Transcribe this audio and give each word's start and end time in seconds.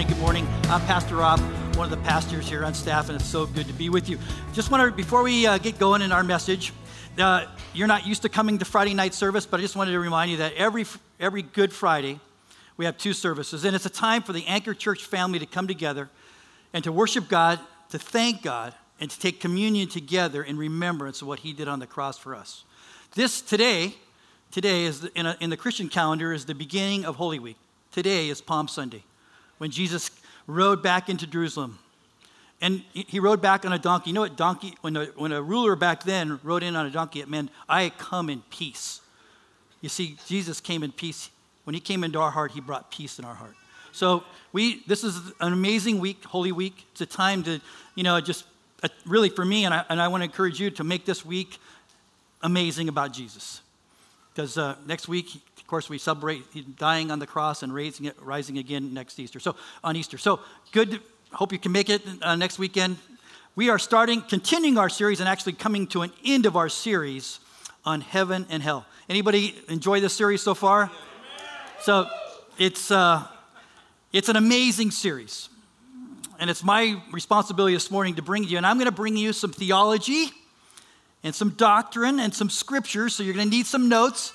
morning. 0.00 0.16
Good 0.16 0.22
morning. 0.22 0.48
I'm 0.70 0.80
Pastor 0.86 1.16
Rob, 1.16 1.40
one 1.76 1.84
of 1.84 1.90
the 1.90 2.02
pastors 2.08 2.48
here 2.48 2.64
on 2.64 2.72
staff, 2.72 3.10
and 3.10 3.16
it's 3.20 3.28
so 3.28 3.44
good 3.44 3.66
to 3.66 3.74
be 3.74 3.90
with 3.90 4.08
you. 4.08 4.18
Just 4.54 4.70
wanted, 4.70 4.96
before 4.96 5.22
we 5.22 5.46
uh, 5.46 5.58
get 5.58 5.78
going 5.78 6.00
in 6.00 6.10
our 6.10 6.24
message, 6.24 6.72
uh, 7.18 7.44
you're 7.74 7.86
not 7.86 8.06
used 8.06 8.22
to 8.22 8.30
coming 8.30 8.56
to 8.56 8.64
Friday 8.64 8.94
night 8.94 9.12
service, 9.12 9.44
but 9.44 9.60
I 9.60 9.62
just 9.62 9.76
wanted 9.76 9.90
to 9.90 10.00
remind 10.00 10.30
you 10.30 10.38
that 10.38 10.54
every, 10.54 10.86
every 11.18 11.42
Good 11.42 11.70
Friday, 11.70 12.18
we 12.78 12.86
have 12.86 12.96
two 12.96 13.12
services, 13.12 13.66
and 13.66 13.76
it's 13.76 13.84
a 13.84 13.90
time 13.90 14.22
for 14.22 14.32
the 14.32 14.46
Anchor 14.46 14.72
Church 14.72 15.04
family 15.04 15.38
to 15.38 15.44
come 15.44 15.66
together 15.66 16.08
and 16.72 16.82
to 16.82 16.92
worship 16.92 17.28
God, 17.28 17.60
to 17.90 17.98
thank 17.98 18.40
God, 18.40 18.72
and 19.00 19.10
to 19.10 19.20
take 19.20 19.38
communion 19.38 19.86
together 19.86 20.42
in 20.42 20.56
remembrance 20.56 21.20
of 21.20 21.28
what 21.28 21.40
He 21.40 21.52
did 21.52 21.68
on 21.68 21.78
the 21.78 21.86
cross 21.86 22.16
for 22.16 22.34
us. 22.34 22.64
This 23.16 23.42
today, 23.42 23.96
today 24.50 24.84
is 24.84 25.04
in, 25.14 25.26
a, 25.26 25.36
in 25.40 25.50
the 25.50 25.58
Christian 25.58 25.90
calendar 25.90 26.32
is 26.32 26.46
the 26.46 26.54
beginning 26.54 27.04
of 27.04 27.16
Holy 27.16 27.38
Week. 27.38 27.58
Today 27.92 28.30
is 28.30 28.40
Palm 28.40 28.66
Sunday 28.66 29.04
when 29.60 29.70
Jesus 29.70 30.10
rode 30.46 30.82
back 30.82 31.10
into 31.10 31.26
Jerusalem. 31.26 31.78
And 32.62 32.82
he 32.92 33.20
rode 33.20 33.42
back 33.42 33.66
on 33.66 33.74
a 33.74 33.78
donkey. 33.78 34.08
You 34.08 34.14
know 34.14 34.22
what 34.22 34.36
donkey, 34.36 34.74
when 34.80 34.96
a, 34.96 35.04
when 35.16 35.32
a 35.32 35.42
ruler 35.42 35.76
back 35.76 36.02
then 36.04 36.40
rode 36.42 36.62
in 36.62 36.76
on 36.76 36.86
a 36.86 36.90
donkey, 36.90 37.20
it 37.20 37.28
meant, 37.28 37.50
I 37.68 37.90
come 37.90 38.30
in 38.30 38.42
peace. 38.50 39.02
You 39.82 39.90
see, 39.90 40.16
Jesus 40.26 40.62
came 40.62 40.82
in 40.82 40.92
peace. 40.92 41.28
When 41.64 41.74
he 41.74 41.80
came 41.80 42.04
into 42.04 42.18
our 42.18 42.30
heart, 42.30 42.52
he 42.52 42.60
brought 42.60 42.90
peace 42.90 43.18
in 43.18 43.24
our 43.26 43.34
heart. 43.34 43.54
So 43.92 44.24
we, 44.52 44.82
this 44.86 45.04
is 45.04 45.16
an 45.40 45.52
amazing 45.52 46.00
week, 46.00 46.24
Holy 46.24 46.52
Week. 46.52 46.86
It's 46.92 47.02
a 47.02 47.06
time 47.06 47.42
to, 47.42 47.60
you 47.96 48.02
know, 48.02 48.18
just 48.20 48.44
uh, 48.82 48.88
really 49.04 49.28
for 49.28 49.44
me, 49.44 49.66
and 49.66 49.74
I, 49.74 49.84
and 49.90 50.00
I 50.00 50.08
want 50.08 50.22
to 50.22 50.24
encourage 50.24 50.58
you 50.58 50.70
to 50.70 50.84
make 50.84 51.04
this 51.04 51.22
week 51.22 51.58
amazing 52.42 52.88
about 52.88 53.12
Jesus. 53.12 53.60
Because 54.32 54.56
uh, 54.56 54.76
next 54.86 55.06
week, 55.06 55.42
course, 55.70 55.88
we 55.88 55.98
celebrate 55.98 56.76
dying 56.76 57.12
on 57.12 57.20
the 57.20 57.26
cross 57.28 57.62
and 57.62 57.72
raising 57.72 58.06
it, 58.06 58.16
rising 58.20 58.58
again 58.58 58.92
next 58.92 59.20
Easter. 59.20 59.38
So 59.38 59.54
on 59.84 59.94
Easter. 59.94 60.18
So 60.18 60.40
good. 60.72 61.00
Hope 61.32 61.52
you 61.52 61.60
can 61.60 61.70
make 61.70 61.88
it 61.88 62.02
uh, 62.22 62.34
next 62.34 62.58
weekend. 62.58 62.96
We 63.54 63.70
are 63.70 63.78
starting, 63.78 64.20
continuing 64.20 64.78
our 64.78 64.88
series, 64.88 65.20
and 65.20 65.28
actually 65.28 65.52
coming 65.52 65.86
to 65.88 66.02
an 66.02 66.10
end 66.24 66.44
of 66.44 66.56
our 66.56 66.68
series 66.68 67.38
on 67.84 68.00
heaven 68.00 68.46
and 68.50 68.64
hell. 68.64 68.84
Anybody 69.08 69.54
enjoy 69.68 70.00
this 70.00 70.12
series 70.12 70.42
so 70.42 70.54
far? 70.54 70.90
So 71.82 72.08
it's 72.58 72.90
uh, 72.90 73.24
it's 74.12 74.28
an 74.28 74.34
amazing 74.34 74.90
series, 74.90 75.50
and 76.40 76.50
it's 76.50 76.64
my 76.64 77.00
responsibility 77.12 77.74
this 77.74 77.92
morning 77.92 78.16
to 78.16 78.22
bring 78.22 78.42
you. 78.42 78.56
And 78.56 78.66
I'm 78.66 78.76
going 78.76 78.86
to 78.86 78.92
bring 78.92 79.16
you 79.16 79.32
some 79.32 79.52
theology 79.52 80.32
and 81.22 81.32
some 81.32 81.50
doctrine 81.50 82.18
and 82.18 82.34
some 82.34 82.50
scriptures. 82.50 83.14
So 83.14 83.22
you're 83.22 83.34
going 83.34 83.48
to 83.48 83.56
need 83.56 83.66
some 83.66 83.88
notes. 83.88 84.32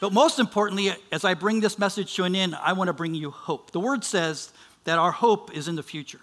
But 0.00 0.12
most 0.12 0.38
importantly, 0.38 0.92
as 1.10 1.24
I 1.24 1.34
bring 1.34 1.60
this 1.60 1.78
message 1.78 2.14
to 2.16 2.24
an 2.24 2.34
end, 2.36 2.54
I 2.54 2.72
want 2.74 2.88
to 2.88 2.92
bring 2.92 3.14
you 3.14 3.30
hope. 3.30 3.70
The 3.70 3.80
word 3.80 4.04
says 4.04 4.52
that 4.84 4.98
our 4.98 5.12
hope 5.12 5.56
is 5.56 5.68
in 5.68 5.76
the 5.76 5.82
future. 5.82 6.20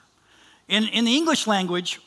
In, 0.67 0.85
in 0.85 1.05
the 1.05 1.15
English 1.15 1.47
language, 1.47 1.99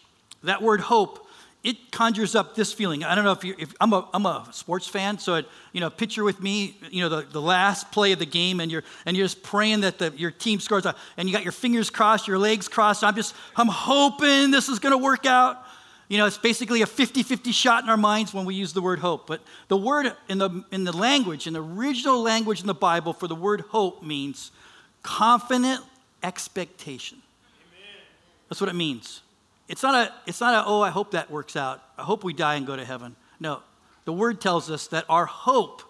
that 0.45 0.63
word 0.63 0.81
hope, 0.81 1.27
it 1.65 1.91
conjures 1.91 2.37
up 2.37 2.55
this 2.55 2.73
feeling. 2.73 3.03
I 3.03 3.17
don't 3.17 3.25
know 3.25 3.33
if 3.33 3.43
you 3.43 3.57
if 3.59 3.75
I'm 3.81 3.93
a, 3.93 4.09
I'm 4.15 4.25
a 4.25 4.47
sports 4.53 4.87
fan, 4.87 5.19
so 5.19 5.35
it, 5.35 5.47
you 5.73 5.81
know, 5.81 5.91
picture 5.91 6.23
with 6.23 6.41
me, 6.41 6.79
you 6.93 7.03
know, 7.03 7.09
the, 7.09 7.23
the 7.23 7.43
last 7.43 7.91
play 7.91 8.13
of 8.13 8.21
the 8.21 8.27
game, 8.27 8.61
and 8.61 8.71
you're 8.71 8.85
and 9.05 9.17
you're 9.17 9.25
just 9.25 9.43
praying 9.43 9.81
that 9.81 9.99
the, 9.99 10.13
your 10.17 10.31
team 10.31 10.61
scores, 10.61 10.87
and 11.17 11.29
you 11.29 11.35
got 11.35 11.43
your 11.43 11.51
fingers 11.51 11.91
crossed, 11.91 12.29
your 12.29 12.39
legs 12.39 12.69
crossed. 12.69 13.03
I'm 13.03 13.17
just 13.17 13.35
I'm 13.57 13.67
hoping 13.67 14.53
this 14.53 14.69
is 14.69 14.79
going 14.79 14.93
to 14.93 14.99
work 14.99 15.27
out. 15.27 15.66
You 16.09 16.19
know, 16.19 16.27
it's 16.27 16.39
basically 16.39 16.83
a 16.83 16.87
50 16.87 17.23
50 17.23 17.53
shot 17.53 17.83
in 17.83 17.91
our 17.91 17.97
minds 17.97 18.33
when 18.33 18.45
we 18.45 18.55
use 18.55 18.73
the 18.73 18.81
word 18.81 19.01
hope. 19.01 19.27
But 19.27 19.41
the 19.69 19.77
word 19.77 20.13
in 20.29 20.39
the, 20.39 20.65
in 20.71 20.85
the 20.85 20.97
language, 20.97 21.47
in 21.47 21.53
the 21.53 21.63
original 21.63 22.23
language 22.23 22.61
in 22.61 22.67
the 22.67 22.75
Bible 22.75 23.13
for 23.13 23.27
the 23.27 23.35
word 23.35 23.63
hope 23.63 24.03
means 24.03 24.53
confident 25.03 25.81
expectation. 26.23 27.19
Amen. 27.61 28.05
That's 28.49 28.61
what 28.61 28.71
it 28.71 28.77
means. 28.77 29.23
It's 29.69 29.83
not, 29.83 29.95
a, 29.95 30.13
it's 30.27 30.41
not 30.41 30.55
a, 30.55 30.69
oh, 30.69 30.81
I 30.81 30.91
hope 30.91 31.11
that 31.11 31.31
works 31.31 31.57
out. 31.57 31.83
I 31.99 32.03
hope 32.03 32.23
we 32.23 32.33
die 32.33 32.55
and 32.55 32.67
go 32.67 32.77
to 32.77 32.85
heaven. 32.85 33.17
No, 33.41 33.63
the 34.05 34.13
word 34.13 34.41
tells 34.41 34.71
us 34.71 34.87
that 34.89 35.05
our 35.09 35.27
hope 35.27 35.83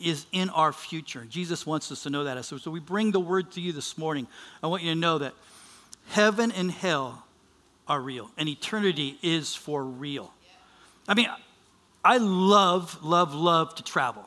is 0.00 0.26
in 0.30 0.50
our 0.50 0.72
future. 0.72 1.26
Jesus 1.28 1.66
wants 1.66 1.90
us 1.90 2.04
to 2.04 2.10
know 2.10 2.24
that. 2.24 2.44
So, 2.44 2.58
so 2.58 2.70
we 2.70 2.78
bring 2.78 3.10
the 3.10 3.20
word 3.20 3.50
to 3.52 3.60
you 3.60 3.72
this 3.72 3.98
morning. 3.98 4.28
I 4.62 4.68
want 4.68 4.84
you 4.84 4.94
to 4.94 4.98
know 5.00 5.18
that 5.18 5.34
heaven 6.10 6.52
and 6.52 6.70
hell 6.70 7.24
are 7.88 8.00
real, 8.00 8.30
and 8.36 8.48
eternity 8.48 9.18
is 9.22 9.54
for 9.54 9.82
real. 9.82 10.32
I 11.06 11.14
mean, 11.14 11.28
I 12.04 12.18
love, 12.18 13.02
love, 13.02 13.34
love 13.34 13.74
to 13.76 13.82
travel. 13.82 14.24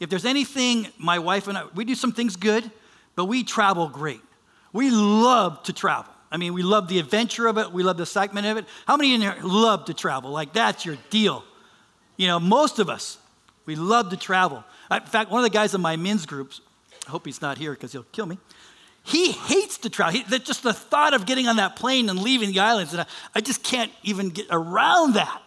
If 0.00 0.10
there's 0.10 0.24
anything, 0.24 0.88
my 0.98 1.18
wife 1.18 1.46
and 1.48 1.56
I, 1.56 1.66
we 1.74 1.84
do 1.84 1.94
some 1.94 2.12
things 2.12 2.36
good, 2.36 2.68
but 3.14 3.26
we 3.26 3.44
travel 3.44 3.88
great. 3.88 4.20
We 4.72 4.90
love 4.90 5.62
to 5.64 5.72
travel. 5.72 6.12
I 6.32 6.36
mean, 6.36 6.52
we 6.52 6.64
love 6.64 6.88
the 6.88 6.98
adventure 6.98 7.46
of 7.46 7.58
it, 7.58 7.70
we 7.70 7.84
love 7.84 7.96
the 7.96 8.02
excitement 8.02 8.46
of 8.46 8.56
it. 8.56 8.64
How 8.86 8.96
many 8.96 9.14
in 9.14 9.20
here 9.20 9.36
love 9.42 9.84
to 9.84 9.94
travel? 9.94 10.30
Like, 10.30 10.52
that's 10.52 10.84
your 10.84 10.98
deal. 11.10 11.44
You 12.16 12.26
know, 12.26 12.40
most 12.40 12.80
of 12.80 12.90
us, 12.90 13.18
we 13.66 13.76
love 13.76 14.10
to 14.10 14.16
travel. 14.16 14.64
In 14.90 15.00
fact, 15.02 15.30
one 15.30 15.38
of 15.38 15.50
the 15.50 15.56
guys 15.56 15.74
in 15.74 15.80
my 15.80 15.96
men's 15.96 16.26
groups, 16.26 16.60
I 17.06 17.10
hope 17.10 17.24
he's 17.24 17.40
not 17.40 17.56
here 17.56 17.72
because 17.72 17.92
he'll 17.92 18.02
kill 18.10 18.26
me. 18.26 18.38
He 19.04 19.32
hates 19.32 19.78
to 19.78 19.90
travel. 19.90 20.18
He, 20.18 20.38
just 20.38 20.62
the 20.62 20.72
thought 20.72 21.12
of 21.12 21.26
getting 21.26 21.46
on 21.46 21.56
that 21.56 21.76
plane 21.76 22.08
and 22.08 22.18
leaving 22.18 22.50
the 22.52 22.60
islands, 22.60 22.92
and 22.92 23.02
I, 23.02 23.06
I 23.34 23.40
just 23.42 23.62
can't 23.62 23.92
even 24.02 24.30
get 24.30 24.46
around 24.50 25.14
that 25.14 25.42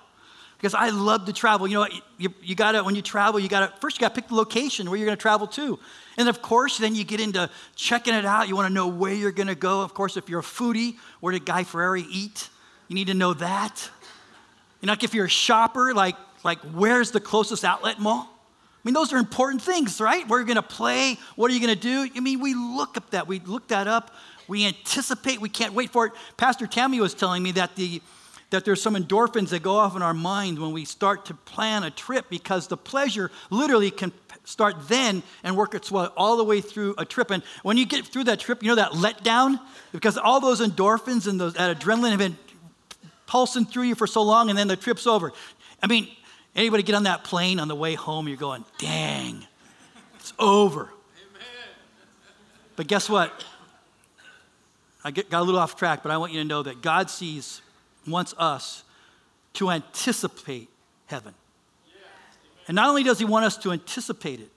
because 0.58 0.76
I 0.76 0.90
love 0.90 1.26
to 1.26 1.34
travel. 1.34 1.68
You 1.68 1.80
know, 1.80 1.88
you, 2.20 2.34
you 2.42 2.54
gotta, 2.54 2.84
when 2.84 2.94
you 2.94 3.02
travel, 3.02 3.40
you 3.40 3.50
gotta, 3.50 3.74
first 3.80 3.98
you 3.98 4.02
gotta 4.02 4.14
pick 4.14 4.28
the 4.28 4.36
location 4.36 4.88
where 4.90 4.98
you're 4.98 5.08
gonna 5.08 5.18
travel 5.18 5.48
to. 5.48 5.80
And 6.18 6.30
of 6.30 6.42
course, 6.44 6.78
then 6.78 6.94
you 6.94 7.04
get 7.04 7.20
into 7.20 7.50
checking 7.76 8.14
it 8.14 8.26
out. 8.26 8.48
You 8.48 8.56
wanna 8.56 8.70
know 8.70 8.88
where 8.88 9.14
you're 9.14 9.32
gonna 9.32 9.56
go. 9.56 9.82
Of 9.82 9.96
course, 9.96 10.18
if 10.18 10.30
you're 10.30 10.42
a 10.42 10.44
foodie, 10.44 10.98
where 11.20 11.34
did 11.34 11.46
Guy 11.46 11.64
Fieri 11.64 12.06
eat? 12.12 12.50
You 12.88 12.96
need 12.96 13.08
to 13.08 13.16
know 13.16 13.34
that. 13.34 13.90
You 14.82 14.88
know, 14.88 14.94
like 14.94 15.04
if 15.04 15.16
you're 15.16 15.26
a 15.26 15.30
shopper, 15.30 15.96
like, 15.96 16.16
like 16.44 16.60
where's 16.60 17.10
the 17.10 17.20
closest 17.20 17.64
outlet 17.64 18.00
mall? 18.00 18.37
Mean, 18.84 18.94
those 18.94 19.12
are 19.12 19.18
important 19.18 19.62
things, 19.62 20.00
right? 20.00 20.28
We're 20.28 20.44
going 20.44 20.56
to 20.56 20.62
play. 20.62 21.18
What 21.36 21.52
are 21.52 21.54
you 21.54 21.60
going 21.60 21.74
to 21.74 21.80
do? 21.80 22.10
I 22.16 22.20
mean, 22.20 22.40
we 22.40 22.54
look 22.54 22.98
up 22.98 23.10
that. 23.12 23.28
We 23.28 23.40
look 23.40 23.68
that 23.70 23.88
up. 23.88 24.12
We 24.48 24.66
anticipate. 24.66 25.42
We 25.42 25.50
can't 25.50 25.74
wait 25.74 25.92
for 25.92 26.06
it. 26.06 26.14
Pastor 26.38 26.68
Tammy 26.68 27.00
was 27.02 27.14
telling 27.14 27.44
me 27.44 27.52
that 27.54 27.76
the 27.76 28.02
that 28.50 28.64
there's 28.64 28.82
some 28.82 28.96
endorphins 28.96 29.50
that 29.50 29.62
go 29.62 29.76
off 29.76 29.96
in 29.96 30.02
our 30.02 30.14
mind 30.14 30.58
when 30.58 30.72
we 30.72 30.86
start 30.86 31.26
to 31.26 31.34
plan 31.34 31.84
a 31.84 31.92
trip 31.92 32.30
because 32.30 32.68
the 32.68 32.78
pleasure 32.78 33.30
literally 33.50 33.92
can 33.92 34.14
start 34.46 34.88
then 34.88 35.22
and 35.44 35.58
work 35.58 35.76
its 35.76 35.92
way 35.92 36.08
all 36.16 36.38
the 36.38 36.44
way 36.44 36.62
through 36.62 36.96
a 36.98 37.04
trip. 37.04 37.30
And 37.30 37.44
when 37.64 37.76
you 37.76 37.86
get 37.86 38.06
through 38.08 38.24
that 38.26 38.40
trip, 38.40 38.64
you 38.64 38.70
know 38.70 38.76
that 38.76 38.92
letdown 38.94 39.60
because 39.92 40.18
all 40.18 40.40
those 40.40 40.62
endorphins 40.62 41.28
and 41.28 41.40
those, 41.40 41.56
that 41.56 41.78
adrenaline 41.78 42.12
have 42.12 42.20
been 42.20 42.38
pulsing 43.26 43.66
through 43.66 43.84
you 43.84 43.96
for 43.96 44.08
so 44.08 44.22
long, 44.22 44.50
and 44.50 44.58
then 44.58 44.70
the 44.70 44.78
trip's 44.78 45.06
over. 45.06 45.34
I 45.84 45.88
mean, 45.88 46.08
Anybody 46.58 46.82
get 46.82 46.96
on 46.96 47.04
that 47.04 47.24
plane 47.24 47.60
on 47.60 47.68
the 47.68 47.76
way 47.76 47.94
home, 47.94 48.28
you're 48.28 48.36
going, 48.36 48.66
dang, 48.80 49.46
it's 50.16 50.34
over. 50.40 50.82
Amen. 50.82 51.44
But 52.76 52.88
guess 52.88 53.08
what? 53.08 53.46
I 55.04 55.12
get, 55.12 55.30
got 55.30 55.42
a 55.42 55.46
little 55.46 55.60
off 55.60 55.76
track, 55.76 56.02
but 56.02 56.12
I 56.12 56.18
want 56.18 56.34
you 56.34 56.40
to 56.42 56.48
know 56.48 56.64
that 56.64 56.82
God 56.82 57.12
sees, 57.12 57.62
wants 58.08 58.34
us 58.40 58.84
to 59.54 59.70
anticipate 59.70 60.68
heaven. 61.06 61.36
And 62.68 62.76
not 62.76 62.90
only 62.90 63.04
does 63.04 63.20
He 63.20 63.26
want 63.26 63.46
us 63.46 63.56
to 63.60 63.72
anticipate 63.72 64.40
it, 64.40 64.50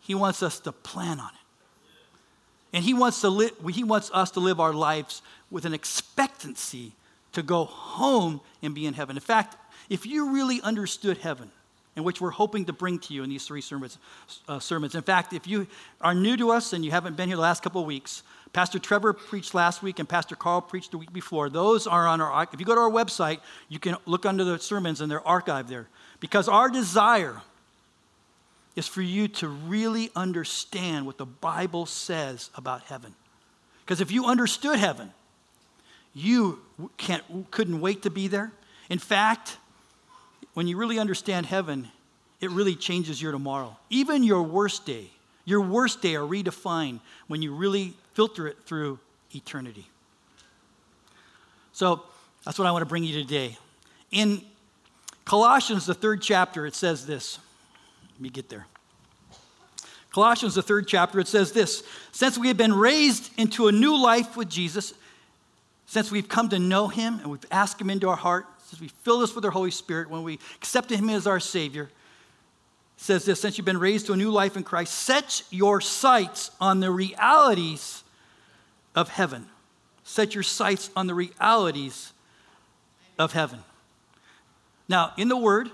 He 0.00 0.14
wants 0.14 0.42
us 0.42 0.60
to 0.60 0.72
plan 0.72 1.20
on 1.20 1.30
it. 1.30 2.76
And 2.76 2.84
He 2.84 2.92
wants, 2.92 3.22
to 3.22 3.30
li- 3.30 3.50
he 3.72 3.82
wants 3.82 4.10
us 4.12 4.30
to 4.32 4.40
live 4.40 4.60
our 4.60 4.74
lives 4.74 5.22
with 5.50 5.64
an 5.64 5.72
expectancy 5.72 6.92
to 7.32 7.42
go 7.42 7.64
home 7.64 8.42
and 8.62 8.74
be 8.74 8.84
in 8.84 8.92
heaven. 8.92 9.16
In 9.16 9.22
fact, 9.22 9.56
if 9.88 10.06
you 10.06 10.32
really 10.32 10.60
understood 10.62 11.18
heaven, 11.18 11.50
in 11.96 12.02
which 12.02 12.20
we're 12.20 12.30
hoping 12.30 12.64
to 12.64 12.72
bring 12.72 12.98
to 12.98 13.14
you 13.14 13.22
in 13.22 13.30
these 13.30 13.46
three 13.46 13.60
sermons, 13.60 13.98
uh, 14.48 14.58
sermons. 14.58 14.94
In 14.94 15.02
fact, 15.02 15.32
if 15.32 15.46
you 15.46 15.66
are 16.00 16.14
new 16.14 16.36
to 16.36 16.50
us 16.50 16.72
and 16.72 16.84
you 16.84 16.90
haven't 16.90 17.16
been 17.16 17.28
here 17.28 17.36
the 17.36 17.42
last 17.42 17.62
couple 17.62 17.80
of 17.80 17.86
weeks, 17.86 18.22
Pastor 18.52 18.78
Trevor 18.78 19.12
preached 19.12 19.54
last 19.54 19.82
week 19.82 19.98
and 19.98 20.08
Pastor 20.08 20.36
Carl 20.36 20.60
preached 20.60 20.92
the 20.92 20.98
week 20.98 21.12
before. 21.12 21.48
Those 21.48 21.86
are 21.86 22.06
on 22.06 22.20
our, 22.20 22.48
if 22.52 22.60
you 22.60 22.66
go 22.66 22.74
to 22.74 22.80
our 22.80 22.90
website, 22.90 23.40
you 23.68 23.78
can 23.78 23.96
look 24.06 24.26
under 24.26 24.44
the 24.44 24.58
sermons 24.58 25.00
and 25.00 25.10
they're 25.10 25.20
archived 25.20 25.68
there. 25.68 25.88
Because 26.20 26.48
our 26.48 26.68
desire 26.68 27.42
is 28.76 28.88
for 28.88 29.02
you 29.02 29.28
to 29.28 29.48
really 29.48 30.10
understand 30.16 31.06
what 31.06 31.18
the 31.18 31.26
Bible 31.26 31.86
says 31.86 32.50
about 32.56 32.82
heaven. 32.82 33.14
Because 33.84 34.00
if 34.00 34.10
you 34.10 34.26
understood 34.26 34.78
heaven, 34.78 35.12
you 36.12 36.60
can't, 36.96 37.50
couldn't 37.50 37.80
wait 37.80 38.02
to 38.02 38.10
be 38.10 38.28
there. 38.28 38.52
In 38.88 38.98
fact, 38.98 39.58
when 40.54 40.66
you 40.66 40.76
really 40.76 40.98
understand 40.98 41.46
heaven, 41.46 41.88
it 42.40 42.50
really 42.50 42.74
changes 42.74 43.20
your 43.20 43.32
tomorrow. 43.32 43.76
Even 43.90 44.22
your 44.22 44.42
worst 44.42 44.86
day, 44.86 45.10
your 45.44 45.60
worst 45.60 46.00
day 46.00 46.14
are 46.14 46.26
redefined 46.26 47.00
when 47.26 47.42
you 47.42 47.54
really 47.54 47.94
filter 48.14 48.46
it 48.46 48.56
through 48.64 48.98
eternity. 49.34 49.86
So 51.72 52.02
that's 52.44 52.58
what 52.58 52.66
I 52.66 52.72
want 52.72 52.82
to 52.82 52.86
bring 52.86 53.04
you 53.04 53.20
today. 53.20 53.58
In 54.10 54.42
Colossians, 55.24 55.86
the 55.86 55.94
third 55.94 56.22
chapter, 56.22 56.66
it 56.66 56.74
says 56.74 57.06
this. 57.06 57.38
Let 58.12 58.20
me 58.20 58.28
get 58.28 58.48
there. 58.48 58.66
Colossians, 60.12 60.54
the 60.54 60.62
third 60.62 60.86
chapter, 60.86 61.18
it 61.18 61.26
says 61.26 61.50
this 61.50 61.82
Since 62.12 62.38
we 62.38 62.46
have 62.46 62.56
been 62.56 62.72
raised 62.72 63.32
into 63.36 63.66
a 63.66 63.72
new 63.72 64.00
life 64.00 64.36
with 64.36 64.48
Jesus, 64.48 64.94
since 65.86 66.12
we've 66.12 66.28
come 66.28 66.48
to 66.50 66.58
know 66.58 66.86
him 66.86 67.18
and 67.18 67.30
we've 67.30 67.44
asked 67.50 67.80
him 67.80 67.90
into 67.90 68.08
our 68.08 68.16
heart, 68.16 68.46
since 68.66 68.80
we 68.80 68.88
fill 68.88 69.20
this 69.20 69.34
with 69.34 69.44
our 69.44 69.50
Holy 69.50 69.70
Spirit, 69.70 70.10
when 70.10 70.22
we 70.22 70.38
accepted 70.56 70.98
him 70.98 71.10
as 71.10 71.26
our 71.26 71.40
Savior, 71.40 71.90
says 72.96 73.24
this 73.24 73.40
since 73.40 73.58
you've 73.58 73.64
been 73.64 73.78
raised 73.78 74.06
to 74.06 74.12
a 74.12 74.16
new 74.16 74.30
life 74.30 74.56
in 74.56 74.62
Christ, 74.62 74.94
set 74.94 75.42
your 75.50 75.80
sights 75.80 76.50
on 76.60 76.80
the 76.80 76.90
realities 76.90 78.02
of 78.94 79.08
heaven. 79.08 79.46
Set 80.04 80.34
your 80.34 80.42
sights 80.42 80.90
on 80.94 81.06
the 81.06 81.14
realities 81.14 82.12
of 83.18 83.32
heaven. 83.32 83.60
Now, 84.88 85.12
in 85.16 85.28
the 85.28 85.36
Word, 85.36 85.70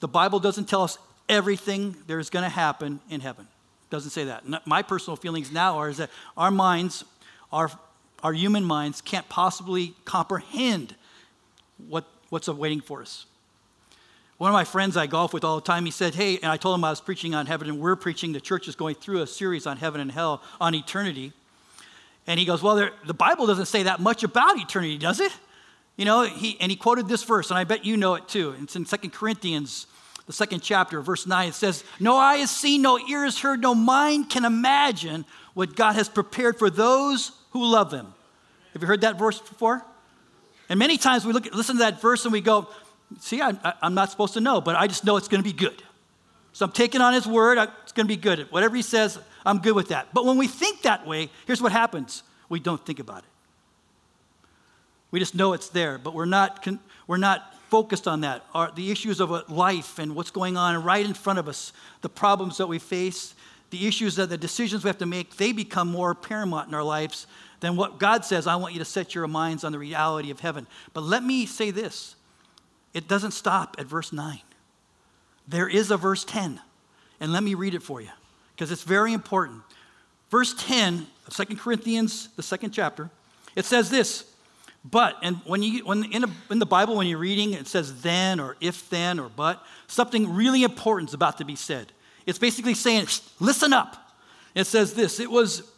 the 0.00 0.08
Bible 0.08 0.38
doesn't 0.38 0.68
tell 0.68 0.82
us 0.82 0.96
everything 1.28 1.96
there's 2.06 2.30
going 2.30 2.44
to 2.44 2.48
happen 2.48 3.00
in 3.10 3.20
heaven. 3.20 3.46
It 3.88 3.90
doesn't 3.90 4.10
say 4.10 4.24
that. 4.24 4.44
My 4.66 4.82
personal 4.82 5.16
feelings 5.16 5.52
now 5.52 5.78
are 5.78 5.88
is 5.88 5.96
that 5.98 6.10
our 6.36 6.50
minds, 6.50 7.04
our, 7.52 7.70
our 8.22 8.32
human 8.32 8.64
minds, 8.64 9.00
can't 9.00 9.28
possibly 9.28 9.94
comprehend 10.04 10.94
what, 11.88 12.04
what's 12.30 12.48
waiting 12.48 12.80
for 12.80 13.02
us. 13.02 13.26
One 14.38 14.50
of 14.50 14.52
my 14.52 14.64
friends 14.64 14.96
I 14.96 15.06
golf 15.06 15.32
with 15.32 15.44
all 15.44 15.56
the 15.56 15.64
time, 15.64 15.84
he 15.86 15.90
said, 15.90 16.14
Hey, 16.14 16.36
and 16.38 16.46
I 16.46 16.56
told 16.56 16.74
him 16.74 16.84
I 16.84 16.90
was 16.90 17.00
preaching 17.00 17.34
on 17.34 17.46
heaven, 17.46 17.68
and 17.68 17.80
we're 17.80 17.96
preaching, 17.96 18.32
the 18.32 18.40
church 18.40 18.68
is 18.68 18.76
going 18.76 18.94
through 18.96 19.22
a 19.22 19.26
series 19.26 19.66
on 19.66 19.78
heaven 19.78 20.00
and 20.00 20.12
hell, 20.12 20.42
on 20.60 20.74
eternity. 20.74 21.32
And 22.26 22.38
he 22.38 22.44
goes, 22.44 22.62
Well, 22.62 22.76
there, 22.76 22.90
the 23.06 23.14
Bible 23.14 23.46
doesn't 23.46 23.66
say 23.66 23.84
that 23.84 24.00
much 24.00 24.24
about 24.24 24.58
eternity, 24.58 24.98
does 24.98 25.20
it? 25.20 25.32
You 25.96 26.04
know, 26.04 26.24
he, 26.24 26.58
and 26.60 26.70
he 26.70 26.76
quoted 26.76 27.08
this 27.08 27.24
verse, 27.24 27.50
and 27.50 27.58
I 27.58 27.64
bet 27.64 27.86
you 27.86 27.96
know 27.96 28.14
it 28.14 28.28
too. 28.28 28.54
It's 28.60 28.76
in 28.76 28.84
Second 28.84 29.14
Corinthians 29.14 29.86
the 30.26 30.32
second 30.32 30.60
chapter, 30.60 31.00
verse 31.00 31.26
9, 31.26 31.48
it 31.48 31.54
says, 31.54 31.84
No 32.00 32.16
eye 32.16 32.38
has 32.38 32.50
seen, 32.50 32.82
no 32.82 32.98
ear 32.98 33.24
has 33.24 33.38
heard, 33.38 33.60
no 33.60 33.74
mind 33.74 34.28
can 34.28 34.44
imagine 34.44 35.24
what 35.54 35.76
God 35.76 35.94
has 35.94 36.08
prepared 36.08 36.58
for 36.58 36.68
those 36.68 37.30
who 37.50 37.64
love 37.64 37.92
Him. 37.92 38.12
Have 38.72 38.82
you 38.82 38.88
heard 38.88 39.02
that 39.02 39.18
verse 39.18 39.38
before? 39.38 39.84
And 40.68 40.78
many 40.78 40.96
times 40.96 41.24
we 41.24 41.32
look, 41.32 41.52
listen 41.54 41.76
to 41.76 41.80
that 41.80 42.00
verse 42.00 42.24
and 42.24 42.32
we 42.32 42.40
go, 42.40 42.68
See, 43.20 43.40
I, 43.40 43.54
am 43.82 43.94
not 43.94 44.10
supposed 44.10 44.34
to 44.34 44.40
know, 44.40 44.60
but 44.60 44.74
I 44.74 44.86
just 44.88 45.04
know 45.04 45.16
it's 45.16 45.28
going 45.28 45.42
to 45.42 45.48
be 45.48 45.52
good. 45.52 45.82
So 46.52 46.64
I'm 46.64 46.72
taking 46.72 47.00
on 47.00 47.12
His 47.12 47.26
word, 47.26 47.58
it's 47.82 47.92
going 47.92 48.06
to 48.06 48.12
be 48.12 48.20
good. 48.20 48.50
Whatever 48.50 48.76
He 48.76 48.82
says, 48.82 49.18
I'm 49.44 49.58
good 49.58 49.76
with 49.76 49.88
that. 49.88 50.08
But 50.12 50.24
when 50.24 50.38
we 50.38 50.48
think 50.48 50.82
that 50.82 51.06
way, 51.06 51.30
here's 51.46 51.62
what 51.62 51.72
happens 51.72 52.22
we 52.48 52.60
don't 52.60 52.84
think 52.84 52.98
about 52.98 53.18
it. 53.18 53.30
We 55.10 55.20
just 55.20 55.34
know 55.34 55.52
it's 55.52 55.68
there, 55.68 55.98
but 55.98 56.14
we're 56.14 56.24
not, 56.24 56.66
we're 57.06 57.16
not 57.16 57.54
focused 57.68 58.06
on 58.06 58.20
that. 58.20 58.44
Our, 58.54 58.70
the 58.72 58.90
issues 58.90 59.20
of 59.20 59.50
life 59.50 59.98
and 59.98 60.14
what's 60.14 60.30
going 60.30 60.56
on 60.56 60.82
right 60.82 61.04
in 61.04 61.14
front 61.14 61.38
of 61.38 61.48
us, 61.48 61.72
the 62.02 62.08
problems 62.08 62.56
that 62.58 62.66
we 62.66 62.78
face, 62.78 63.34
the 63.70 63.86
issues 63.86 64.16
that 64.16 64.28
the 64.28 64.38
decisions 64.38 64.84
we 64.84 64.88
have 64.88 64.98
to 64.98 65.06
make, 65.06 65.36
they 65.36 65.52
become 65.52 65.88
more 65.88 66.14
paramount 66.14 66.68
in 66.68 66.74
our 66.74 66.82
lives 66.82 67.26
than 67.60 67.76
what 67.76 67.98
God 67.98 68.24
says. 68.24 68.46
I 68.46 68.56
want 68.56 68.74
you 68.74 68.78
to 68.80 68.84
set 68.84 69.14
your 69.14 69.26
minds 69.26 69.64
on 69.64 69.72
the 69.72 69.78
reality 69.78 70.30
of 70.30 70.40
heaven. 70.40 70.66
But 70.92 71.02
let 71.02 71.22
me 71.22 71.46
say 71.46 71.70
this 71.70 72.16
it 72.94 73.08
doesn't 73.08 73.32
stop 73.32 73.76
at 73.78 73.86
verse 73.86 74.12
9. 74.12 74.40
There 75.48 75.68
is 75.68 75.90
a 75.90 75.96
verse 75.96 76.24
10. 76.24 76.60
And 77.20 77.32
let 77.32 77.42
me 77.42 77.54
read 77.54 77.74
it 77.74 77.82
for 77.82 78.00
you 78.00 78.10
because 78.54 78.70
it's 78.70 78.82
very 78.82 79.12
important. 79.12 79.62
Verse 80.30 80.54
10 80.58 81.06
of 81.26 81.34
2 81.34 81.56
Corinthians, 81.56 82.28
the 82.36 82.42
second 82.42 82.72
chapter, 82.72 83.10
it 83.54 83.64
says 83.64 83.88
this 83.90 84.24
but, 84.90 85.16
and 85.22 85.38
when 85.44 85.62
you, 85.62 85.84
when 85.84 86.04
in, 86.12 86.24
a, 86.24 86.28
in 86.48 86.60
the 86.60 86.66
Bible, 86.66 86.96
when 86.96 87.08
you're 87.08 87.18
reading, 87.18 87.54
it 87.54 87.66
says 87.66 88.02
then 88.02 88.38
or 88.38 88.56
if 88.60 88.88
then 88.88 89.18
or 89.18 89.28
but, 89.28 89.64
something 89.88 90.34
really 90.34 90.62
important 90.62 91.10
is 91.10 91.14
about 91.14 91.38
to 91.38 91.44
be 91.44 91.56
said. 91.56 91.92
It's 92.24 92.38
basically 92.38 92.74
saying, 92.74 93.06
listen 93.40 93.72
up. 93.72 93.96
It 94.54 94.64
says 94.64 94.94
this 94.94 95.18
it 95.18 95.30
was 95.30 95.70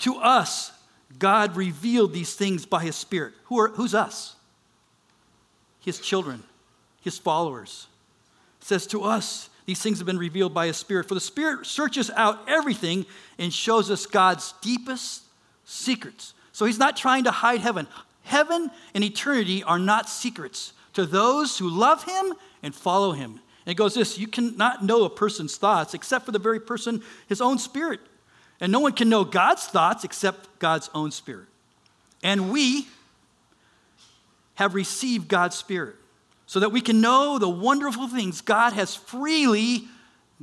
to 0.00 0.16
us, 0.16 0.72
God 1.18 1.56
revealed 1.56 2.12
these 2.12 2.34
things 2.34 2.66
by 2.66 2.82
his 2.82 2.96
Spirit. 2.96 3.34
Who 3.44 3.60
are, 3.60 3.68
who's 3.68 3.94
us? 3.94 4.36
His 5.80 6.00
children, 6.00 6.42
his 7.00 7.18
followers. 7.18 7.86
It 8.60 8.66
says 8.66 8.86
to 8.88 9.04
us, 9.04 9.48
these 9.66 9.82
things 9.82 9.98
have 9.98 10.06
been 10.06 10.18
revealed 10.18 10.54
by 10.54 10.66
his 10.66 10.76
Spirit. 10.76 11.08
For 11.08 11.14
the 11.14 11.20
Spirit 11.20 11.66
searches 11.66 12.10
out 12.10 12.48
everything 12.48 13.06
and 13.38 13.52
shows 13.52 13.90
us 13.90 14.06
God's 14.06 14.54
deepest 14.62 15.22
secrets. 15.64 16.34
So 16.52 16.64
he's 16.64 16.78
not 16.78 16.96
trying 16.96 17.24
to 17.24 17.30
hide 17.30 17.60
heaven. 17.60 17.86
Heaven 18.22 18.70
and 18.94 19.04
eternity 19.04 19.62
are 19.62 19.78
not 19.78 20.08
secrets 20.08 20.72
to 20.94 21.04
those 21.04 21.58
who 21.58 21.68
love 21.68 22.04
him 22.04 22.34
and 22.62 22.74
follow 22.74 23.12
him. 23.12 23.40
And 23.64 23.72
it 23.72 23.74
goes 23.74 23.94
this 23.94 24.18
you 24.18 24.28
cannot 24.28 24.84
know 24.84 25.04
a 25.04 25.10
person's 25.10 25.56
thoughts 25.56 25.94
except 25.94 26.24
for 26.24 26.32
the 26.32 26.38
very 26.38 26.60
person, 26.60 27.02
his 27.28 27.40
own 27.40 27.58
spirit. 27.58 28.00
And 28.60 28.72
no 28.72 28.80
one 28.80 28.92
can 28.92 29.08
know 29.08 29.24
God's 29.24 29.66
thoughts 29.66 30.04
except 30.04 30.58
God's 30.58 30.88
own 30.94 31.10
spirit. 31.10 31.46
And 32.22 32.50
we 32.50 32.88
have 34.54 34.74
received 34.74 35.28
God's 35.28 35.56
spirit 35.56 35.96
so 36.46 36.60
that 36.60 36.70
we 36.70 36.80
can 36.80 37.00
know 37.00 37.38
the 37.38 37.48
wonderful 37.48 38.08
things 38.08 38.40
God 38.40 38.72
has 38.72 38.94
freely 38.94 39.84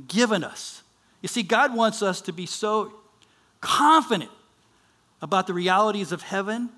given 0.06 0.44
us. 0.44 0.82
You 1.22 1.28
see, 1.28 1.42
God 1.42 1.74
wants 1.74 2.02
us 2.02 2.20
to 2.22 2.32
be 2.32 2.46
so 2.46 2.92
confident 3.60 4.30
about 5.22 5.46
the 5.46 5.54
realities 5.54 6.12
of 6.12 6.22
heaven 6.22 6.68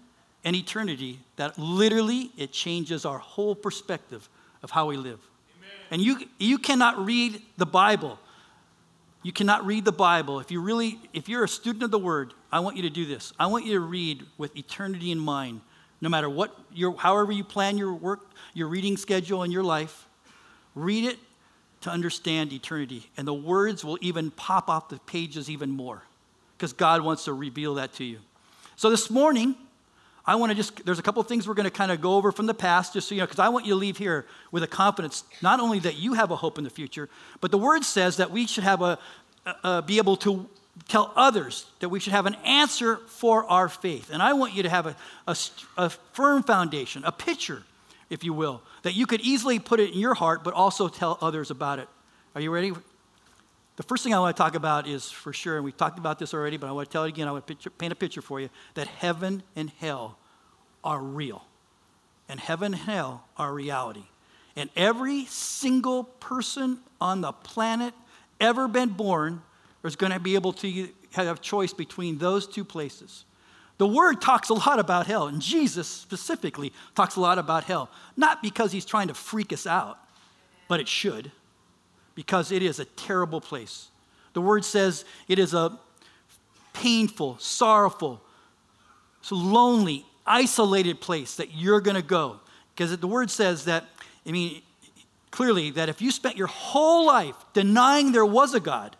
and 0.44 0.54
eternity 0.54 1.18
that 1.34 1.58
literally 1.58 2.30
it 2.36 2.52
changes 2.52 3.04
our 3.04 3.18
whole 3.18 3.56
perspective 3.56 4.28
of 4.62 4.70
how 4.70 4.86
we 4.86 4.96
live. 4.96 5.18
Amen. 5.58 5.70
And 5.90 6.02
you, 6.02 6.28
you 6.38 6.58
cannot 6.58 7.04
read 7.04 7.42
the 7.56 7.66
Bible. 7.66 8.20
You 9.26 9.32
cannot 9.32 9.66
read 9.66 9.84
the 9.84 9.90
Bible. 9.90 10.38
If 10.38 10.52
you 10.52 10.60
really, 10.60 11.00
if 11.12 11.28
you're 11.28 11.42
a 11.42 11.48
student 11.48 11.82
of 11.82 11.90
the 11.90 11.98
Word, 11.98 12.32
I 12.52 12.60
want 12.60 12.76
you 12.76 12.82
to 12.82 12.90
do 12.90 13.04
this. 13.04 13.32
I 13.40 13.48
want 13.48 13.66
you 13.66 13.72
to 13.72 13.80
read 13.80 14.22
with 14.38 14.56
eternity 14.56 15.10
in 15.10 15.18
mind, 15.18 15.62
no 16.00 16.08
matter 16.08 16.30
what 16.30 16.56
your, 16.72 16.96
however 16.96 17.32
you 17.32 17.42
plan 17.42 17.76
your 17.76 17.92
work, 17.92 18.20
your 18.54 18.68
reading 18.68 18.96
schedule 18.96 19.42
in 19.42 19.50
your 19.50 19.64
life. 19.64 20.06
Read 20.76 21.06
it 21.06 21.18
to 21.80 21.90
understand 21.90 22.52
eternity. 22.52 23.10
And 23.16 23.26
the 23.26 23.34
words 23.34 23.84
will 23.84 23.98
even 24.00 24.30
pop 24.30 24.68
off 24.68 24.90
the 24.90 25.00
pages 25.00 25.50
even 25.50 25.70
more 25.70 26.04
because 26.56 26.72
God 26.72 27.02
wants 27.02 27.24
to 27.24 27.32
reveal 27.32 27.74
that 27.74 27.94
to 27.94 28.04
you. 28.04 28.20
So 28.76 28.90
this 28.90 29.10
morning, 29.10 29.56
I 30.26 30.34
want 30.34 30.50
to 30.50 30.56
just, 30.56 30.84
there's 30.84 30.98
a 30.98 31.02
couple 31.02 31.22
things 31.22 31.46
we're 31.46 31.54
going 31.54 31.64
to 31.64 31.70
kind 31.70 31.92
of 31.92 32.00
go 32.00 32.16
over 32.16 32.32
from 32.32 32.46
the 32.46 32.54
past, 32.54 32.94
just 32.94 33.08
so 33.08 33.14
you 33.14 33.20
know, 33.20 33.26
because 33.26 33.38
I 33.38 33.48
want 33.48 33.64
you 33.64 33.72
to 33.74 33.78
leave 33.78 33.96
here 33.96 34.26
with 34.50 34.64
a 34.64 34.66
confidence, 34.66 35.22
not 35.40 35.60
only 35.60 35.78
that 35.80 35.96
you 35.96 36.14
have 36.14 36.32
a 36.32 36.36
hope 36.36 36.58
in 36.58 36.64
the 36.64 36.70
future, 36.70 37.08
but 37.40 37.52
the 37.52 37.58
word 37.58 37.84
says 37.84 38.16
that 38.16 38.30
we 38.32 38.46
should 38.46 38.64
have 38.64 38.82
a, 38.82 38.98
a, 39.62 39.82
be 39.82 39.98
able 39.98 40.16
to 40.18 40.48
tell 40.88 41.12
others 41.14 41.66
that 41.78 41.88
we 41.88 42.00
should 42.00 42.12
have 42.12 42.26
an 42.26 42.34
answer 42.44 42.96
for 43.06 43.44
our 43.44 43.68
faith. 43.68 44.10
And 44.12 44.20
I 44.20 44.32
want 44.32 44.52
you 44.52 44.64
to 44.64 44.68
have 44.68 44.86
a, 44.86 44.96
a, 45.28 45.36
a 45.76 45.90
firm 45.90 46.42
foundation, 46.42 47.04
a 47.04 47.12
picture, 47.12 47.62
if 48.10 48.24
you 48.24 48.32
will, 48.32 48.62
that 48.82 48.94
you 48.94 49.06
could 49.06 49.20
easily 49.20 49.58
put 49.58 49.78
it 49.78 49.92
in 49.92 49.98
your 49.98 50.14
heart, 50.14 50.42
but 50.42 50.54
also 50.54 50.88
tell 50.88 51.18
others 51.20 51.50
about 51.50 51.78
it. 51.78 51.88
Are 52.34 52.40
you 52.40 52.50
ready? 52.50 52.72
The 53.76 53.82
first 53.82 54.02
thing 54.02 54.14
I 54.14 54.18
want 54.18 54.34
to 54.34 54.42
talk 54.42 54.54
about 54.54 54.88
is 54.88 55.10
for 55.10 55.34
sure, 55.34 55.56
and 55.56 55.64
we've 55.64 55.76
talked 55.76 55.98
about 55.98 56.18
this 56.18 56.32
already, 56.32 56.56
but 56.56 56.68
I 56.68 56.72
want 56.72 56.88
to 56.88 56.92
tell 56.92 57.04
it 57.04 57.08
again. 57.08 57.28
I 57.28 57.32
want 57.32 57.46
to 57.46 57.54
picture, 57.54 57.70
paint 57.70 57.92
a 57.92 57.96
picture 57.96 58.22
for 58.22 58.40
you 58.40 58.48
that 58.74 58.88
heaven 58.88 59.42
and 59.54 59.70
hell 59.78 60.18
are 60.82 61.00
real. 61.00 61.44
And 62.28 62.40
heaven 62.40 62.72
and 62.72 62.82
hell 62.82 63.24
are 63.36 63.52
reality. 63.52 64.04
And 64.56 64.70
every 64.76 65.26
single 65.26 66.04
person 66.04 66.78
on 67.00 67.20
the 67.20 67.32
planet 67.32 67.92
ever 68.40 68.66
been 68.66 68.88
born 68.88 69.42
is 69.84 69.94
going 69.94 70.12
to 70.12 70.18
be 70.18 70.34
able 70.34 70.54
to 70.54 70.88
have 71.12 71.40
choice 71.42 71.74
between 71.74 72.18
those 72.18 72.46
two 72.46 72.64
places. 72.64 73.24
The 73.78 73.86
word 73.86 74.22
talks 74.22 74.48
a 74.48 74.54
lot 74.54 74.78
about 74.78 75.06
hell, 75.06 75.26
and 75.26 75.40
Jesus 75.40 75.86
specifically 75.86 76.72
talks 76.94 77.16
a 77.16 77.20
lot 77.20 77.38
about 77.38 77.64
hell. 77.64 77.90
Not 78.16 78.42
because 78.42 78.72
he's 78.72 78.86
trying 78.86 79.08
to 79.08 79.14
freak 79.14 79.52
us 79.52 79.66
out, 79.66 79.98
but 80.66 80.80
it 80.80 80.88
should 80.88 81.30
because 82.16 82.50
it 82.50 82.64
is 82.64 82.80
a 82.80 82.84
terrible 82.84 83.40
place. 83.40 83.88
The 84.32 84.40
word 84.40 84.64
says 84.64 85.04
it 85.28 85.38
is 85.38 85.54
a 85.54 85.78
painful, 86.72 87.36
sorrowful, 87.38 88.20
so 89.22 89.36
lonely, 89.36 90.04
isolated 90.26 91.00
place 91.00 91.36
that 91.36 91.54
you're 91.54 91.80
going 91.80 91.94
to 91.94 92.02
go. 92.02 92.40
Because 92.74 92.96
the 92.98 93.06
word 93.06 93.30
says 93.30 93.66
that, 93.66 93.84
I 94.26 94.32
mean, 94.32 94.62
clearly, 95.30 95.70
that 95.70 95.88
if 95.88 96.02
you 96.02 96.10
spent 96.10 96.36
your 96.36 96.48
whole 96.48 97.06
life 97.06 97.36
denying 97.52 98.12
there 98.12 98.26
was 98.26 98.54
a 98.54 98.60
God 98.60 98.96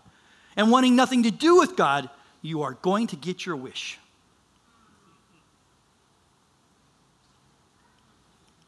and 0.54 0.70
wanting 0.70 0.94
nothing 0.94 1.24
to 1.24 1.30
do 1.30 1.58
with 1.58 1.76
God, 1.76 2.08
you 2.42 2.62
are 2.62 2.74
going 2.82 3.08
to 3.08 3.16
get 3.16 3.44
your 3.44 3.56
wish. 3.56 3.98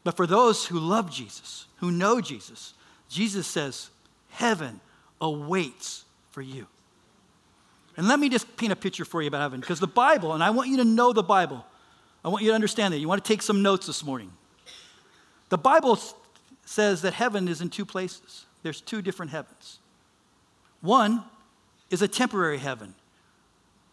But 0.05 0.17
for 0.17 0.27
those 0.27 0.67
who 0.67 0.79
love 0.79 1.11
Jesus, 1.11 1.67
who 1.77 1.91
know 1.91 2.21
Jesus, 2.21 2.73
Jesus 3.09 3.47
says, 3.47 3.91
heaven 4.29 4.81
awaits 5.21 6.05
for 6.31 6.43
you. 6.43 6.67
And 7.97 8.07
let 8.07 8.21
me 8.21 8.29
just 8.29 8.57
paint 8.57 8.73
a 8.73 8.77
picture 8.77 9.05
for 9.05 9.21
you 9.21 9.29
about 9.29 9.41
heaven, 9.41 9.61
because 9.61 9.81
the 9.81 9.87
Bible, 9.87 10.33
and 10.33 10.43
I 10.43 10.51
want 10.51 10.69
you 10.69 10.77
to 10.77 10.85
know 10.85 11.13
the 11.13 11.23
Bible, 11.23 11.67
I 12.25 12.29
want 12.29 12.45
you 12.45 12.51
to 12.51 12.55
understand 12.55 12.95
that. 12.95 12.99
You 12.99 13.09
want 13.09 13.25
to 13.25 13.29
take 13.29 13.43
some 13.43 13.63
notes 13.63 13.87
this 13.87 14.05
morning. 14.05 14.31
The 15.49 15.59
Bible 15.59 15.99
says 16.65 17.03
that 17.03 17.15
heaven 17.15 17.49
is 17.49 17.61
in 17.61 17.71
two 17.71 17.85
places, 17.85 18.47
there's 18.63 18.81
two 18.81 19.03
different 19.03 19.33
heavens. 19.33 19.79
One 20.81 21.25
is 21.91 22.03
a 22.03 22.09
temporary 22.09 22.59
heaven 22.59 22.95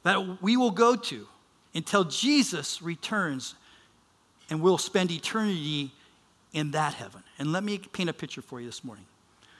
that 0.03 0.41
we 0.41 0.57
will 0.57 0.71
go 0.71 0.95
to 0.95 1.27
until 1.73 2.03
Jesus 2.03 2.81
returns 2.81 3.55
and 4.49 4.61
we'll 4.61 4.77
spend 4.77 5.09
eternity 5.09 5.91
in 6.53 6.71
that 6.71 6.93
heaven. 6.93 7.23
And 7.39 7.51
let 7.51 7.63
me 7.63 7.79
paint 7.79 8.09
a 8.09 8.13
picture 8.13 8.41
for 8.41 8.59
you 8.59 8.67
this 8.67 8.83
morning. 8.83 9.05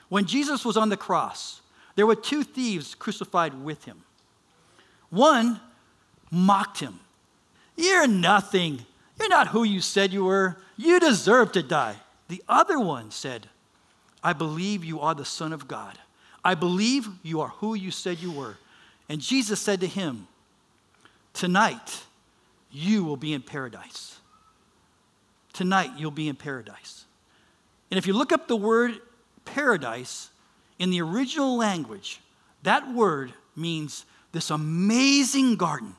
When 0.08 0.24
Jesus 0.24 0.64
was 0.64 0.76
on 0.76 0.88
the 0.88 0.96
cross, 0.96 1.60
there 1.94 2.06
were 2.06 2.14
two 2.14 2.42
thieves 2.42 2.94
crucified 2.94 3.62
with 3.62 3.84
him. 3.84 4.02
One 5.10 5.60
mocked 6.30 6.80
him. 6.80 7.00
You're 7.76 8.06
nothing. 8.06 8.84
You're 9.18 9.28
not 9.28 9.48
who 9.48 9.64
you 9.64 9.80
said 9.80 10.12
you 10.12 10.24
were. 10.24 10.56
You 10.76 11.00
deserve 11.00 11.52
to 11.52 11.62
die. 11.62 11.96
The 12.28 12.42
other 12.48 12.78
one 12.78 13.10
said, 13.10 13.48
I 14.22 14.32
believe 14.32 14.84
you 14.84 15.00
are 15.00 15.14
the 15.14 15.24
Son 15.24 15.52
of 15.52 15.68
God. 15.68 15.98
I 16.44 16.54
believe 16.54 17.08
you 17.22 17.40
are 17.40 17.48
who 17.48 17.74
you 17.74 17.90
said 17.90 18.18
you 18.18 18.32
were. 18.32 18.56
And 19.08 19.20
Jesus 19.20 19.60
said 19.60 19.80
to 19.80 19.86
him, 19.86 20.26
Tonight, 21.32 22.04
you 22.70 23.04
will 23.04 23.16
be 23.16 23.32
in 23.32 23.42
paradise. 23.42 24.18
Tonight, 25.52 25.90
you'll 25.96 26.10
be 26.10 26.28
in 26.28 26.36
paradise. 26.36 27.04
And 27.90 27.98
if 27.98 28.06
you 28.06 28.12
look 28.12 28.32
up 28.32 28.48
the 28.48 28.56
word 28.56 29.00
paradise 29.46 30.30
in 30.78 30.90
the 30.90 31.00
original 31.00 31.56
language, 31.56 32.20
that 32.62 32.92
word 32.92 33.32
means 33.54 34.04
this 34.32 34.50
amazing 34.50 35.56
garden, 35.56 35.94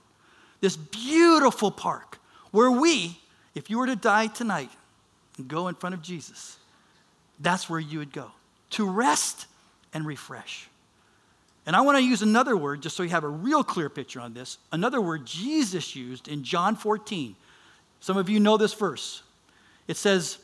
this 0.61 0.77
beautiful 0.77 1.71
park 1.71 2.19
where 2.51 2.69
we, 2.69 3.19
if 3.55 3.69
you 3.69 3.79
were 3.79 3.87
to 3.87 3.95
die 3.95 4.27
tonight 4.27 4.69
and 5.37 5.47
go 5.47 5.67
in 5.67 5.75
front 5.75 5.95
of 5.95 6.01
Jesus, 6.01 6.57
that's 7.39 7.69
where 7.69 7.79
you 7.79 7.99
would 7.99 8.13
go 8.13 8.31
to 8.71 8.87
rest 8.87 9.47
and 9.93 10.05
refresh. 10.05 10.67
And 11.65 11.75
I 11.75 11.81
want 11.81 11.97
to 11.97 12.03
use 12.03 12.21
another 12.21 12.55
word 12.55 12.81
just 12.81 12.95
so 12.95 13.03
you 13.03 13.09
have 13.09 13.23
a 13.23 13.29
real 13.29 13.63
clear 13.63 13.89
picture 13.89 14.21
on 14.21 14.33
this. 14.33 14.57
Another 14.71 15.01
word 15.01 15.25
Jesus 15.25 15.95
used 15.95 16.27
in 16.27 16.43
John 16.43 16.75
14. 16.75 17.35
Some 17.99 18.17
of 18.17 18.29
you 18.29 18.39
know 18.39 18.57
this 18.57 18.73
verse. 18.73 19.21
It 19.87 19.97
says, 19.97 20.37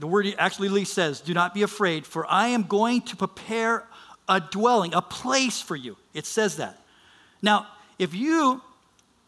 the 0.00 0.06
word 0.06 0.34
actually 0.38 0.84
says, 0.86 1.20
Do 1.20 1.34
not 1.34 1.52
be 1.52 1.62
afraid, 1.62 2.06
for 2.06 2.26
I 2.26 2.48
am 2.48 2.62
going 2.62 3.02
to 3.02 3.16
prepare 3.16 3.84
a 4.28 4.40
dwelling, 4.40 4.94
a 4.94 5.02
place 5.02 5.60
for 5.60 5.76
you. 5.76 5.96
It 6.14 6.24
says 6.24 6.56
that. 6.56 6.82
Now, 7.42 7.66
if 7.98 8.14
you've 8.14 8.60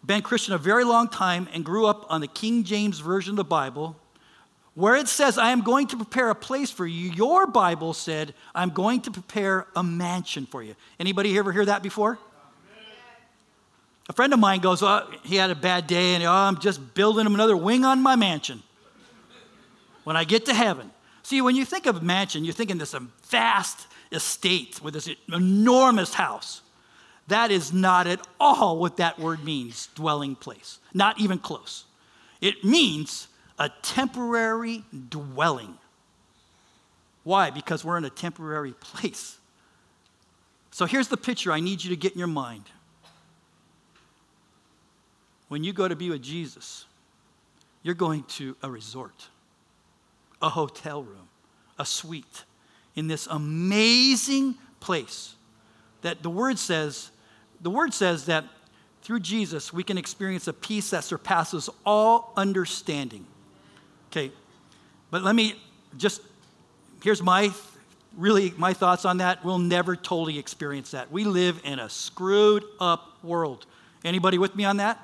been 0.05 0.23
Christian 0.23 0.55
a 0.55 0.59
very 0.59 0.85
long 0.85 1.09
time 1.09 1.47
and 1.53 1.63
grew 1.63 1.87
up 1.87 2.07
on 2.11 2.23
the 2.23 2.27
King 2.27 2.65
James 2.65 3.01
Version 3.01 3.33
of 3.33 3.37
the 3.37 3.45
Bible, 3.45 3.97
where 4.75 4.97
it 4.97 5.09
says, 5.09 5.37
I 5.37 5.51
am 5.51 5.61
going 5.61 5.89
to 5.89 5.97
prepare 5.97 6.31
a 6.31 6.35
place 6.35 6.71
for 6.71 6.87
you, 6.87 7.11
your 7.11 7.47
Bible 7.47 7.93
said, 7.93 8.33
I'm 8.55 8.71
going 8.71 9.03
to 9.03 9.11
prepare 9.11 9.67
a 9.77 9.83
mansion 9.83 10.47
for 10.47 10.63
you. 10.63 10.75
Anybody 10.99 11.37
ever 11.37 11.53
hear 11.53 11.67
that 11.67 11.83
before? 11.83 12.19
A 14.09 14.13
friend 14.15 14.33
of 14.33 14.39
mine 14.39 14.61
goes, 14.61 14.83
oh, 14.83 15.07
he 15.23 15.37
had 15.37 15.51
a 15.51 15.55
bad 15.55 15.87
day 15.87 16.15
and 16.15 16.25
oh, 16.25 16.33
I'm 16.33 16.59
just 16.59 16.95
building 16.95 17.27
him 17.27 17.35
another 17.35 17.57
wing 17.57 17.85
on 17.85 18.01
my 18.03 18.17
mansion 18.17 18.63
when 20.05 20.17
I 20.17 20.25
get 20.25 20.47
to 20.47 20.55
heaven. 20.55 20.91
See, 21.23 21.41
when 21.41 21.57
you 21.57 21.65
think 21.65 21.87
of 21.87 22.03
mansion, 22.03 22.45
you're 22.45 22.55
thinking 22.55 22.79
this 22.79 22.95
vast 23.29 23.87
estate 24.11 24.81
with 24.83 24.95
this 24.95 25.09
enormous 25.33 26.15
house. 26.15 26.63
That 27.29 27.51
is 27.51 27.73
not 27.73 28.07
at 28.07 28.27
all 28.41 28.79
what 28.79 28.97
that 28.97 29.19
word 29.19 29.45
means, 29.45 29.89
dwelling 29.95 30.35
place. 30.35 30.81
Not 30.93 31.21
even 31.21 31.39
close. 31.39 31.85
It 32.41 32.65
means 32.65 33.29
a 33.59 33.71
temporary 33.83 34.85
dwelling. 35.09 35.79
Why? 37.23 37.51
Because 37.51 37.85
we're 37.85 37.97
in 37.97 38.05
a 38.05 38.11
temporary 38.11 38.73
place. 38.73 39.39
So 40.73 40.87
here's 40.87 41.09
the 41.09 41.17
picture 41.17 41.53
I 41.53 41.61
need 41.61 41.85
you 41.85 41.91
to 41.91 41.97
get 41.97 42.13
in 42.13 42.19
your 42.19 42.27
mind. 42.27 42.65
When 45.49 45.63
you 45.63 45.73
go 45.73 45.87
to 45.87 45.95
be 45.95 46.11
with 46.11 46.23
Jesus, 46.23 46.87
you're 47.83 47.95
going 47.95 48.25
to 48.25 48.57
a 48.63 48.71
resort 48.71 49.29
a 50.43 50.49
hotel 50.49 51.03
room, 51.03 51.29
a 51.79 51.87
suite 51.87 52.45
in 52.95 53.07
this 53.07 53.27
amazing 53.29 54.57
place 54.81 55.35
that 56.03 56.23
the 56.23 56.31
word 56.31 56.59
says 56.59 57.11
the 57.61 57.71
word 57.71 57.95
says 57.95 58.27
that 58.27 58.45
through 59.03 59.21
Jesus 59.21 59.73
we 59.73 59.83
can 59.83 59.97
experience 59.97 60.49
a 60.49 60.53
peace 60.53 60.91
that 60.91 61.05
surpasses 61.05 61.71
all 61.87 62.33
understanding. 62.37 63.25
Okay. 64.11 64.33
But 65.11 65.23
let 65.23 65.35
me 65.35 65.55
just 65.97 66.21
here's 67.03 67.23
my 67.23 67.53
really 68.17 68.53
my 68.57 68.73
thoughts 68.73 69.05
on 69.05 69.19
that. 69.19 69.45
We'll 69.45 69.59
never 69.59 69.97
totally 69.97 70.39
experience 70.39 70.91
that. 70.91 71.11
We 71.11 71.25
live 71.25 71.61
in 71.65 71.79
a 71.79 71.89
screwed 71.89 72.65
up 72.81 73.23
world. 73.23 73.67
Anybody 74.05 74.39
with 74.39 74.57
me 74.57 74.65
on 74.65 74.79
that? 74.79 74.99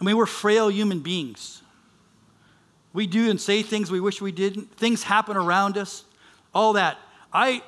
I 0.00 0.04
mean, 0.04 0.16
we're 0.16 0.26
frail 0.26 0.70
human 0.70 1.00
beings. 1.00 1.62
We 2.92 3.06
do 3.06 3.30
and 3.30 3.40
say 3.40 3.62
things 3.62 3.90
we 3.90 4.00
wish 4.00 4.20
we 4.20 4.32
didn't. 4.32 4.76
Things 4.76 5.02
happen 5.02 5.36
around 5.36 5.76
us. 5.76 6.04
All 6.54 6.74
that. 6.74 6.98
I 7.32 7.62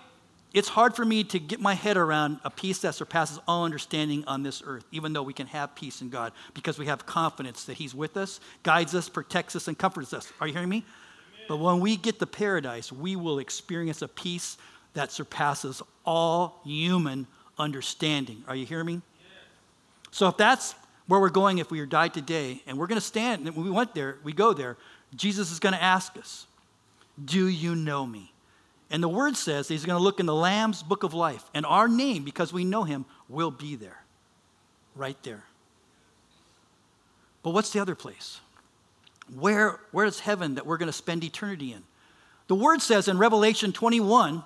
it's 0.53 0.69
hard 0.69 0.97
for 0.97 1.05
me 1.05 1.23
to 1.25 1.39
get 1.39 1.61
my 1.61 1.75
head 1.75 1.97
around 1.97 2.41
a 2.45 2.51
peace 2.51 2.81
that 2.81 2.97
surpasses 2.97 3.39
all 3.47 3.65
understanding 3.65 4.25
on 4.27 4.43
this 4.43 4.63
earth, 4.67 4.85
even 4.91 5.13
though 5.13 5.23
we 5.23 5.33
can 5.33 5.47
have 5.47 5.77
peace 5.77 6.03
in 6.03 6.11
God 6.11 6.33
because 6.55 6.77
we 6.77 6.87
have 6.87 7.07
confidence 7.07 7.65
that 7.67 7.75
He's 7.75 7.95
with 7.95 8.17
us, 8.17 8.41
guides 8.65 8.95
us, 8.95 9.09
protects 9.09 9.55
us, 9.55 9.69
and 9.69 9.79
comforts 9.79 10.13
us. 10.13 10.33
Are 10.41 10.49
you 10.49 10.53
hearing 10.53 10.69
me? 10.69 10.79
Amen. 10.79 11.47
But 11.49 11.57
when 11.59 11.79
we 11.79 11.97
get 11.97 12.19
to 12.19 12.27
paradise, 12.27 12.91
we 12.91 13.15
will 13.15 13.39
experience 13.39 14.03
a 14.03 14.09
peace 14.09 14.59
that 14.95 15.13
surpasses 15.13 15.83
all 16.05 16.61
human 16.65 17.29
understanding. 17.57 18.43
Are 18.49 18.57
you 18.57 18.67
hearing 18.67 18.87
me? 18.87 19.03
So 20.11 20.27
if 20.27 20.37
that's 20.37 20.75
where 21.07 21.21
we're 21.21 21.29
going, 21.29 21.59
if 21.59 21.71
we 21.71 21.85
died 21.87 22.13
today, 22.13 22.61
and 22.67 22.77
we're 22.77 22.89
going 22.89 23.01
to 23.01 23.07
stand, 23.07 23.47
and 23.47 23.57
we 23.57 23.71
went 23.71 23.95
there, 23.95 24.19
we 24.25 24.33
go 24.33 24.53
there, 24.53 24.77
Jesus 25.15 25.51
is 25.51 25.59
going 25.59 25.75
to 25.75 25.83
ask 25.83 26.17
us, 26.17 26.47
Do 27.23 27.47
you 27.47 27.75
know 27.75 28.07
me? 28.07 28.33
And 28.91 29.03
the 29.03 29.09
word 29.09 29.37
says 29.37 29.69
he's 29.69 29.87
going 29.87 29.99
to 29.99 30.03
look 30.03 30.19
in 30.19 30.27
the 30.27 30.35
Lamb's 30.35 30.83
book 30.83 31.05
of 31.05 31.15
life, 31.15 31.45
and 31.55 31.65
our 31.65 31.87
name, 31.87 32.25
because 32.25 32.53
we 32.53 32.65
know 32.65 32.85
him, 32.85 33.05
will 33.29 33.51
be 33.51 33.77
there. 33.77 34.03
Right 34.97 35.17
there. 35.23 35.45
But 37.43 37.51
what's 37.51 37.71
the 37.71 37.81
other 37.81 37.95
place? 37.95 38.41
Where, 39.35 39.79
where 39.93 40.07
is 40.07 40.21
heaven 40.21 40.57
that 40.57 40.67
we're 40.67 40.77
going 40.77 40.89
to 40.89 40.93
spend 40.93 41.23
eternity 41.23 41.73
in? 41.73 41.83
The 42.49 42.57
word 42.57 42.83
says 42.83 43.07
in 43.07 43.17
Revelation 43.17 43.73
21, 43.73 44.43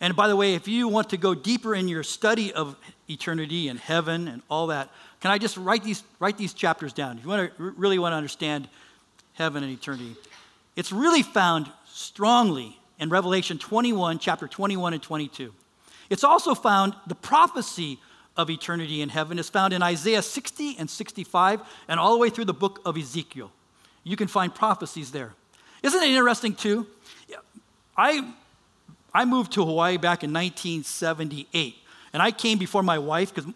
and 0.00 0.14
by 0.14 0.28
the 0.28 0.36
way, 0.36 0.54
if 0.54 0.68
you 0.68 0.86
want 0.86 1.10
to 1.10 1.16
go 1.16 1.34
deeper 1.34 1.74
in 1.74 1.88
your 1.88 2.02
study 2.02 2.52
of 2.52 2.76
eternity 3.08 3.68
and 3.68 3.78
heaven 3.78 4.28
and 4.28 4.42
all 4.50 4.68
that, 4.68 4.90
can 5.20 5.30
I 5.30 5.38
just 5.38 5.56
write 5.56 5.82
these, 5.82 6.04
write 6.20 6.36
these 6.36 6.52
chapters 6.52 6.92
down? 6.92 7.16
If 7.16 7.24
you 7.24 7.30
want 7.30 7.56
to, 7.56 7.62
really 7.76 7.98
want 7.98 8.12
to 8.12 8.16
understand 8.16 8.68
heaven 9.38 9.62
and 9.62 9.72
eternity. 9.72 10.16
It's 10.76 10.92
really 10.92 11.22
found 11.22 11.70
strongly 11.86 12.78
in 12.98 13.08
Revelation 13.08 13.58
21, 13.58 14.18
chapter 14.18 14.46
21 14.46 14.92
and 14.92 15.02
22. 15.02 15.54
It's 16.10 16.24
also 16.24 16.54
found, 16.54 16.94
the 17.06 17.14
prophecy 17.14 17.98
of 18.36 18.50
eternity 18.50 19.00
in 19.00 19.08
heaven 19.08 19.38
is 19.38 19.48
found 19.48 19.72
in 19.72 19.82
Isaiah 19.82 20.22
60 20.22 20.76
and 20.78 20.90
65 20.90 21.60
and 21.88 21.98
all 21.98 22.12
the 22.12 22.18
way 22.18 22.30
through 22.30 22.46
the 22.46 22.54
book 22.54 22.80
of 22.84 22.96
Ezekiel. 22.96 23.50
You 24.04 24.16
can 24.16 24.28
find 24.28 24.54
prophecies 24.54 25.10
there. 25.10 25.34
Isn't 25.82 26.02
it 26.02 26.08
interesting, 26.08 26.54
too? 26.54 26.86
I, 27.96 28.32
I 29.12 29.24
moved 29.24 29.52
to 29.52 29.64
Hawaii 29.64 29.96
back 29.96 30.22
in 30.22 30.32
1978. 30.32 31.76
And 32.12 32.22
I 32.22 32.30
came 32.30 32.58
before 32.58 32.82
my 32.82 32.98
wife 32.98 33.34
because 33.34 33.52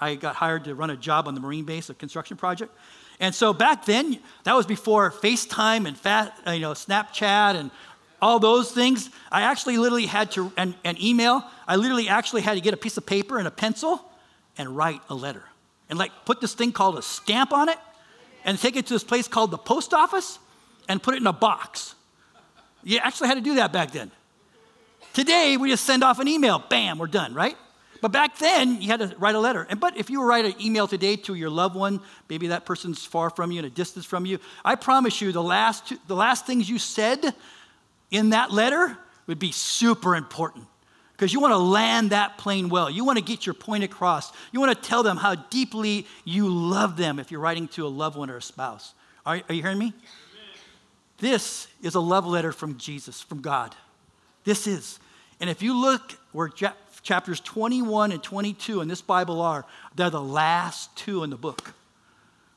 I 0.00 0.14
got 0.16 0.36
hired 0.36 0.64
to 0.64 0.74
run 0.74 0.90
a 0.90 0.96
job 0.96 1.26
on 1.26 1.34
the 1.34 1.40
Marine 1.40 1.64
base, 1.64 1.88
a 1.90 1.94
construction 1.94 2.36
project. 2.36 2.72
And 3.20 3.34
so 3.34 3.52
back 3.52 3.84
then, 3.84 4.18
that 4.44 4.54
was 4.54 4.66
before 4.66 5.10
FaceTime 5.10 5.86
and 5.86 5.96
fat, 5.96 6.36
uh, 6.46 6.50
you 6.50 6.60
know, 6.60 6.72
Snapchat 6.72 7.54
and 7.54 7.70
all 8.20 8.38
those 8.38 8.72
things. 8.72 9.10
I 9.30 9.42
actually 9.42 9.78
literally 9.78 10.06
had 10.06 10.30
to, 10.32 10.52
and, 10.56 10.74
and 10.84 11.00
email, 11.00 11.44
I 11.68 11.76
literally 11.76 12.08
actually 12.08 12.42
had 12.42 12.54
to 12.54 12.60
get 12.60 12.74
a 12.74 12.76
piece 12.76 12.96
of 12.96 13.06
paper 13.06 13.38
and 13.38 13.46
a 13.46 13.50
pencil 13.50 14.02
and 14.58 14.76
write 14.76 15.00
a 15.08 15.14
letter. 15.14 15.42
And 15.88 15.98
like 15.98 16.10
put 16.24 16.40
this 16.40 16.54
thing 16.54 16.72
called 16.72 16.98
a 16.98 17.02
stamp 17.02 17.52
on 17.52 17.68
it 17.68 17.78
and 18.44 18.58
take 18.58 18.76
it 18.76 18.86
to 18.86 18.94
this 18.94 19.04
place 19.04 19.28
called 19.28 19.50
the 19.50 19.58
post 19.58 19.94
office 19.94 20.38
and 20.88 21.02
put 21.02 21.14
it 21.14 21.18
in 21.18 21.26
a 21.26 21.32
box. 21.32 21.94
You 22.82 22.98
actually 22.98 23.28
had 23.28 23.36
to 23.36 23.40
do 23.40 23.56
that 23.56 23.72
back 23.72 23.92
then. 23.92 24.10
Today, 25.12 25.56
we 25.56 25.70
just 25.70 25.84
send 25.84 26.02
off 26.02 26.18
an 26.18 26.26
email, 26.26 26.58
bam, 26.58 26.98
we're 26.98 27.06
done, 27.06 27.34
right? 27.34 27.56
But 28.04 28.12
back 28.12 28.36
then, 28.36 28.82
you 28.82 28.88
had 28.88 29.00
to 29.00 29.16
write 29.18 29.34
a 29.34 29.40
letter. 29.40 29.66
And 29.70 29.80
but 29.80 29.96
if 29.96 30.10
you 30.10 30.20
were 30.20 30.26
write 30.26 30.44
an 30.44 30.52
email 30.60 30.86
today 30.86 31.16
to 31.16 31.32
your 31.34 31.48
loved 31.48 31.74
one, 31.74 32.02
maybe 32.28 32.48
that 32.48 32.66
person's 32.66 33.02
far 33.02 33.30
from 33.30 33.50
you 33.50 33.60
and 33.60 33.66
a 33.66 33.70
distance 33.70 34.04
from 34.04 34.26
you, 34.26 34.40
I 34.62 34.74
promise 34.74 35.22
you 35.22 35.32
the 35.32 35.42
last, 35.42 35.88
two, 35.88 35.96
the 36.06 36.14
last 36.14 36.44
things 36.44 36.68
you 36.68 36.78
said 36.78 37.34
in 38.10 38.28
that 38.28 38.50
letter 38.50 38.98
would 39.26 39.38
be 39.38 39.52
super 39.52 40.16
important 40.16 40.66
because 41.12 41.32
you 41.32 41.40
want 41.40 41.52
to 41.52 41.56
land 41.56 42.10
that 42.10 42.36
plane 42.36 42.68
well. 42.68 42.90
You 42.90 43.06
want 43.06 43.18
to 43.18 43.24
get 43.24 43.46
your 43.46 43.54
point 43.54 43.84
across. 43.84 44.32
You 44.52 44.60
want 44.60 44.76
to 44.76 44.86
tell 44.86 45.02
them 45.02 45.16
how 45.16 45.36
deeply 45.36 46.06
you 46.26 46.46
love 46.46 46.98
them 46.98 47.18
if 47.18 47.30
you're 47.30 47.40
writing 47.40 47.68
to 47.68 47.86
a 47.86 47.88
loved 47.88 48.18
one 48.18 48.28
or 48.28 48.36
a 48.36 48.42
spouse. 48.42 48.92
Are, 49.24 49.40
are 49.48 49.54
you 49.54 49.62
hearing 49.62 49.78
me? 49.78 49.94
This 51.20 51.68
is 51.82 51.94
a 51.94 52.00
love 52.00 52.26
letter 52.26 52.52
from 52.52 52.76
Jesus, 52.76 53.22
from 53.22 53.40
God. 53.40 53.74
This 54.44 54.66
is. 54.66 54.98
And 55.40 55.48
if 55.48 55.62
you 55.62 55.74
look 55.74 56.18
where 56.32 56.48
chapters 57.04 57.38
21 57.40 58.10
and 58.10 58.22
22 58.22 58.80
in 58.80 58.88
this 58.88 59.02
Bible 59.02 59.40
are, 59.40 59.64
they're 59.94 60.10
the 60.10 60.20
last 60.20 60.94
two 60.96 61.22
in 61.22 61.30
the 61.30 61.36
book. 61.36 61.72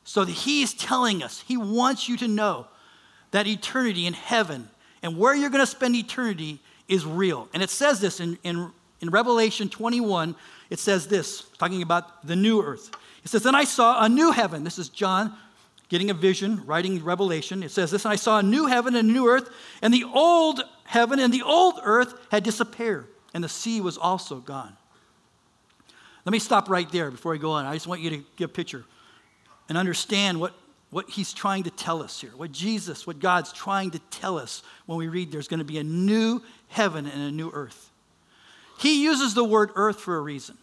So 0.03 0.25
that 0.25 0.31
he's 0.31 0.73
telling 0.73 1.21
us, 1.21 1.43
he 1.45 1.57
wants 1.57 2.09
you 2.09 2.17
to 2.17 2.27
know 2.27 2.65
that 3.31 3.45
eternity 3.45 4.07
in 4.07 4.13
heaven 4.13 4.69
and 5.03 5.17
where 5.17 5.35
you're 5.35 5.49
going 5.49 5.61
to 5.63 5.69
spend 5.69 5.95
eternity 5.95 6.59
is 6.87 7.05
real. 7.05 7.49
And 7.53 7.61
it 7.61 7.69
says 7.69 7.99
this 7.99 8.19
in, 8.19 8.39
in, 8.43 8.71
in 9.01 9.09
Revelation 9.09 9.69
21, 9.69 10.33
it 10.69 10.79
says 10.79 11.07
this, 11.07 11.43
talking 11.59 11.81
about 11.81 12.25
the 12.25 12.35
new 12.35 12.61
earth. 12.61 12.89
It 13.23 13.29
says, 13.29 13.43
Then 13.43 13.53
I 13.55 13.65
saw 13.65 14.03
a 14.03 14.09
new 14.09 14.31
heaven. 14.31 14.63
This 14.63 14.79
is 14.79 14.89
John 14.89 15.35
getting 15.89 16.09
a 16.09 16.13
vision, 16.13 16.65
writing 16.65 17.03
Revelation. 17.03 17.63
It 17.63 17.71
says 17.71 17.91
this, 17.91 18.05
and 18.05 18.11
I 18.11 18.17
saw 18.17 18.39
a 18.39 18.43
new 18.43 18.65
heaven 18.65 18.95
and 18.95 19.09
a 19.09 19.11
new 19.11 19.27
earth, 19.27 19.49
and 19.81 19.93
the 19.93 20.03
old 20.03 20.61
heaven 20.83 21.19
and 21.19 21.33
the 21.33 21.43
old 21.43 21.79
earth 21.83 22.13
had 22.31 22.43
disappeared, 22.43 23.07
and 23.37 23.43
the 23.43 23.49
sea 23.49 23.81
was 23.81 23.99
also 23.99 24.37
gone. 24.37 24.75
Let 26.25 26.31
me 26.31 26.39
stop 26.39 26.71
right 26.71 26.91
there 26.91 27.11
before 27.11 27.35
I 27.35 27.37
go 27.37 27.51
on. 27.51 27.67
I 27.67 27.75
just 27.75 27.85
want 27.85 28.01
you 28.01 28.09
to 28.09 28.23
get 28.35 28.45
a 28.45 28.47
picture 28.47 28.83
and 29.69 29.77
understand 29.77 30.39
what, 30.39 30.55
what 30.89 31.07
he's 31.07 31.33
trying 31.33 31.61
to 31.65 31.69
tell 31.69 32.01
us 32.01 32.19
here, 32.19 32.31
what 32.35 32.51
Jesus, 32.51 33.05
what 33.05 33.19
God's 33.19 33.53
trying 33.53 33.91
to 33.91 33.99
tell 34.09 34.39
us 34.39 34.63
when 34.87 34.97
we 34.97 35.07
read 35.07 35.31
there's 35.31 35.47
going 35.47 35.59
to 35.59 35.65
be 35.65 35.77
a 35.77 35.83
new 35.83 36.41
heaven 36.69 37.05
and 37.05 37.21
a 37.21 37.31
new 37.31 37.51
earth. 37.53 37.91
He 38.79 39.03
uses 39.03 39.35
the 39.35 39.43
word 39.43 39.69
earth 39.75 39.99
for 39.99 40.17
a 40.17 40.21
reason 40.21 40.57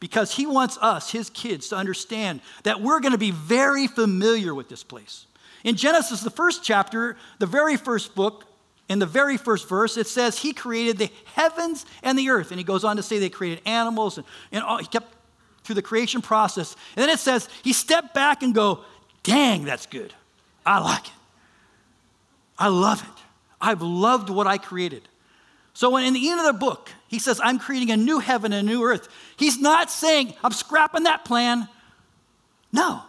because 0.00 0.34
he 0.34 0.44
wants 0.44 0.78
us, 0.82 1.12
his 1.12 1.30
kids, 1.30 1.68
to 1.68 1.76
understand 1.76 2.40
that 2.64 2.80
we're 2.80 2.98
going 2.98 3.12
to 3.12 3.16
be 3.16 3.30
very 3.30 3.86
familiar 3.86 4.56
with 4.56 4.68
this 4.68 4.82
place. 4.82 5.26
In 5.62 5.76
Genesis, 5.76 6.22
the 6.22 6.30
first 6.30 6.64
chapter, 6.64 7.16
the 7.38 7.46
very 7.46 7.76
first 7.76 8.16
book, 8.16 8.45
in 8.88 8.98
the 8.98 9.06
very 9.06 9.36
first 9.36 9.68
verse, 9.68 9.96
it 9.96 10.06
says 10.06 10.38
he 10.38 10.52
created 10.52 10.98
the 10.98 11.10
heavens 11.34 11.84
and 12.02 12.18
the 12.18 12.30
earth. 12.30 12.50
And 12.50 12.58
he 12.58 12.64
goes 12.64 12.84
on 12.84 12.96
to 12.96 13.02
say 13.02 13.18
they 13.18 13.28
created 13.28 13.60
animals 13.66 14.18
and, 14.18 14.26
and 14.52 14.62
all, 14.62 14.78
he 14.78 14.86
kept 14.86 15.12
through 15.64 15.74
the 15.74 15.82
creation 15.82 16.22
process. 16.22 16.76
And 16.94 17.02
then 17.02 17.10
it 17.10 17.18
says 17.18 17.48
he 17.64 17.72
stepped 17.72 18.14
back 18.14 18.42
and 18.42 18.54
go, 18.54 18.84
dang, 19.24 19.64
that's 19.64 19.86
good. 19.86 20.14
I 20.64 20.78
like 20.78 21.06
it. 21.06 21.12
I 22.58 22.68
love 22.68 23.02
it. 23.02 23.22
I've 23.60 23.82
loved 23.82 24.30
what 24.30 24.46
I 24.46 24.58
created. 24.58 25.08
So 25.74 25.90
when 25.90 26.04
in 26.04 26.14
the 26.14 26.30
end 26.30 26.40
of 26.40 26.46
the 26.46 26.52
book, 26.52 26.90
he 27.08 27.18
says, 27.18 27.40
I'm 27.42 27.58
creating 27.58 27.90
a 27.90 27.96
new 27.96 28.18
heaven 28.18 28.52
and 28.52 28.66
a 28.66 28.72
new 28.72 28.84
earth. 28.84 29.08
He's 29.36 29.60
not 29.60 29.90
saying, 29.90 30.34
I'm 30.42 30.52
scrapping 30.52 31.02
that 31.02 31.24
plan. 31.24 31.68
No. 32.72 33.02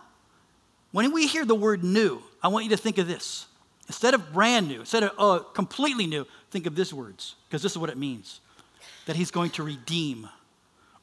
When 0.91 1.13
we 1.13 1.27
hear 1.27 1.45
the 1.45 1.55
word 1.55 1.83
new, 1.83 2.21
I 2.41 2.49
want 2.49 2.65
you 2.65 2.71
to 2.71 2.77
think 2.77 2.97
of 2.97 3.07
this. 3.07 3.45
Instead 3.87 4.13
of 4.13 4.33
brand 4.33 4.67
new, 4.67 4.81
instead 4.81 5.03
of 5.03 5.11
uh, 5.17 5.43
completely 5.53 6.07
new, 6.07 6.25
think 6.51 6.65
of 6.65 6.75
these 6.75 6.93
words, 6.93 7.35
because 7.47 7.61
this 7.63 7.71
is 7.71 7.77
what 7.77 7.89
it 7.89 7.97
means 7.97 8.41
that 9.05 9.15
he's 9.15 9.31
going 9.31 9.49
to 9.49 9.63
redeem, 9.63 10.27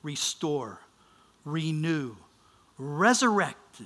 restore, 0.03 0.79
renew, 1.45 2.15
resurrect 2.77 3.81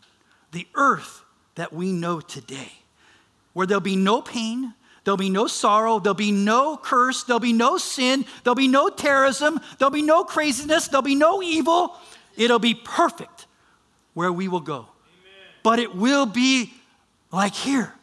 the 0.50 0.66
earth 0.74 1.22
that 1.54 1.72
we 1.72 1.92
know 1.92 2.20
today, 2.20 2.72
where 3.52 3.66
there'll 3.66 3.80
be 3.80 3.96
no 3.96 4.20
pain, 4.20 4.74
There'll 5.08 5.16
be 5.16 5.30
no 5.30 5.46
sorrow. 5.46 6.00
There'll 6.00 6.12
be 6.12 6.32
no 6.32 6.76
curse. 6.76 7.22
There'll 7.22 7.40
be 7.40 7.54
no 7.54 7.78
sin. 7.78 8.26
There'll 8.44 8.54
be 8.54 8.68
no 8.68 8.90
terrorism. 8.90 9.58
There'll 9.78 9.90
be 9.90 10.02
no 10.02 10.22
craziness. 10.22 10.88
There'll 10.88 11.00
be 11.00 11.14
no 11.14 11.42
evil. 11.42 11.96
It'll 12.36 12.58
be 12.58 12.74
perfect 12.74 13.46
where 14.12 14.30
we 14.30 14.48
will 14.48 14.60
go. 14.60 14.80
Amen. 14.80 14.88
But 15.62 15.78
it 15.78 15.96
will 15.96 16.26
be 16.26 16.74
like 17.32 17.54
here. 17.54 17.94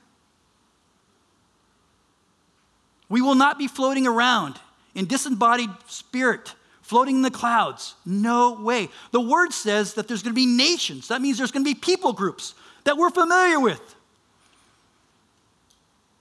We 3.09 3.21
will 3.21 3.35
not 3.35 3.57
be 3.57 3.67
floating 3.67 4.07
around 4.07 4.59
in 4.95 5.05
disembodied 5.05 5.69
spirit, 5.87 6.55
floating 6.81 7.17
in 7.17 7.21
the 7.21 7.31
clouds. 7.31 7.95
No 8.05 8.53
way. 8.61 8.89
The 9.11 9.21
word 9.21 9.53
says 9.53 9.93
that 9.95 10.07
there's 10.07 10.23
going 10.23 10.33
to 10.33 10.35
be 10.35 10.45
nations. 10.45 11.09
That 11.09 11.21
means 11.21 11.37
there's 11.37 11.51
going 11.51 11.65
to 11.65 11.69
be 11.69 11.79
people 11.79 12.13
groups 12.13 12.55
that 12.85 12.97
we're 12.97 13.09
familiar 13.09 13.59
with. 13.59 13.95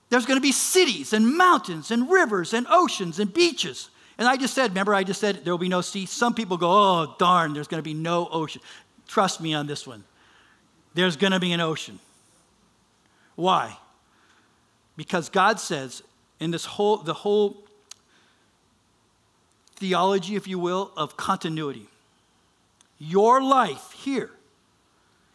There's 0.09 0.25
going 0.25 0.37
to 0.37 0.41
be 0.41 0.51
cities 0.51 1.13
and 1.13 1.35
mountains 1.37 1.89
and 1.91 2.09
rivers 2.09 2.53
and 2.53 2.67
oceans 2.69 3.19
and 3.19 3.33
beaches. 3.33 3.89
And 4.17 4.27
I 4.27 4.37
just 4.37 4.53
said, 4.53 4.71
remember, 4.71 4.93
I 4.93 5.03
just 5.03 5.19
said 5.19 5.43
there 5.43 5.53
will 5.53 5.57
be 5.57 5.67
no 5.67 5.81
sea. 5.81 6.05
Some 6.05 6.33
people 6.33 6.57
go, 6.57 6.69
oh, 6.69 7.15
darn, 7.17 7.53
there's 7.53 7.67
going 7.67 7.79
to 7.79 7.83
be 7.83 7.93
no 7.93 8.27
ocean. 8.31 8.61
Trust 9.07 9.41
me 9.41 9.53
on 9.53 9.67
this 9.67 9.85
one. 9.85 10.03
There's 10.93 11.17
going 11.17 11.33
to 11.33 11.39
be 11.39 11.51
an 11.51 11.59
ocean. 11.59 11.99
Why? 13.35 13.77
Because 14.95 15.27
God 15.29 15.59
says 15.59 16.01
in 16.39 16.51
this 16.51 16.65
whole, 16.65 16.97
the 16.97 17.13
whole 17.13 17.63
theology, 19.75 20.35
if 20.35 20.47
you 20.47 20.59
will, 20.59 20.91
of 20.95 21.17
continuity, 21.17 21.87
your 22.99 23.41
life 23.41 23.91
here 23.91 24.31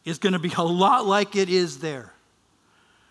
is 0.05 0.19
going 0.19 0.33
to 0.33 0.39
be 0.39 0.53
a 0.57 0.63
lot 0.63 1.07
like 1.07 1.37
it 1.37 1.49
is 1.49 1.79
there 1.79 2.13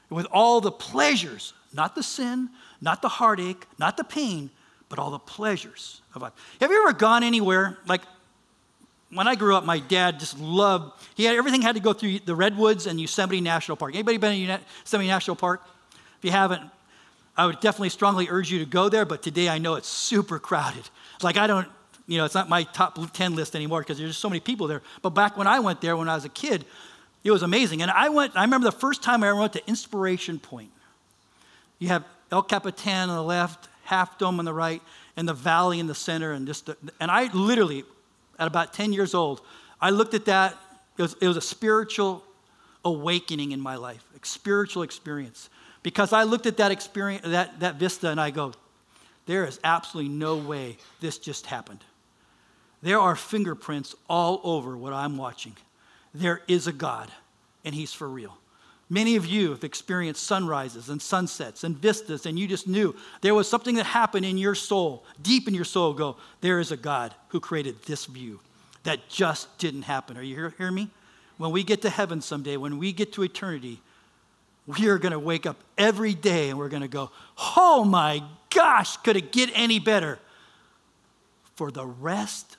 with 0.10 0.25
all 0.32 0.60
the 0.60 0.71
pleasures, 0.71 1.54
not 1.73 1.95
the 1.95 2.04
sin, 2.04 2.49
not 2.82 3.02
the 3.02 3.10
heartache, 3.10 3.65
not 3.78 3.95
the 3.95 4.04
pain, 4.04 4.49
but 4.89 4.97
all 4.97 5.12
the 5.12 5.19
pleasures 5.19 6.02
of 6.15 6.21
life. 6.23 6.34
Have 6.60 6.71
you 6.71 6.82
ever 6.82 6.93
gone 6.93 7.23
anywhere? 7.23 7.78
Like 7.88 8.02
when 9.12 9.28
I 9.28 9.36
grew 9.36 9.56
up, 9.56 9.65
my 9.65 9.80
dad 9.80 10.19
just 10.19 10.39
loved, 10.39 10.93
he 11.15 11.25
had 11.25 11.36
everything 11.36 11.62
had 11.62 11.75
to 11.75 11.82
go 11.82 11.93
through 11.93 12.19
the 12.19 12.36
Redwoods 12.36 12.88
and 12.88 12.99
Yosemite 12.99 13.41
National 13.41 13.78
Park. 13.78 13.93
Anybody 13.93 14.17
been 14.17 14.34
in 14.34 14.60
Yosemite 14.84 15.08
National 15.08 15.36
Park? 15.36 15.62
If 16.17 16.25
you 16.25 16.32
haven't, 16.32 16.63
I 17.39 17.45
would 17.45 17.62
definitely 17.62 17.89
strongly 17.89 18.28
urge 18.30 18.52
you 18.52 18.60
to 18.60 18.65
go 18.65 18.89
there, 18.89 19.06
but 19.06 19.23
today 19.23 19.47
I 19.47 19.60
know 19.60 19.75
it's 19.75 19.88
super 19.88 20.39
crowded. 20.39 20.89
Like 21.23 21.38
I 21.38 21.47
don't, 21.47 21.69
you 22.06 22.17
know, 22.17 22.25
it's 22.25 22.36
not 22.36 22.49
my 22.49 22.63
top 22.63 22.99
10 23.13 23.34
list 23.34 23.56
anymore 23.56 23.80
because 23.80 23.97
there's 23.97 24.10
just 24.10 24.19
so 24.19 24.30
many 24.30 24.41
people 24.41 24.67
there. 24.67 24.82
But 25.02 25.12
back 25.12 25.38
when 25.38 25.47
I 25.47 25.62
went 25.62 25.80
there 25.80 25.95
when 25.95 26.10
I 26.10 26.15
was 26.15 26.25
a 26.25 26.30
kid, 26.30 26.65
it 27.23 27.32
was 27.32 27.41
amazing. 27.41 27.82
And 27.82 27.91
I 27.91 28.10
went, 28.10 28.36
I 28.36 28.41
remember 28.41 28.65
the 28.65 28.78
first 28.78 29.02
time 29.02 29.23
I 29.23 29.30
ever 29.30 29.39
went 29.39 29.54
to 29.54 29.65
Inspiration 29.69 30.38
Point. 30.38 30.69
You 31.78 31.88
have 31.88 32.04
El 32.30 32.43
Capitan 32.43 33.10
on 33.10 33.15
the 33.15 33.23
left, 33.23 33.69
Half 33.86 34.17
Dome 34.17 34.39
on 34.39 34.45
the 34.45 34.54
right, 34.54 34.82
and 35.15 35.25
the 35.25 35.34
valley 35.34 35.80
in 35.80 35.88
the 35.88 35.95
center. 35.95 36.34
And, 36.34 36.45
just 36.45 36.65
the, 36.65 36.75
and 36.99 37.10
I 37.10 37.32
literally, 37.34 37.86
at 38.38 38.47
about 38.47 38.73
10 38.73 38.91
years 38.91 39.13
old, 39.13 39.39
I 39.80 39.91
looked 39.91 40.13
at 40.13 40.25
that. 40.25 40.58
It 40.97 41.04
was, 41.04 41.15
it 41.21 41.28
was 41.30 41.38
a 41.38 41.41
spiritual 41.41 42.21
awakening 42.84 43.54
in 43.54 43.62
my 43.62 43.78
life, 43.78 44.04
a 44.21 44.25
spiritual 44.28 44.84
experience. 44.84 45.49
Because 45.89 46.13
I 46.13 46.21
looked 46.21 46.45
at 46.45 46.58
that 46.58 46.71
experience, 46.71 47.25
that, 47.25 47.62
that 47.62 47.78
vista, 47.78 48.10
and 48.10 48.21
I 48.21 48.30
go, 48.30 48.54
there 49.25 49.43
is 49.47 49.60
absolutely 49.63 50.12
no 50.13 50.38
way 50.38 50.78
this 50.99 51.17
just 51.17 51.47
happened. 51.47 51.84
There 52.84 52.99
are 52.99 53.15
fingerprints 53.15 53.95
all 54.08 54.39
over 54.43 54.78
what 54.78 54.93
I'm 54.93 55.17
watching 55.17 55.56
there 56.13 56.41
is 56.47 56.67
a 56.67 56.71
God, 56.71 57.12
and 57.65 57.73
He's 57.73 57.91
for 57.91 58.08
real. 58.08 58.38
Many 58.88 59.15
of 59.15 59.25
you 59.25 59.49
have 59.49 59.63
experienced 59.63 60.23
sunrises 60.23 60.89
and 60.89 61.02
sunsets 61.02 61.63
and 61.63 61.75
vistas, 61.75 62.28
and 62.28 62.38
you 62.38 62.47
just 62.47 62.67
knew 62.67 62.95
there 63.21 63.34
was 63.34 63.49
something 63.49 63.73
that 63.75 63.88
happened 63.88 64.28
in 64.28 64.38
your 64.38 64.54
soul, 64.54 65.04
deep 65.23 65.47
in 65.47 65.56
your 65.56 65.65
soul, 65.65 65.93
go, 65.93 66.17
there 66.41 66.60
is 66.60 66.71
a 66.71 66.78
God 66.78 67.15
who 67.30 67.39
created 67.39 67.82
this 67.84 68.06
view 68.06 68.39
that 68.84 69.10
just 69.10 69.58
didn't 69.58 69.84
happen. 69.84 70.17
Are 70.17 70.21
you 70.21 70.36
hear, 70.36 70.54
hear 70.56 70.71
me? 70.71 70.89
When 71.38 71.49
we 71.49 71.63
get 71.63 71.82
to 71.82 71.89
heaven 71.89 72.21
someday, 72.21 72.58
when 72.58 72.78
we 72.78 72.93
get 72.93 73.13
to 73.13 73.23
eternity, 73.23 73.82
we 74.77 74.88
are 74.88 74.99
going 74.99 75.13
to 75.13 75.19
wake 75.19 75.47
up 75.47 75.58
every 75.77 76.13
day 76.13 76.49
and 76.49 76.60
we're 76.60 76.69
going 76.69 76.84
to 76.84 76.88
go, 76.88 77.10
oh 77.58 77.84
my 77.84 78.21
gosh, 78.53 78.97
could 78.97 79.17
it 79.17 79.32
get 79.32 79.49
any 79.55 79.79
better? 79.79 80.19
For 81.55 81.71
the 81.71 81.86
rest 81.86 82.58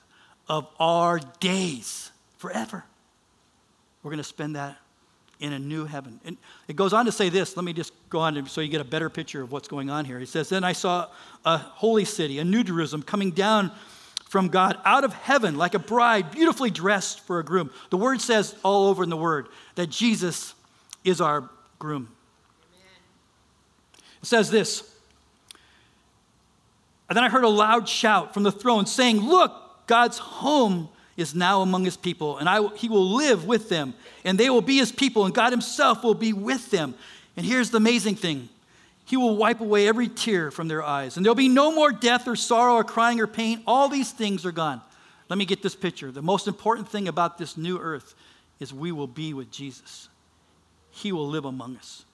of 0.49 0.67
our 0.77 1.19
days, 1.39 2.11
forever. 2.37 2.83
We're 4.03 4.11
going 4.11 4.17
to 4.17 4.23
spend 4.23 4.57
that 4.57 4.77
in 5.39 5.53
a 5.53 5.59
new 5.59 5.85
heaven. 5.85 6.19
And 6.25 6.37
it 6.67 6.75
goes 6.75 6.91
on 6.91 7.05
to 7.05 7.13
say 7.13 7.29
this. 7.29 7.55
Let 7.55 7.63
me 7.63 7.71
just 7.71 7.93
go 8.09 8.19
on 8.19 8.45
so 8.47 8.59
you 8.59 8.67
get 8.67 8.81
a 8.81 8.85
better 8.85 9.09
picture 9.09 9.41
of 9.41 9.51
what's 9.51 9.69
going 9.69 9.89
on 9.89 10.03
here. 10.03 10.19
He 10.19 10.25
says, 10.25 10.49
Then 10.49 10.65
I 10.65 10.73
saw 10.73 11.07
a 11.45 11.57
holy 11.57 12.05
city, 12.05 12.39
a 12.39 12.43
new 12.43 12.63
Jerusalem, 12.63 13.03
coming 13.03 13.31
down 13.31 13.71
from 14.25 14.49
God 14.49 14.77
out 14.83 15.03
of 15.03 15.13
heaven 15.13 15.57
like 15.57 15.73
a 15.73 15.79
bride, 15.79 16.31
beautifully 16.31 16.71
dressed 16.71 17.21
for 17.21 17.39
a 17.39 17.43
groom. 17.43 17.71
The 17.89 17.97
word 17.97 18.21
says 18.21 18.53
all 18.63 18.89
over 18.89 19.03
in 19.03 19.09
the 19.09 19.17
word 19.17 19.47
that 19.75 19.87
Jesus 19.89 20.53
is 21.03 21.21
our 21.21 21.49
groom. 21.81 22.07
It 24.21 24.27
says 24.27 24.51
this. 24.51 24.87
And 27.09 27.17
then 27.17 27.23
I 27.23 27.29
heard 27.29 27.43
a 27.43 27.49
loud 27.49 27.89
shout 27.89 28.35
from 28.35 28.43
the 28.43 28.51
throne 28.51 28.85
saying, 28.85 29.19
Look, 29.19 29.87
God's 29.87 30.19
home 30.19 30.89
is 31.17 31.33
now 31.33 31.61
among 31.61 31.83
his 31.83 31.97
people, 31.97 32.37
and 32.37 32.47
I, 32.47 32.67
he 32.75 32.87
will 32.87 33.15
live 33.15 33.45
with 33.45 33.67
them, 33.67 33.95
and 34.23 34.37
they 34.37 34.49
will 34.49 34.61
be 34.61 34.77
his 34.77 34.91
people, 34.91 35.25
and 35.25 35.33
God 35.33 35.51
himself 35.51 36.03
will 36.03 36.13
be 36.13 36.31
with 36.33 36.69
them. 36.69 36.93
And 37.35 37.45
here's 37.45 37.71
the 37.71 37.77
amazing 37.77 38.15
thing 38.15 38.47
He 39.05 39.17
will 39.17 39.35
wipe 39.35 39.59
away 39.59 39.87
every 39.87 40.07
tear 40.07 40.51
from 40.51 40.67
their 40.67 40.83
eyes, 40.83 41.17
and 41.17 41.25
there'll 41.25 41.35
be 41.35 41.49
no 41.49 41.73
more 41.73 41.91
death 41.91 42.27
or 42.27 42.35
sorrow 42.35 42.75
or 42.75 42.83
crying 42.83 43.19
or 43.19 43.27
pain. 43.27 43.63
All 43.65 43.89
these 43.89 44.11
things 44.11 44.45
are 44.45 44.51
gone. 44.51 44.81
Let 45.29 45.37
me 45.37 45.45
get 45.45 45.63
this 45.63 45.75
picture. 45.75 46.11
The 46.11 46.21
most 46.21 46.47
important 46.47 46.89
thing 46.89 47.07
about 47.07 47.39
this 47.39 47.57
new 47.57 47.79
earth 47.79 48.13
is 48.59 48.71
we 48.71 48.91
will 48.91 49.07
be 49.07 49.33
with 49.33 49.49
Jesus, 49.49 50.09
He 50.91 51.11
will 51.11 51.27
live 51.27 51.45
among 51.45 51.77
us. 51.77 52.05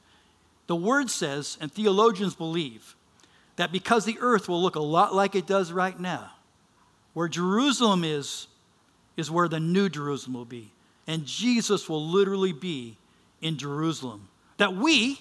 The 0.67 0.75
word 0.75 1.09
says, 1.09 1.57
and 1.59 1.71
theologians 1.71 2.35
believe, 2.35 2.95
that 3.55 3.71
because 3.71 4.05
the 4.05 4.17
earth 4.19 4.47
will 4.47 4.61
look 4.61 4.75
a 4.75 4.81
lot 4.81 5.13
like 5.13 5.35
it 5.35 5.47
does 5.47 5.71
right 5.71 5.99
now, 5.99 6.31
Where 7.13 7.27
Jerusalem 7.27 8.03
is, 8.03 8.47
is 9.15 9.31
where 9.31 9.47
the 9.47 9.59
new 9.59 9.89
Jerusalem 9.89 10.35
will 10.35 10.45
be. 10.45 10.71
And 11.07 11.25
Jesus 11.25 11.89
will 11.89 12.05
literally 12.05 12.53
be 12.53 12.97
in 13.41 13.57
Jerusalem. 13.57 14.27
That 14.57 14.75
we 14.75 15.19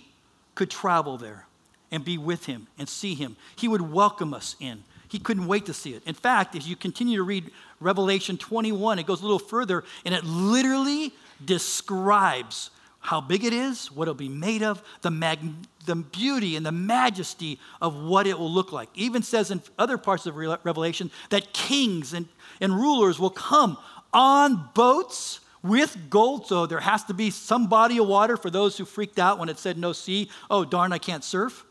could 0.55 0.71
travel 0.71 1.17
there 1.17 1.47
and 1.91 2.05
be 2.05 2.19
with 2.19 2.47
him 2.47 2.67
and 2.79 2.89
see 2.89 3.15
him. 3.15 3.37
He 3.57 3.69
would 3.69 3.81
welcome 3.81 4.35
us 4.35 4.57
in. 4.61 4.85
He 5.09 5.19
couldn't 5.19 5.47
wait 5.47 5.67
to 5.67 5.75
see 5.75 5.95
it. 5.95 6.03
In 6.05 6.15
fact, 6.15 6.55
if 6.55 6.67
you 6.67 6.77
continue 6.77 7.17
to 7.17 7.23
read 7.23 7.51
Revelation 7.81 8.37
21, 8.37 8.99
it 8.99 9.07
goes 9.07 9.21
a 9.21 9.25
little 9.25 9.39
further 9.39 9.85
and 10.05 10.15
it 10.15 10.25
literally 10.25 11.15
describes 11.45 12.71
how 13.07 13.21
big 13.21 13.45
it 13.45 13.53
is, 13.53 13.91
what 13.93 14.05
it'll 14.05 14.15
be 14.15 14.29
made 14.29 14.65
of, 14.65 14.83
the, 15.03 15.13
mag- 15.13 15.39
the 15.85 15.95
beauty 15.95 16.57
and 16.57 16.67
the 16.67 16.73
majesty 16.73 17.61
of 17.81 17.95
what 17.95 18.27
it 18.27 18.37
will 18.37 18.51
look 18.51 18.73
like. 18.73 18.89
Even 18.97 19.23
says 19.23 19.53
in 19.53 19.63
other 19.79 19.97
parts 19.97 20.27
of 20.27 20.35
Revelation 20.35 21.13
that 21.31 21.53
kings 21.53 22.13
and, 22.13 22.27
and 22.61 22.75
rulers 22.75 23.21
will 23.21 23.31
come 23.31 23.79
on 24.13 24.71
boats 24.75 25.39
with 25.63 25.97
gold. 26.11 26.49
So 26.49 26.67
there 26.67 26.81
has 26.81 27.05
to 27.05 27.15
be 27.15 27.31
some 27.31 27.69
body 27.69 27.99
of 27.99 28.09
water 28.09 28.37
for 28.37 28.51
those 28.51 28.77
who 28.77 28.85
freaked 28.85 29.21
out 29.21 29.39
when 29.39 29.49
it 29.49 29.61
said 29.61 29.79
no 29.79 29.93
sea. 29.93 30.29
Oh, 30.51 30.65
darn, 30.65 30.93
I 30.93 30.99
can't 30.99 31.23
surf. 31.23 31.65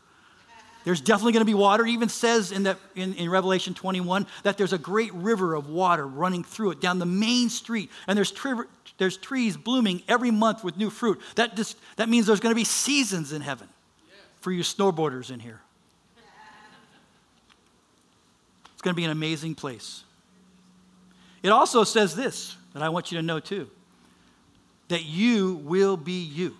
There's 0.84 1.02
definitely 1.02 1.32
going 1.32 1.42
to 1.42 1.44
be 1.44 1.52
water. 1.52 1.84
It 1.84 1.90
even 1.90 2.08
says 2.08 2.50
in, 2.50 2.62
that, 2.62 2.78
in, 2.94 3.12
in, 3.14 3.28
Revelation 3.28 3.74
21 3.74 4.26
that 4.44 4.56
there's 4.56 4.72
a 4.72 4.78
great 4.78 5.12
river 5.12 5.54
of 5.54 5.68
water 5.68 6.06
running 6.06 6.44
through 6.44 6.70
it 6.70 6.80
down 6.80 6.98
the 7.00 7.04
main 7.04 7.50
street. 7.50 7.90
And 8.06 8.16
there's, 8.16 8.30
tri- 8.30 8.62
there's 8.98 9.16
trees 9.16 9.56
blooming 9.56 10.02
every 10.08 10.30
month 10.30 10.64
with 10.64 10.76
new 10.76 10.90
fruit. 10.90 11.20
That, 11.34 11.56
just, 11.56 11.76
that 11.96 12.08
means 12.08 12.26
there's 12.26 12.40
going 12.40 12.54
to 12.54 12.58
be 12.58 12.64
seasons 12.64 13.32
in 13.32 13.42
heaven 13.42 13.68
for 14.40 14.50
you 14.50 14.62
snowboarders 14.62 15.30
in 15.30 15.40
here. 15.40 15.60
It's 18.72 18.82
going 18.82 18.94
to 18.94 18.96
be 18.96 19.04
an 19.04 19.10
amazing 19.10 19.54
place. 19.54 20.04
It 21.42 21.50
also 21.50 21.84
says 21.84 22.16
this 22.16 22.56
that 22.72 22.82
I 22.82 22.88
want 22.88 23.10
you 23.10 23.18
to 23.18 23.22
know 23.22 23.40
too 23.40 23.70
that 24.88 25.04
you 25.04 25.54
will 25.64 25.96
be 25.96 26.22
you. 26.22 26.56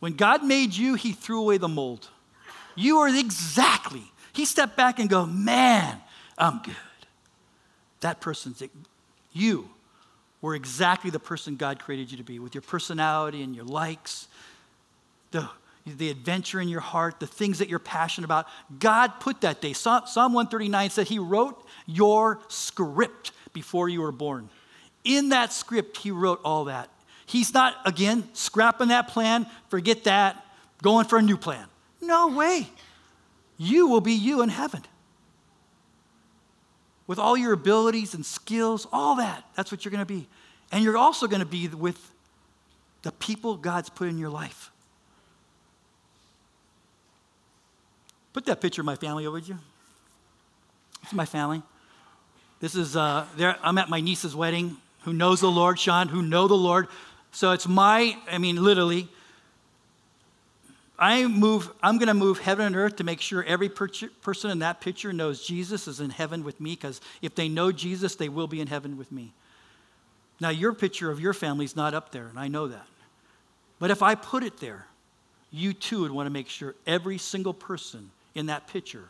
When 0.00 0.14
God 0.14 0.44
made 0.44 0.74
you, 0.74 0.94
He 0.94 1.12
threw 1.12 1.40
away 1.40 1.58
the 1.58 1.68
mold. 1.68 2.08
You 2.74 2.98
are 2.98 3.08
exactly. 3.08 4.02
He 4.32 4.44
stepped 4.44 4.76
back 4.76 4.98
and 4.98 5.08
go, 5.08 5.26
man, 5.26 5.98
I'm 6.36 6.60
good. 6.62 6.74
That 8.00 8.20
person's 8.20 8.62
you 9.32 9.70
were 10.42 10.54
exactly 10.54 11.08
the 11.08 11.20
person 11.20 11.56
God 11.56 11.78
created 11.78 12.10
you 12.10 12.18
to 12.18 12.24
be, 12.24 12.38
with 12.38 12.54
your 12.54 12.62
personality 12.62 13.42
and 13.42 13.56
your 13.56 13.64
likes, 13.64 14.28
the, 15.30 15.48
the 15.86 16.10
adventure 16.10 16.60
in 16.60 16.68
your 16.68 16.80
heart, 16.80 17.20
the 17.20 17.26
things 17.26 17.60
that 17.60 17.68
you're 17.68 17.78
passionate 17.78 18.26
about. 18.26 18.46
God 18.78 19.20
put 19.20 19.40
that 19.40 19.62
day. 19.62 19.72
Psalm 19.72 20.02
139 20.04 20.90
said 20.90 21.08
He 21.08 21.18
wrote 21.18 21.64
your 21.86 22.40
script 22.48 23.30
before 23.54 23.88
you 23.88 24.02
were 24.02 24.12
born. 24.12 24.50
In 25.04 25.30
that 25.30 25.52
script, 25.52 25.96
He 25.96 26.10
wrote 26.10 26.40
all 26.44 26.64
that. 26.64 26.90
He's 27.24 27.54
not, 27.54 27.76
again, 27.86 28.28
scrapping 28.34 28.88
that 28.88 29.08
plan, 29.08 29.46
forget 29.68 30.04
that, 30.04 30.44
going 30.82 31.06
for 31.06 31.18
a 31.18 31.22
new 31.22 31.36
plan. 31.36 31.66
No 32.00 32.28
way. 32.28 32.68
You 33.56 33.86
will 33.86 34.00
be 34.00 34.12
you 34.12 34.42
in 34.42 34.48
heaven. 34.48 34.82
With 37.06 37.18
all 37.18 37.36
your 37.36 37.52
abilities 37.52 38.14
and 38.14 38.24
skills, 38.24 38.86
all 38.92 39.16
that, 39.16 39.44
that's 39.56 39.70
what 39.72 39.84
you're 39.84 39.90
going 39.90 40.06
to 40.06 40.06
be. 40.06 40.28
And 40.70 40.82
you're 40.82 40.96
also 40.96 41.26
going 41.26 41.40
to 41.40 41.46
be 41.46 41.68
with 41.68 42.12
the 43.02 43.12
people 43.12 43.56
God's 43.56 43.88
put 43.88 44.08
in 44.08 44.18
your 44.18 44.30
life. 44.30 44.70
Put 48.32 48.46
that 48.46 48.60
picture 48.60 48.80
of 48.80 48.86
my 48.86 48.96
family 48.96 49.26
over, 49.26 49.34
would 49.34 49.48
you? 49.48 49.58
Is 51.04 51.12
my 51.12 51.26
family. 51.26 51.62
This 52.60 52.74
is, 52.74 52.96
uh, 52.96 53.26
there, 53.36 53.56
I'm 53.62 53.76
at 53.78 53.88
my 53.88 54.00
niece's 54.00 54.34
wedding, 54.36 54.76
who 55.02 55.12
knows 55.12 55.40
the 55.40 55.50
Lord, 55.50 55.78
Sean, 55.78 56.08
who 56.08 56.22
know 56.22 56.46
the 56.46 56.54
Lord, 56.54 56.86
so 57.32 57.52
it's 57.52 57.66
my, 57.66 58.16
I 58.30 58.38
mean, 58.38 58.62
literally, 58.62 59.08
I 61.02 61.26
move, 61.26 61.68
I'm 61.82 61.98
going 61.98 62.06
to 62.06 62.14
move 62.14 62.38
heaven 62.38 62.64
and 62.64 62.76
earth 62.76 62.94
to 62.96 63.04
make 63.04 63.20
sure 63.20 63.42
every 63.42 63.68
per- 63.68 63.88
person 64.20 64.52
in 64.52 64.60
that 64.60 64.80
picture 64.80 65.12
knows 65.12 65.44
Jesus 65.44 65.88
is 65.88 65.98
in 65.98 66.10
heaven 66.10 66.44
with 66.44 66.60
me, 66.60 66.76
because 66.76 67.00
if 67.20 67.34
they 67.34 67.48
know 67.48 67.72
Jesus, 67.72 68.14
they 68.14 68.28
will 68.28 68.46
be 68.46 68.60
in 68.60 68.68
heaven 68.68 68.96
with 68.96 69.10
me. 69.10 69.32
Now, 70.40 70.50
your 70.50 70.72
picture 70.72 71.10
of 71.10 71.18
your 71.18 71.34
family 71.34 71.64
is 71.64 71.74
not 71.74 71.92
up 71.92 72.12
there, 72.12 72.28
and 72.28 72.38
I 72.38 72.46
know 72.46 72.68
that. 72.68 72.86
But 73.80 73.90
if 73.90 74.00
I 74.00 74.14
put 74.14 74.44
it 74.44 74.60
there, 74.60 74.86
you 75.50 75.72
too 75.72 76.02
would 76.02 76.12
want 76.12 76.26
to 76.26 76.30
make 76.30 76.48
sure 76.48 76.76
every 76.86 77.18
single 77.18 77.52
person 77.52 78.12
in 78.36 78.46
that 78.46 78.68
picture 78.68 79.08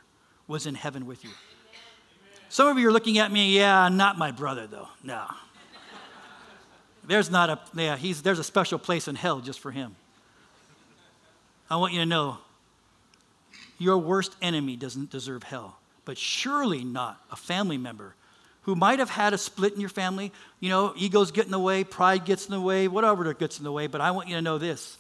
was 0.49 0.67
in 0.67 0.75
heaven 0.75 1.05
with 1.05 1.23
you. 1.25 1.31
Some 2.49 2.69
of 2.69 2.79
you 2.79 2.89
are 2.89 2.93
looking 2.93 3.19
at 3.19 3.31
me, 3.31 3.55
yeah, 3.55 3.91
not 3.91 4.17
my 4.17 4.31
brother, 4.31 4.67
though. 4.67 4.89
No. 5.05 5.27
There's 7.05 7.31
not 7.31 7.51
a, 7.51 7.61
yeah, 7.75 7.99
he's, 7.99 8.23
there's 8.23 8.39
a 8.39 8.45
special 8.45 8.79
place 8.79 9.09
in 9.09 9.15
hell 9.15 9.41
just 9.41 9.61
for 9.61 9.71
him. 9.71 9.95
I 11.71 11.77
want 11.77 11.93
you 11.93 12.01
to 12.01 12.07
know 12.07 12.39
your 13.79 13.99
worst 13.99 14.37
enemy 14.41 14.77
doesn't 14.77 15.11
deserve 15.11 15.43
hell, 15.43 15.79
but 16.05 16.19
surely 16.19 16.85
not 16.85 17.21
a 17.31 17.37
family 17.37 17.79
member 17.79 18.15
who 18.63 18.77
might 18.77 18.99
have 18.99 19.11
had 19.11 19.33
a 19.33 19.39
split 19.39 19.75
in 19.75 19.81
your 19.81 19.89
family. 19.89 20.33
You 20.61 20.69
know, 20.69 20.95
egos 20.97 21.33
get 21.33 21.47
in 21.47 21.51
the 21.51 21.59
way, 21.59 21.85
pride 21.85 22.25
gets 22.25 22.47
in 22.47 22.53
the 22.53 22.61
way, 22.61 22.89
whatever 22.89 23.33
gets 23.35 23.59
in 23.59 23.65
the 23.65 23.73
way. 23.73 23.87
But 23.87 24.01
I 24.01 24.13
want 24.13 24.29
you 24.29 24.37
to 24.37 24.43
know 24.43 24.59
this 24.59 24.99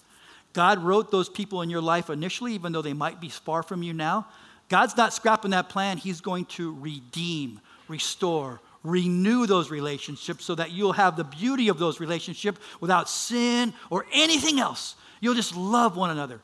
God 0.52 0.82
wrote 0.82 1.10
those 1.10 1.28
people 1.28 1.62
in 1.62 1.70
your 1.70 1.80
life 1.80 2.10
initially, 2.10 2.54
even 2.54 2.72
though 2.72 2.82
they 2.82 2.92
might 2.92 3.20
be 3.20 3.28
far 3.28 3.62
from 3.62 3.82
you 3.82 3.92
now. 3.92 4.26
God's 4.68 4.96
not 4.96 5.12
scrapping 5.12 5.52
that 5.52 5.68
plan, 5.68 5.96
He's 5.96 6.20
going 6.20 6.46
to 6.46 6.74
redeem, 6.80 7.60
restore, 7.88 8.60
renew 8.82 9.46
those 9.46 9.70
relationships 9.70 10.44
so 10.44 10.54
that 10.54 10.72
you'll 10.72 10.92
have 10.92 11.16
the 11.16 11.24
beauty 11.24 11.68
of 11.68 11.78
those 11.78 12.00
relationships 12.00 12.58
without 12.80 13.08
sin 13.08 13.74
or 13.90 14.06
anything 14.12 14.58
else. 14.58 14.96
You'll 15.20 15.34
just 15.34 15.54
love 15.54 15.96
one 15.96 16.10
another. 16.10 16.40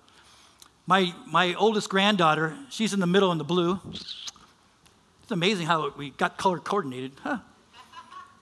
My, 0.89 1.13
my 1.27 1.53
oldest 1.53 1.91
granddaughter, 1.91 2.57
she's 2.71 2.95
in 2.95 3.01
the 3.01 3.07
middle 3.07 3.31
in 3.31 3.37
the 3.37 3.45
blue. 3.45 3.79
It's 3.93 5.31
amazing 5.31 5.67
how 5.67 5.91
we 5.91 6.11
got 6.11 6.39
color 6.39 6.59
coordinated. 6.59 7.13
Huh. 7.23 7.41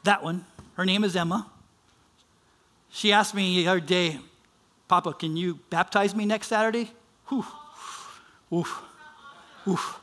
That 0.05 0.23
one, 0.23 0.45
her 0.75 0.85
name 0.85 1.03
is 1.03 1.17
Emma. 1.17 1.51
She 2.89 3.13
asked 3.13 3.35
me 3.35 3.65
the 3.65 3.69
other 3.69 3.81
day, 3.81 4.21
Papa, 4.87 5.13
can 5.15 5.37
you 5.37 5.59
baptize 5.71 6.15
me 6.15 6.25
next 6.25 6.47
Saturday? 6.47 6.93
Whew. 7.27 7.45
Oof. 8.53 8.83
Oof. 9.67 10.01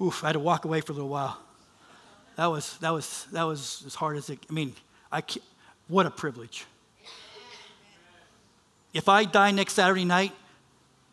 Oof. 0.00 0.22
I 0.22 0.28
had 0.28 0.34
to 0.34 0.38
walk 0.38 0.64
away 0.64 0.80
for 0.80 0.92
a 0.92 0.94
little 0.94 1.10
while 1.10 1.38
that 2.36 2.46
was, 2.46 2.78
that 2.78 2.90
was, 2.90 3.26
that 3.32 3.42
was 3.42 3.82
as 3.86 3.96
hard 3.96 4.16
as 4.16 4.30
it, 4.30 4.38
I 4.48 4.52
mean, 4.52 4.74
I 5.10 5.22
what 5.88 6.06
a 6.06 6.10
privilege. 6.10 6.66
If 8.94 9.08
I 9.08 9.24
die 9.24 9.50
next 9.50 9.74
Saturday 9.74 10.04
night, 10.04 10.32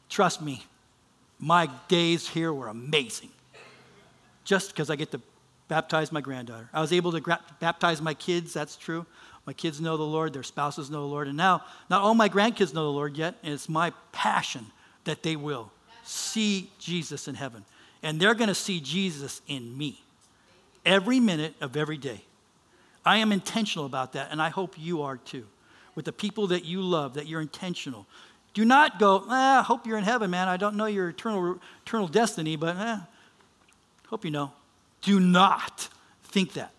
trust 0.09 0.41
me, 0.41 0.65
my 1.39 1.69
days 1.87 2.27
here 2.27 2.51
were 2.51 2.67
amazing. 2.67 3.29
Just 4.43 4.69
because 4.69 4.89
I 4.89 4.95
get 4.95 5.11
to 5.11 5.21
baptize 5.67 6.11
my 6.11 6.19
granddaughter. 6.19 6.69
I 6.73 6.81
was 6.81 6.91
able 6.91 7.11
to 7.13 7.21
gra- 7.21 7.43
baptize 7.59 8.01
my 8.01 8.13
kids, 8.13 8.53
that's 8.53 8.75
true. 8.75 9.05
My 9.45 9.53
kids 9.53 9.79
know 9.79 9.95
the 9.95 10.03
Lord, 10.03 10.33
their 10.33 10.43
spouses 10.43 10.89
know 10.89 11.01
the 11.01 11.07
Lord. 11.07 11.27
And 11.27 11.37
now, 11.37 11.63
not 11.89 12.01
all 12.01 12.15
my 12.15 12.27
grandkids 12.27 12.73
know 12.73 12.83
the 12.83 12.91
Lord 12.91 13.15
yet, 13.15 13.35
and 13.43 13.53
it's 13.53 13.69
my 13.69 13.93
passion 14.11 14.65
that 15.05 15.23
they 15.23 15.35
will 15.35 15.71
see 16.03 16.69
Jesus 16.79 17.27
in 17.27 17.35
heaven. 17.35 17.63
And 18.03 18.19
they're 18.19 18.33
going 18.33 18.49
to 18.49 18.55
see 18.55 18.79
Jesus 18.79 19.41
in 19.47 19.77
me 19.77 20.01
every 20.85 21.19
minute 21.19 21.55
of 21.61 21.77
every 21.77 21.97
day. 21.97 22.21
I 23.05 23.17
am 23.17 23.31
intentional 23.31 23.85
about 23.85 24.13
that, 24.13 24.29
and 24.31 24.41
I 24.41 24.49
hope 24.49 24.75
you 24.77 25.03
are 25.03 25.17
too. 25.17 25.45
With 25.95 26.05
the 26.05 26.11
people 26.11 26.47
that 26.47 26.65
you 26.65 26.81
love, 26.81 27.15
that 27.15 27.27
you're 27.27 27.41
intentional. 27.41 28.05
Do 28.53 28.65
not 28.65 28.99
go, 28.99 29.23
ah, 29.27 29.59
I 29.59 29.63
hope 29.63 29.85
you're 29.85 29.97
in 29.97 30.03
heaven, 30.03 30.31
man. 30.31 30.47
I 30.47 30.57
don't 30.57 30.75
know 30.75 30.85
your 30.85 31.09
eternal, 31.09 31.59
eternal 31.85 32.07
destiny, 32.07 32.55
but 32.55 32.75
eh, 32.75 32.97
hope 34.07 34.25
you 34.25 34.31
know. 34.31 34.51
Do 35.01 35.19
not 35.19 35.87
think 36.23 36.53
that. 36.53 36.71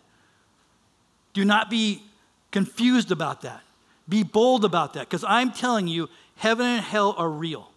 Do 1.33 1.45
not 1.45 1.71
be 1.71 2.03
confused 2.51 3.13
about 3.13 3.43
that. 3.43 3.63
Be 4.09 4.25
bold 4.25 4.65
about 4.65 4.95
that, 4.95 5.09
because 5.09 5.25
I'm 5.25 5.53
telling 5.53 5.87
you, 5.87 6.09
heaven 6.37 6.67
and 6.67 6.83
hell 6.83 7.15
are 7.17 7.31
real. 7.31 7.71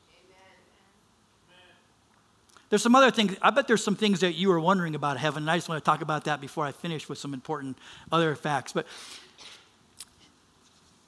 There's 2.69 2.81
some 2.81 2.95
other 2.95 3.11
things, 3.11 3.37
I 3.39 3.51
bet 3.51 3.67
there's 3.67 3.83
some 3.83 3.95
things 3.95 4.21
that 4.21 4.33
you 4.33 4.51
are 4.51 4.59
wondering 4.59 4.95
about 4.95 5.17
heaven, 5.17 5.43
and 5.43 5.51
I 5.51 5.57
just 5.57 5.69
want 5.69 5.83
to 5.83 5.85
talk 5.85 6.01
about 6.01 6.23
that 6.23 6.41
before 6.41 6.65
I 6.65 6.71
finish 6.71 7.07
with 7.07 7.19
some 7.19 7.31
important 7.31 7.77
other 8.11 8.33
facts. 8.33 8.73
But 8.73 8.87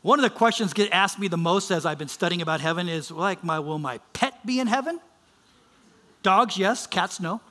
one 0.06 0.20
of 0.20 0.24
the 0.24 0.30
questions 0.30 0.72
get 0.72 0.92
asked 0.92 1.18
me 1.18 1.28
the 1.28 1.36
most 1.36 1.72
as 1.72 1.84
I've 1.84 1.98
been 1.98 2.08
studying 2.08 2.44
about 2.44 2.62
heaven 2.62 2.88
is 2.88 3.10
like, 3.10 3.44
my, 3.44 3.58
will 3.58 3.80
my 3.80 3.98
pet 4.14 4.46
be 4.46 4.60
in 4.60 4.68
heaven? 4.68 5.00
Dogs, 6.22 6.60
yes. 6.60 6.86
Cats, 6.86 7.20
no. 7.20 7.42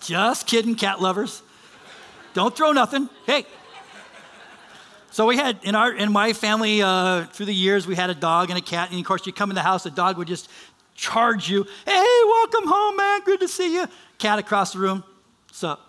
Just 0.00 0.48
kidding, 0.48 0.74
cat 0.74 1.00
lovers. 1.00 1.42
Don't 2.34 2.56
throw 2.56 2.72
nothing. 2.72 3.08
Hey, 3.24 3.46
so 5.12 5.26
we 5.26 5.36
had 5.36 5.60
in 5.62 5.76
our 5.76 5.92
in 5.92 6.10
my 6.10 6.32
family 6.32 6.82
uh, 6.82 7.26
through 7.26 7.46
the 7.46 7.54
years 7.54 7.86
we 7.86 7.94
had 7.94 8.10
a 8.10 8.14
dog 8.14 8.50
and 8.50 8.58
a 8.58 8.62
cat, 8.62 8.90
and 8.90 8.98
of 8.98 9.06
course 9.06 9.24
you 9.26 9.32
come 9.32 9.50
in 9.50 9.54
the 9.54 9.62
house, 9.62 9.84
the 9.84 9.90
dog 9.92 10.18
would 10.18 10.26
just 10.26 10.48
charge 10.96 11.48
you. 11.48 11.64
Hey, 11.84 12.04
welcome 12.26 12.66
home, 12.66 12.96
man. 12.96 13.20
Good 13.24 13.38
to 13.40 13.48
see 13.48 13.74
you. 13.74 13.86
Cat 14.18 14.40
across 14.40 14.72
the 14.72 14.80
room. 14.80 15.04
Sup? 15.52 15.85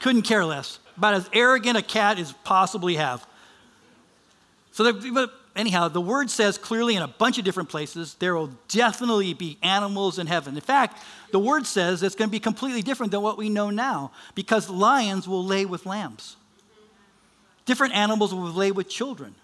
Couldn't 0.00 0.22
care 0.22 0.44
less. 0.44 0.78
About 0.96 1.14
as 1.14 1.28
arrogant 1.32 1.76
a 1.76 1.82
cat 1.82 2.18
as 2.18 2.32
possibly 2.44 2.96
have. 2.96 3.26
So, 4.72 4.92
but 5.12 5.32
anyhow, 5.56 5.88
the 5.88 6.00
word 6.00 6.30
says 6.30 6.56
clearly 6.56 6.94
in 6.94 7.02
a 7.02 7.08
bunch 7.08 7.38
of 7.38 7.44
different 7.44 7.68
places 7.68 8.14
there 8.14 8.34
will 8.34 8.52
definitely 8.68 9.34
be 9.34 9.58
animals 9.62 10.18
in 10.18 10.26
heaven. 10.26 10.54
In 10.54 10.60
fact, 10.60 11.02
the 11.32 11.38
word 11.38 11.66
says 11.66 12.02
it's 12.02 12.14
going 12.14 12.28
to 12.28 12.32
be 12.32 12.40
completely 12.40 12.82
different 12.82 13.12
than 13.12 13.22
what 13.22 13.36
we 13.36 13.48
know 13.48 13.70
now 13.70 14.12
because 14.34 14.70
lions 14.70 15.26
will 15.26 15.44
lay 15.44 15.64
with 15.64 15.84
lambs, 15.84 16.36
different 17.66 17.94
animals 17.94 18.34
will 18.34 18.52
lay 18.52 18.70
with 18.70 18.88
children. 18.88 19.34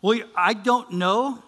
Well, 0.00 0.20
I 0.36 0.54
don't 0.54 0.92
know 0.92 1.42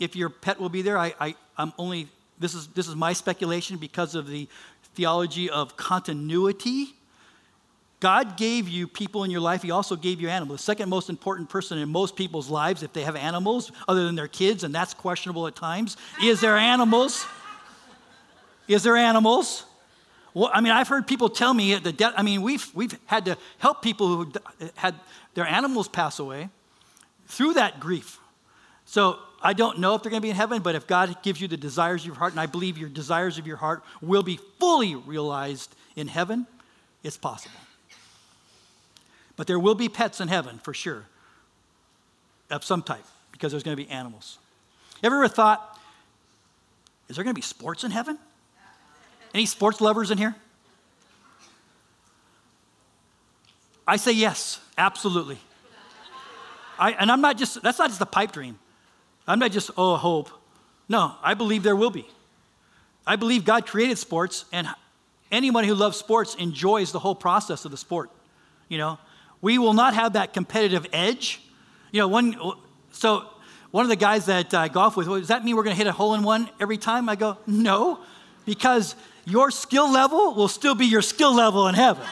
if 0.00 0.16
your 0.16 0.28
pet 0.28 0.60
will 0.60 0.68
be 0.68 0.82
there. 0.82 0.98
I, 0.98 1.14
I, 1.20 1.34
I'm 1.56 1.72
only, 1.78 2.08
this 2.38 2.52
is, 2.52 2.66
this 2.68 2.88
is 2.88 2.96
my 2.96 3.12
speculation 3.12 3.76
because 3.76 4.14
of 4.16 4.26
the 4.26 4.48
theology 4.94 5.50
of 5.50 5.76
continuity. 5.76 6.94
God 8.00 8.36
gave 8.36 8.68
you 8.68 8.88
people 8.88 9.22
in 9.22 9.30
your 9.30 9.40
life. 9.40 9.62
He 9.62 9.70
also 9.70 9.94
gave 9.94 10.20
you 10.20 10.28
animals. 10.28 10.58
The 10.58 10.64
second 10.64 10.88
most 10.88 11.08
important 11.08 11.48
person 11.48 11.78
in 11.78 11.88
most 11.88 12.16
people's 12.16 12.50
lives, 12.50 12.82
if 12.82 12.92
they 12.92 13.02
have 13.02 13.14
animals 13.14 13.70
other 13.86 14.04
than 14.04 14.16
their 14.16 14.28
kids, 14.28 14.64
and 14.64 14.74
that's 14.74 14.92
questionable 14.92 15.46
at 15.46 15.54
times, 15.54 15.96
is 16.22 16.40
there 16.40 16.56
animals? 16.56 17.24
Is 18.66 18.82
there 18.82 18.96
animals? 18.96 19.64
Well, 20.34 20.50
I 20.52 20.60
mean, 20.60 20.72
I've 20.72 20.88
heard 20.88 21.06
people 21.06 21.28
tell 21.28 21.54
me 21.54 21.74
the 21.76 21.92
death. 21.92 22.14
I 22.16 22.22
mean, 22.22 22.42
we've 22.42 22.66
we've 22.74 22.98
had 23.06 23.26
to 23.26 23.36
help 23.58 23.82
people 23.82 24.08
who 24.08 24.32
had 24.74 24.94
their 25.34 25.46
animals 25.46 25.88
pass 25.88 26.18
away 26.18 26.48
through 27.26 27.54
that 27.54 27.80
grief. 27.80 28.18
So 28.84 29.18
I 29.42 29.52
don't 29.54 29.78
know 29.78 29.94
if 29.94 30.02
they're 30.02 30.10
going 30.10 30.22
to 30.22 30.24
be 30.24 30.30
in 30.30 30.36
heaven, 30.36 30.62
but 30.62 30.76
if 30.76 30.86
God 30.86 31.20
gives 31.22 31.40
you 31.40 31.48
the 31.48 31.56
desires 31.56 32.02
of 32.02 32.06
your 32.06 32.14
heart, 32.14 32.32
and 32.32 32.40
I 32.40 32.46
believe 32.46 32.78
your 32.78 32.88
desires 32.88 33.38
of 33.38 33.46
your 33.46 33.56
heart 33.56 33.82
will 34.00 34.22
be 34.22 34.38
fully 34.60 34.94
realized 34.94 35.74
in 35.96 36.06
heaven, 36.06 36.46
it's 37.02 37.16
possible. 37.16 37.58
But 39.36 39.48
there 39.48 39.58
will 39.58 39.74
be 39.74 39.88
pets 39.88 40.20
in 40.20 40.28
heaven 40.28 40.58
for 40.58 40.72
sure, 40.72 41.04
of 42.50 42.62
some 42.64 42.82
type, 42.82 43.04
because 43.32 43.50
there's 43.50 43.64
going 43.64 43.76
to 43.76 43.82
be 43.82 43.90
animals. 43.90 44.38
Ever 45.02 45.26
thought, 45.26 45.78
is 47.08 47.16
there 47.16 47.24
going 47.24 47.34
to 47.34 47.38
be 47.38 47.42
sports 47.42 47.82
in 47.82 47.90
heaven? 47.90 48.18
Any 49.34 49.46
sports 49.46 49.80
lovers 49.80 50.10
in 50.10 50.18
here? 50.18 50.36
I 53.86 53.96
say 53.96 54.12
yes, 54.12 54.60
absolutely. 54.78 55.38
I, 56.78 56.92
and 56.92 57.10
I'm 57.10 57.20
not 57.20 57.36
just, 57.36 57.60
that's 57.62 57.78
not 57.78 57.88
just 57.88 58.00
a 58.00 58.06
pipe 58.06 58.30
dream. 58.30 58.58
I'm 59.26 59.38
not 59.38 59.52
just, 59.52 59.70
oh, 59.76 59.96
hope. 59.96 60.30
No, 60.88 61.14
I 61.22 61.34
believe 61.34 61.62
there 61.62 61.76
will 61.76 61.90
be. 61.90 62.06
I 63.06 63.16
believe 63.16 63.44
God 63.44 63.66
created 63.66 63.98
sports, 63.98 64.44
and 64.52 64.68
anyone 65.30 65.64
who 65.64 65.74
loves 65.74 65.96
sports 65.96 66.34
enjoys 66.36 66.92
the 66.92 66.98
whole 66.98 67.14
process 67.14 67.64
of 67.64 67.70
the 67.70 67.76
sport. 67.76 68.10
You 68.68 68.78
know, 68.78 68.98
we 69.40 69.58
will 69.58 69.74
not 69.74 69.94
have 69.94 70.14
that 70.14 70.32
competitive 70.32 70.86
edge. 70.92 71.40
You 71.90 72.00
know, 72.00 72.08
one, 72.08 72.36
so 72.92 73.26
one 73.70 73.84
of 73.84 73.88
the 73.88 73.96
guys 73.96 74.26
that 74.26 74.54
I 74.54 74.68
golf 74.68 74.96
with, 74.96 75.08
well, 75.08 75.18
does 75.18 75.28
that 75.28 75.44
mean 75.44 75.56
we're 75.56 75.64
going 75.64 75.74
to 75.74 75.78
hit 75.78 75.88
a 75.88 75.92
hole 75.92 76.14
in 76.14 76.22
one 76.22 76.48
every 76.60 76.78
time? 76.78 77.08
I 77.08 77.16
go, 77.16 77.38
no, 77.46 78.00
because 78.44 78.94
your 79.24 79.50
skill 79.50 79.90
level 79.90 80.34
will 80.34 80.48
still 80.48 80.74
be 80.74 80.86
your 80.86 81.02
skill 81.02 81.34
level 81.34 81.68
in 81.68 81.74
heaven. 81.74 82.04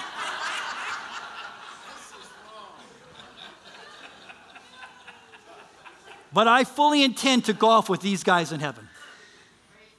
But 6.32 6.46
I 6.46 6.64
fully 6.64 7.02
intend 7.02 7.44
to 7.46 7.52
golf 7.52 7.88
with 7.88 8.00
these 8.00 8.22
guys 8.22 8.52
in 8.52 8.60
heaven. 8.60 8.88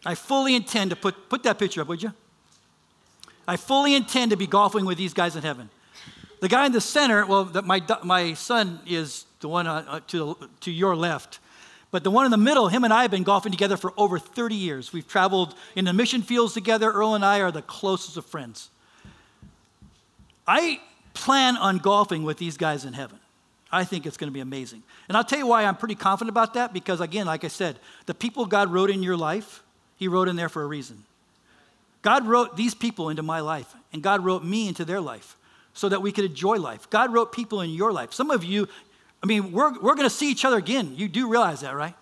I 0.05 0.15
fully 0.15 0.55
intend 0.55 0.89
to 0.91 0.95
put, 0.95 1.29
put 1.29 1.43
that 1.43 1.59
picture 1.59 1.81
up, 1.81 1.87
would 1.87 2.01
you? 2.01 2.13
I 3.47 3.57
fully 3.57 3.95
intend 3.95 4.31
to 4.31 4.37
be 4.37 4.47
golfing 4.47 4.85
with 4.85 4.97
these 4.97 5.13
guys 5.13 5.35
in 5.35 5.43
heaven. 5.43 5.69
The 6.39 6.47
guy 6.47 6.65
in 6.65 6.71
the 6.71 6.81
center, 6.81 7.25
well, 7.25 7.43
the, 7.45 7.61
my, 7.61 7.81
my 8.03 8.33
son 8.33 8.79
is 8.87 9.25
the 9.41 9.47
one 9.47 9.67
uh, 9.67 9.83
uh, 9.87 9.99
to, 10.07 10.37
to 10.61 10.71
your 10.71 10.95
left. 10.95 11.39
But 11.91 12.03
the 12.03 12.11
one 12.11 12.25
in 12.25 12.31
the 12.31 12.37
middle, 12.37 12.69
him 12.69 12.83
and 12.83 12.93
I 12.93 13.01
have 13.01 13.11
been 13.11 13.23
golfing 13.23 13.51
together 13.51 13.77
for 13.77 13.93
over 13.97 14.17
30 14.17 14.55
years. 14.55 14.93
We've 14.93 15.07
traveled 15.07 15.55
in 15.75 15.85
the 15.85 15.93
mission 15.93 16.21
fields 16.21 16.53
together. 16.53 16.89
Earl 16.89 17.15
and 17.15 17.25
I 17.25 17.41
are 17.41 17.51
the 17.51 17.61
closest 17.61 18.17
of 18.17 18.25
friends. 18.25 18.69
I 20.47 20.79
plan 21.13 21.57
on 21.57 21.77
golfing 21.77 22.23
with 22.23 22.37
these 22.37 22.57
guys 22.57 22.85
in 22.85 22.93
heaven. 22.93 23.19
I 23.71 23.85
think 23.85 24.05
it's 24.05 24.17
going 24.17 24.27
to 24.27 24.33
be 24.33 24.41
amazing. 24.41 24.83
And 25.07 25.15
I'll 25.15 25.23
tell 25.23 25.39
you 25.39 25.47
why 25.47 25.63
I'm 25.63 25.77
pretty 25.77 25.95
confident 25.95 26.29
about 26.29 26.55
that 26.55 26.73
because, 26.73 26.99
again, 26.99 27.25
like 27.25 27.45
I 27.45 27.47
said, 27.47 27.79
the 28.05 28.13
people 28.13 28.45
God 28.45 28.69
wrote 28.69 28.89
in 28.89 29.01
your 29.01 29.15
life, 29.15 29.63
He 29.95 30.07
wrote 30.07 30.27
in 30.27 30.35
there 30.35 30.49
for 30.49 30.61
a 30.61 30.67
reason. 30.67 31.03
God 32.01 32.27
wrote 32.27 32.57
these 32.57 32.73
people 32.73 33.09
into 33.09 33.23
my 33.23 33.39
life, 33.39 33.73
and 33.93 34.01
God 34.01 34.25
wrote 34.25 34.43
me 34.43 34.67
into 34.67 34.83
their 34.83 34.99
life 34.99 35.37
so 35.73 35.87
that 35.87 36.01
we 36.01 36.11
could 36.11 36.25
enjoy 36.25 36.57
life. 36.57 36.89
God 36.89 37.13
wrote 37.13 37.31
people 37.31 37.61
in 37.61 37.69
your 37.69 37.93
life. 37.93 38.11
Some 38.11 38.29
of 38.29 38.43
you, 38.43 38.67
I 39.23 39.27
mean, 39.27 39.51
we're, 39.51 39.71
we're 39.79 39.95
going 39.95 40.09
to 40.09 40.09
see 40.09 40.29
each 40.29 40.43
other 40.43 40.57
again. 40.57 40.95
You 40.97 41.07
do 41.07 41.29
realize 41.29 41.61
that, 41.61 41.75
right? 41.75 41.95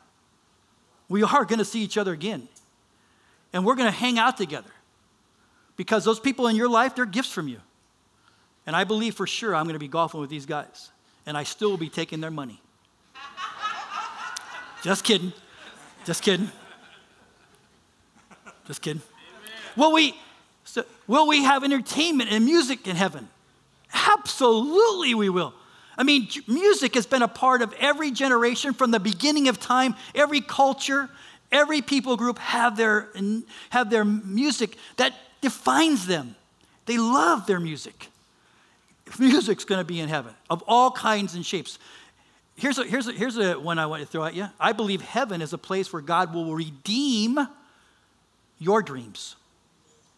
We 1.08 1.22
are 1.24 1.46
going 1.46 1.60
to 1.60 1.66
see 1.66 1.82
each 1.82 1.98
other 1.98 2.14
again. 2.14 2.48
And 3.54 3.66
we're 3.66 3.76
going 3.76 3.92
to 3.92 3.98
hang 3.98 4.18
out 4.18 4.38
together 4.38 4.70
because 5.76 6.06
those 6.06 6.20
people 6.20 6.48
in 6.48 6.56
your 6.56 6.70
life, 6.70 6.96
they're 6.96 7.06
gifts 7.06 7.32
from 7.32 7.48
you. 7.48 7.60
And 8.66 8.76
I 8.76 8.84
believe 8.84 9.16
for 9.16 9.28
sure 9.28 9.56
I'm 9.56 9.66
going 9.66 9.74
to 9.74 9.80
be 9.80 9.88
golfing 9.88 10.22
with 10.22 10.30
these 10.30 10.46
guys 10.46 10.92
and 11.26 11.38
I 11.38 11.44
still 11.44 11.78
be 11.78 11.90
taking 11.90 12.22
their 12.22 12.32
money. 12.32 12.62
Just 14.84 15.04
kidding. 15.04 15.34
Just 16.06 16.24
kidding. 16.24 16.50
Just 18.66 18.82
kidding. 18.82 19.02
Will 19.76 19.92
we, 19.92 20.16
so, 20.64 20.86
will 21.08 21.28
we 21.28 21.44
have 21.44 21.64
entertainment 21.64 22.32
and 22.32 22.46
music 22.46 22.88
in 22.88 22.96
heaven? 22.96 23.28
Absolutely, 23.94 25.14
we 25.16 25.30
will. 25.30 25.54
I 25.98 26.04
mean, 26.04 26.30
music 26.48 26.96
has 26.96 27.06
been 27.06 27.22
a 27.22 27.28
part 27.28 27.62
of 27.62 27.74
every 27.80 28.12
generation 28.12 28.74
from 28.74 28.92
the 28.92 29.00
beginning 29.00 29.50
of 29.50 29.60
time. 29.60 29.96
Every 30.16 30.40
culture, 30.40 31.10
every 31.52 31.82
people 31.82 32.16
group 32.16 32.40
have 32.40 32.78
their, 32.78 33.10
have 33.72 33.90
their 33.90 34.06
music 34.06 34.78
that 34.96 35.14
defines 35.42 36.08
them. 36.08 36.36
They 36.86 36.98
love 36.98 37.48
their 37.48 37.60
music 37.60 38.08
music's 39.18 39.66
going 39.66 39.80
to 39.80 39.86
be 39.86 40.00
in 40.00 40.10
heaven 40.10 40.34
of 40.50 40.64
all 40.68 40.92
kinds 40.92 41.36
and 41.36 41.46
shapes. 41.46 41.80
Here's 42.56 42.78
a, 42.78 42.84
here's, 42.84 43.08
a, 43.08 43.14
here's 43.14 43.38
a 43.38 43.54
one 43.54 43.80
I 43.80 43.86
want 43.86 44.02
to 44.02 44.08
throw 44.08 44.26
at 44.26 44.36
you. 44.36 44.48
I 44.60 44.74
believe 44.74 45.02
heaven 45.02 45.42
is 45.42 45.54
a 45.54 45.58
place 45.58 45.94
where 45.94 46.02
God 46.02 46.34
will 46.34 46.54
redeem 46.54 47.40
your 48.60 48.82
dreams, 48.82 49.38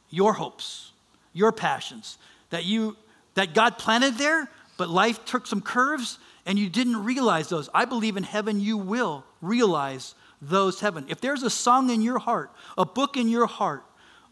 your 0.10 0.34
hopes, 0.34 0.92
your 1.34 1.52
passions 1.52 2.18
that 2.50 2.66
you 2.66 2.98
that 3.36 3.54
God 3.54 3.78
planted 3.78 4.18
there, 4.18 4.50
but 4.78 4.90
life 4.90 5.24
took 5.26 5.48
some 5.48 5.62
curves 5.62 6.20
and 6.46 6.60
you 6.60 6.70
didn't 6.70 7.04
realize 7.04 7.50
those. 7.50 7.70
I 7.74 7.86
believe 7.86 8.18
in 8.18 8.24
heaven 8.24 8.60
you 8.60 8.78
will 8.78 9.24
realize 9.42 10.16
those 10.42 10.80
heaven. 10.80 11.06
If 11.08 11.22
there's 11.22 11.44
a 11.44 11.50
song 11.50 11.90
in 11.90 12.02
your 12.02 12.20
heart, 12.20 12.52
a 12.78 12.86
book 12.86 13.16
in 13.16 13.30
your 13.30 13.46
heart, 13.46 13.84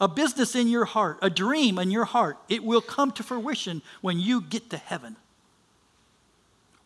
a 0.02 0.08
business 0.08 0.56
in 0.56 0.68
your 0.68 0.86
heart, 0.86 1.20
a 1.22 1.30
dream 1.30 1.78
in 1.78 1.92
your 1.92 2.06
heart, 2.06 2.38
it 2.48 2.64
will 2.64 2.82
come 2.82 3.12
to 3.12 3.24
fruition 3.24 3.82
when 4.02 4.20
you 4.20 4.42
get 4.42 4.70
to 4.70 4.78
heaven. 4.78 5.18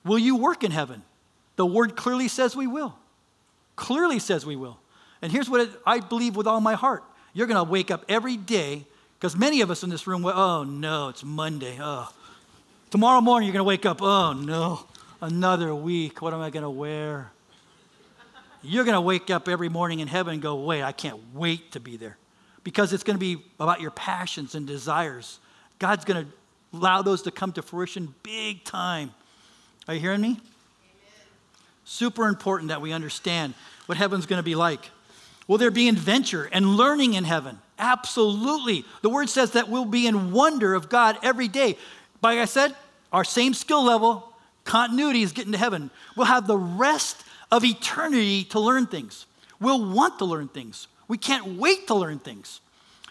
Will 0.03 0.17
you 0.17 0.35
work 0.35 0.63
in 0.63 0.71
heaven? 0.71 1.03
The 1.55 1.65
word 1.65 1.95
clearly 1.95 2.27
says 2.27 2.55
we 2.55 2.67
will. 2.67 2.95
Clearly 3.75 4.19
says 4.19 4.45
we 4.45 4.55
will. 4.55 4.79
And 5.21 5.31
here's 5.31 5.49
what 5.49 5.69
I 5.85 5.99
believe 5.99 6.35
with 6.35 6.47
all 6.47 6.59
my 6.59 6.73
heart 6.73 7.03
you're 7.35 7.47
going 7.47 7.63
to 7.63 7.71
wake 7.71 7.89
up 7.89 8.05
every 8.07 8.37
day, 8.37 8.85
because 9.19 9.35
many 9.35 9.61
of 9.61 9.71
us 9.71 9.83
in 9.83 9.89
this 9.89 10.05
room, 10.05 10.23
oh 10.25 10.63
no, 10.63 11.09
it's 11.09 11.23
Monday. 11.23 11.77
Oh. 11.81 12.11
Tomorrow 12.91 13.21
morning, 13.21 13.47
you're 13.47 13.53
going 13.53 13.65
to 13.65 13.67
wake 13.67 13.87
up, 13.87 14.01
oh 14.01 14.33
no, 14.33 14.85
another 15.19 15.73
week. 15.73 16.21
What 16.21 16.33
am 16.33 16.41
I 16.41 16.51
going 16.51 16.63
to 16.63 16.69
wear? 16.69 17.31
You're 18.61 18.83
going 18.83 18.95
to 18.95 19.01
wake 19.01 19.31
up 19.31 19.49
every 19.49 19.67
morning 19.67 19.99
in 19.99 20.07
heaven 20.07 20.33
and 20.33 20.41
go, 20.43 20.55
wait, 20.55 20.83
I 20.83 20.91
can't 20.91 21.19
wait 21.33 21.71
to 21.71 21.79
be 21.79 21.97
there 21.97 22.17
because 22.63 22.93
it's 22.93 23.03
going 23.03 23.15
to 23.15 23.19
be 23.19 23.43
about 23.59 23.81
your 23.81 23.91
passions 23.91 24.55
and 24.55 24.65
desires. 24.65 25.39
God's 25.79 26.05
going 26.05 26.25
to 26.25 26.31
allow 26.77 27.01
those 27.01 27.21
to 27.23 27.31
come 27.31 27.51
to 27.53 27.61
fruition 27.61 28.13
big 28.23 28.63
time. 28.63 29.11
Are 29.87 29.93
you 29.93 29.99
hearing 29.99 30.21
me? 30.21 30.29
Amen. 30.29 30.41
Super 31.83 32.27
important 32.27 32.69
that 32.69 32.81
we 32.81 32.91
understand 32.91 33.53
what 33.85 33.97
heaven's 33.97 34.25
going 34.25 34.39
to 34.39 34.43
be 34.43 34.55
like. 34.55 34.91
Will 35.47 35.57
there 35.57 35.71
be 35.71 35.89
adventure 35.89 36.49
and 36.51 36.77
learning 36.77 37.15
in 37.15 37.25
heaven? 37.25 37.59
Absolutely. 37.77 38.85
The 39.01 39.09
word 39.09 39.29
says 39.29 39.51
that 39.51 39.67
we'll 39.67 39.85
be 39.85 40.07
in 40.07 40.31
wonder 40.31 40.73
of 40.73 40.89
God 40.89 41.17
every 41.21 41.49
day. 41.49 41.77
Like 42.21 42.39
I 42.39 42.45
said, 42.45 42.75
our 43.11 43.25
same 43.25 43.53
skill 43.53 43.83
level, 43.83 44.33
continuity 44.63 45.21
is 45.21 45.33
getting 45.33 45.51
to 45.51 45.57
heaven. 45.57 45.91
We'll 46.15 46.27
have 46.27 46.47
the 46.47 46.57
rest 46.57 47.23
of 47.51 47.65
eternity 47.65 48.45
to 48.45 48.59
learn 48.59 48.87
things. 48.87 49.25
We'll 49.59 49.93
want 49.93 50.17
to 50.19 50.25
learn 50.25 50.47
things. 50.47 50.87
We 51.07 51.17
can't 51.17 51.57
wait 51.57 51.87
to 51.87 51.95
learn 51.95 52.19
things. 52.19 52.61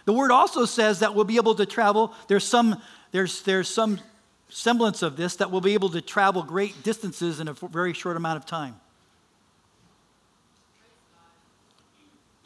The 0.04 0.12
word 0.12 0.30
also 0.30 0.64
says 0.64 1.00
that 1.00 1.14
we'll 1.14 1.24
be 1.24 1.36
able 1.36 1.54
to 1.56 1.66
travel. 1.66 2.14
There's 2.28 2.44
some, 2.44 2.80
there's, 3.12 3.42
there's 3.42 3.68
some 3.68 4.00
semblance 4.48 5.02
of 5.02 5.16
this 5.16 5.36
that 5.36 5.50
we'll 5.50 5.60
be 5.60 5.74
able 5.74 5.90
to 5.90 6.00
travel 6.00 6.42
great 6.42 6.82
distances 6.82 7.40
in 7.40 7.48
a 7.48 7.52
very 7.52 7.92
short 7.92 8.16
amount 8.16 8.38
of 8.38 8.46
time. 8.46 8.76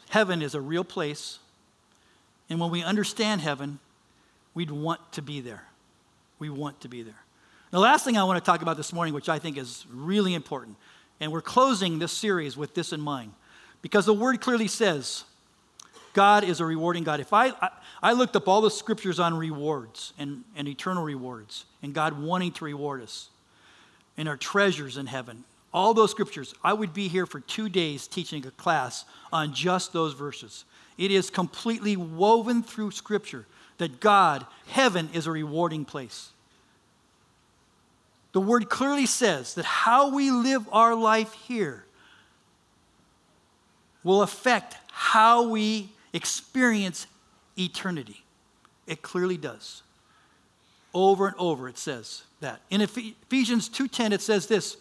heaven 0.09 0.41
is 0.41 0.55
a 0.55 0.61
real 0.61 0.83
place. 0.83 1.39
And 2.49 2.59
when 2.59 2.71
we 2.71 2.83
understand 2.83 3.41
heaven, 3.41 3.79
we'd 4.53 4.71
want 4.71 4.99
to 5.13 5.21
be 5.21 5.41
there. 5.41 5.63
We 6.39 6.49
want 6.49 6.81
to 6.81 6.87
be 6.87 7.03
there. 7.03 7.21
The 7.71 7.79
last 7.79 8.05
thing 8.05 8.17
I 8.17 8.23
want 8.23 8.43
to 8.43 8.45
talk 8.45 8.61
about 8.61 8.77
this 8.77 8.93
morning, 8.93 9.13
which 9.13 9.29
I 9.29 9.39
think 9.39 9.57
is 9.57 9.85
really 9.91 10.33
important, 10.33 10.77
and 11.19 11.31
we're 11.31 11.41
closing 11.41 11.99
this 11.99 12.11
series 12.11 12.55
with 12.55 12.73
this 12.73 12.93
in 12.93 13.01
mind, 13.01 13.33
because 13.81 14.05
the 14.05 14.13
word 14.13 14.39
clearly 14.39 14.67
says 14.67 15.25
God 16.17 16.43
is 16.43 16.59
a 16.59 16.65
rewarding 16.65 17.03
God. 17.03 17.19
If 17.19 17.31
I, 17.31 17.49
I, 17.61 17.69
I 18.01 18.13
looked 18.13 18.35
up 18.35 18.47
all 18.47 18.61
the 18.61 18.71
scriptures 18.71 19.19
on 19.19 19.35
rewards 19.37 20.13
and, 20.17 20.43
and 20.55 20.67
eternal 20.67 21.03
rewards, 21.03 21.65
and 21.83 21.93
God 21.93 22.19
wanting 22.19 22.53
to 22.53 22.65
reward 22.65 23.03
us, 23.03 23.29
and 24.17 24.27
our 24.27 24.35
treasures 24.35 24.97
in 24.97 25.05
heaven, 25.05 25.43
all 25.71 25.93
those 25.93 26.09
scriptures, 26.09 26.55
I 26.63 26.73
would 26.73 26.91
be 26.91 27.07
here 27.07 27.27
for 27.27 27.39
two 27.39 27.69
days 27.69 28.07
teaching 28.07 28.43
a 28.47 28.49
class 28.49 29.05
on 29.31 29.53
just 29.53 29.93
those 29.93 30.15
verses. 30.15 30.65
It 30.97 31.11
is 31.11 31.29
completely 31.29 31.95
woven 31.95 32.63
through 32.63 32.89
scripture 32.91 33.45
that 33.77 33.99
God, 33.99 34.43
heaven, 34.65 35.11
is 35.13 35.27
a 35.27 35.31
rewarding 35.31 35.85
place. 35.85 36.29
The 38.31 38.41
word 38.41 38.69
clearly 38.69 39.05
says 39.05 39.53
that 39.53 39.65
how 39.65 40.09
we 40.09 40.31
live 40.31 40.67
our 40.71 40.95
life 40.95 41.33
here 41.33 41.85
will 44.03 44.23
affect 44.23 44.77
how 44.91 45.47
we 45.49 45.89
experience 46.17 47.07
eternity. 47.57 48.23
It 48.87 49.01
clearly 49.01 49.37
does. 49.37 49.83
Over 50.93 51.27
and 51.27 51.35
over 51.37 51.69
it 51.69 51.77
says 51.77 52.23
that. 52.41 52.61
In 52.69 52.81
Ephesians 52.81 53.69
2:10 53.69 54.11
it 54.11 54.21
says 54.21 54.47
this, 54.47 54.77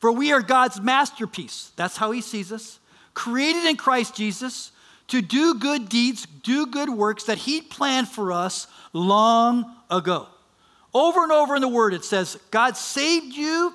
"For 0.00 0.10
we 0.10 0.32
are 0.32 0.42
God's 0.42 0.80
masterpiece." 0.80 1.70
That's 1.76 1.96
how 1.96 2.10
he 2.10 2.20
sees 2.20 2.50
us. 2.50 2.80
Created 3.14 3.64
in 3.66 3.76
Christ 3.76 4.14
Jesus 4.14 4.72
to 5.08 5.22
do 5.22 5.54
good 5.54 5.88
deeds, 5.88 6.26
do 6.42 6.66
good 6.66 6.90
works 6.90 7.24
that 7.24 7.38
he 7.38 7.60
planned 7.60 8.08
for 8.08 8.32
us 8.32 8.66
long 8.92 9.76
ago. 9.90 10.28
Over 10.92 11.22
and 11.22 11.32
over 11.32 11.54
in 11.54 11.60
the 11.60 11.68
word 11.68 11.94
it 11.94 12.04
says, 12.04 12.36
God 12.50 12.76
saved 12.76 13.32
you 13.34 13.74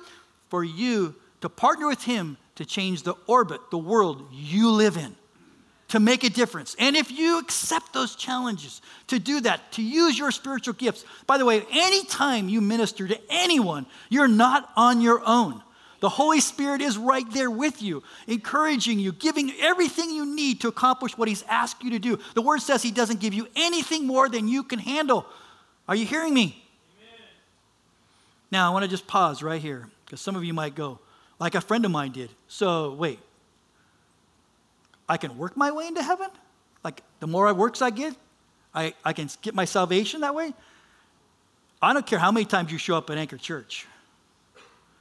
for 0.50 0.62
you 0.62 1.14
to 1.40 1.48
partner 1.48 1.86
with 1.86 2.02
him 2.02 2.36
to 2.56 2.64
change 2.64 3.02
the 3.04 3.14
orbit, 3.26 3.70
the 3.70 3.78
world 3.78 4.28
you 4.32 4.70
live 4.70 4.96
in 4.96 5.16
to 5.96 6.00
make 6.00 6.24
a 6.24 6.30
difference. 6.30 6.76
And 6.78 6.94
if 6.94 7.10
you 7.10 7.38
accept 7.38 7.92
those 7.92 8.14
challenges 8.14 8.82
to 9.08 9.18
do 9.18 9.40
that, 9.40 9.72
to 9.72 9.82
use 9.82 10.18
your 10.18 10.30
spiritual 10.30 10.74
gifts, 10.74 11.04
by 11.26 11.38
the 11.38 11.44
way, 11.44 11.64
anytime 11.72 12.48
you 12.48 12.60
minister 12.60 13.08
to 13.08 13.18
anyone, 13.30 13.86
you're 14.10 14.28
not 14.28 14.70
on 14.76 15.00
your 15.00 15.22
own. 15.26 15.62
The 16.00 16.10
Holy 16.10 16.40
Spirit 16.40 16.82
is 16.82 16.98
right 16.98 17.28
there 17.32 17.50
with 17.50 17.80
you, 17.80 18.02
encouraging 18.26 18.98
you, 18.98 19.12
giving 19.12 19.50
everything 19.60 20.10
you 20.10 20.26
need 20.26 20.60
to 20.60 20.68
accomplish 20.68 21.16
what 21.16 21.28
He's 21.28 21.42
asked 21.44 21.82
you 21.82 21.90
to 21.92 21.98
do. 21.98 22.18
The 22.34 22.42
Word 22.42 22.60
says 22.60 22.82
He 22.82 22.90
doesn't 22.90 23.20
give 23.20 23.32
you 23.32 23.48
anything 23.56 24.06
more 24.06 24.28
than 24.28 24.46
you 24.46 24.62
can 24.62 24.78
handle. 24.78 25.24
Are 25.88 25.96
you 25.96 26.04
hearing 26.04 26.34
me? 26.34 26.62
Amen. 26.98 27.20
Now, 28.50 28.68
I 28.68 28.72
want 28.74 28.84
to 28.84 28.90
just 28.90 29.06
pause 29.06 29.42
right 29.42 29.60
here 29.60 29.88
because 30.04 30.20
some 30.20 30.36
of 30.36 30.44
you 30.44 30.52
might 30.52 30.74
go, 30.74 30.98
like 31.38 31.54
a 31.54 31.60
friend 31.62 31.84
of 31.86 31.90
mine 31.90 32.12
did. 32.12 32.28
So, 32.48 32.92
wait, 32.92 33.18
I 35.08 35.16
can 35.16 35.38
work 35.38 35.56
my 35.56 35.70
way 35.70 35.86
into 35.86 36.02
heaven? 36.02 36.28
Like 36.82 37.02
the 37.20 37.26
more 37.26 37.46
I 37.46 37.52
works 37.52 37.82
I 37.82 37.90
get, 37.90 38.14
I, 38.74 38.94
I 39.04 39.12
can 39.12 39.28
get 39.42 39.54
my 39.54 39.64
salvation 39.64 40.20
that 40.20 40.34
way? 40.34 40.52
I 41.80 41.92
don't 41.92 42.06
care 42.06 42.18
how 42.18 42.32
many 42.32 42.46
times 42.46 42.72
you 42.72 42.78
show 42.78 42.96
up 42.96 43.10
at 43.10 43.18
Anchor 43.18 43.36
Church. 43.36 43.86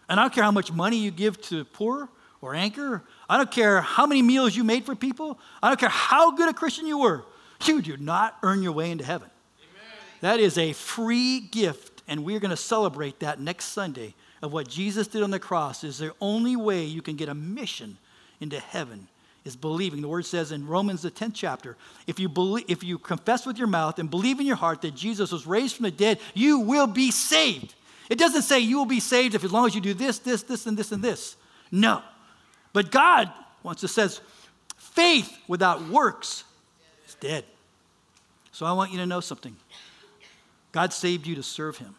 And 0.07 0.19
I 0.19 0.23
don't 0.23 0.33
care 0.33 0.43
how 0.43 0.51
much 0.51 0.71
money 0.71 0.97
you 0.97 1.11
give 1.11 1.41
to 1.43 1.57
the 1.59 1.65
poor 1.65 2.09
or 2.41 2.53
Anchor. 2.53 3.01
I 3.29 3.37
don't 3.37 3.51
care 3.51 3.81
how 3.81 4.05
many 4.05 4.21
meals 4.21 4.55
you 4.55 4.63
made 4.63 4.85
for 4.85 4.95
people. 4.95 5.39
I 5.63 5.69
don't 5.69 5.79
care 5.79 5.89
how 5.89 6.31
good 6.31 6.49
a 6.49 6.53
Christian 6.53 6.85
you 6.85 6.99
were. 6.99 7.23
You 7.63 7.81
do 7.81 7.97
not 7.97 8.37
earn 8.43 8.61
your 8.61 8.73
way 8.73 8.91
into 8.91 9.03
heaven. 9.03 9.29
Amen. 9.59 9.97
That 10.21 10.39
is 10.39 10.57
a 10.57 10.73
free 10.73 11.39
gift, 11.39 12.03
and 12.07 12.23
we're 12.23 12.39
going 12.39 12.51
to 12.51 12.57
celebrate 12.57 13.19
that 13.21 13.39
next 13.39 13.65
Sunday 13.65 14.13
of 14.41 14.53
what 14.53 14.67
Jesus 14.67 15.07
did 15.07 15.23
on 15.23 15.31
the 15.31 15.39
cross 15.39 15.83
is 15.83 15.97
the 15.97 16.13
only 16.21 16.55
way 16.55 16.83
you 16.83 17.01
can 17.01 17.15
get 17.15 17.29
a 17.29 17.33
mission 17.33 17.97
into 18.39 18.59
heaven 18.59 19.07
is 19.45 19.55
believing. 19.55 20.01
The 20.01 20.07
word 20.07 20.25
says 20.25 20.51
in 20.51 20.67
Romans, 20.67 21.03
the 21.03 21.11
10th 21.11 21.33
chapter, 21.35 21.77
if 22.07 22.19
you, 22.19 22.27
believe, 22.27 22.65
if 22.67 22.83
you 22.83 22.97
confess 22.97 23.45
with 23.45 23.57
your 23.57 23.67
mouth 23.67 23.99
and 23.99 24.09
believe 24.09 24.39
in 24.39 24.45
your 24.45 24.55
heart 24.55 24.81
that 24.81 24.95
Jesus 24.95 25.31
was 25.31 25.45
raised 25.45 25.77
from 25.77 25.83
the 25.83 25.91
dead, 25.91 26.19
you 26.33 26.59
will 26.59 26.87
be 26.87 27.11
saved. 27.11 27.75
It 28.09 28.17
doesn't 28.17 28.41
say 28.41 28.59
you 28.59 28.77
will 28.77 28.85
be 28.85 28.99
saved 28.99 29.35
if 29.35 29.43
as 29.43 29.51
long 29.51 29.67
as 29.67 29.75
you 29.75 29.81
do 29.81 29.93
this, 29.93 30.19
this, 30.19 30.43
this, 30.43 30.65
and 30.65 30.75
this, 30.75 30.91
and 30.91 31.03
this. 31.03 31.37
No. 31.71 32.01
But 32.73 32.91
God 32.91 33.31
wants 33.63 33.81
to 33.81 33.87
says, 33.87 34.19
faith 34.77 35.31
without 35.47 35.87
works 35.89 36.43
is 37.07 37.15
dead. 37.15 37.45
So 38.51 38.65
I 38.65 38.73
want 38.73 38.91
you 38.91 38.97
to 38.97 39.05
know 39.05 39.19
something. 39.19 39.55
God 40.71 40.91
saved 40.91 41.27
you 41.27 41.35
to 41.35 41.43
serve 41.43 41.77
him. 41.77 41.95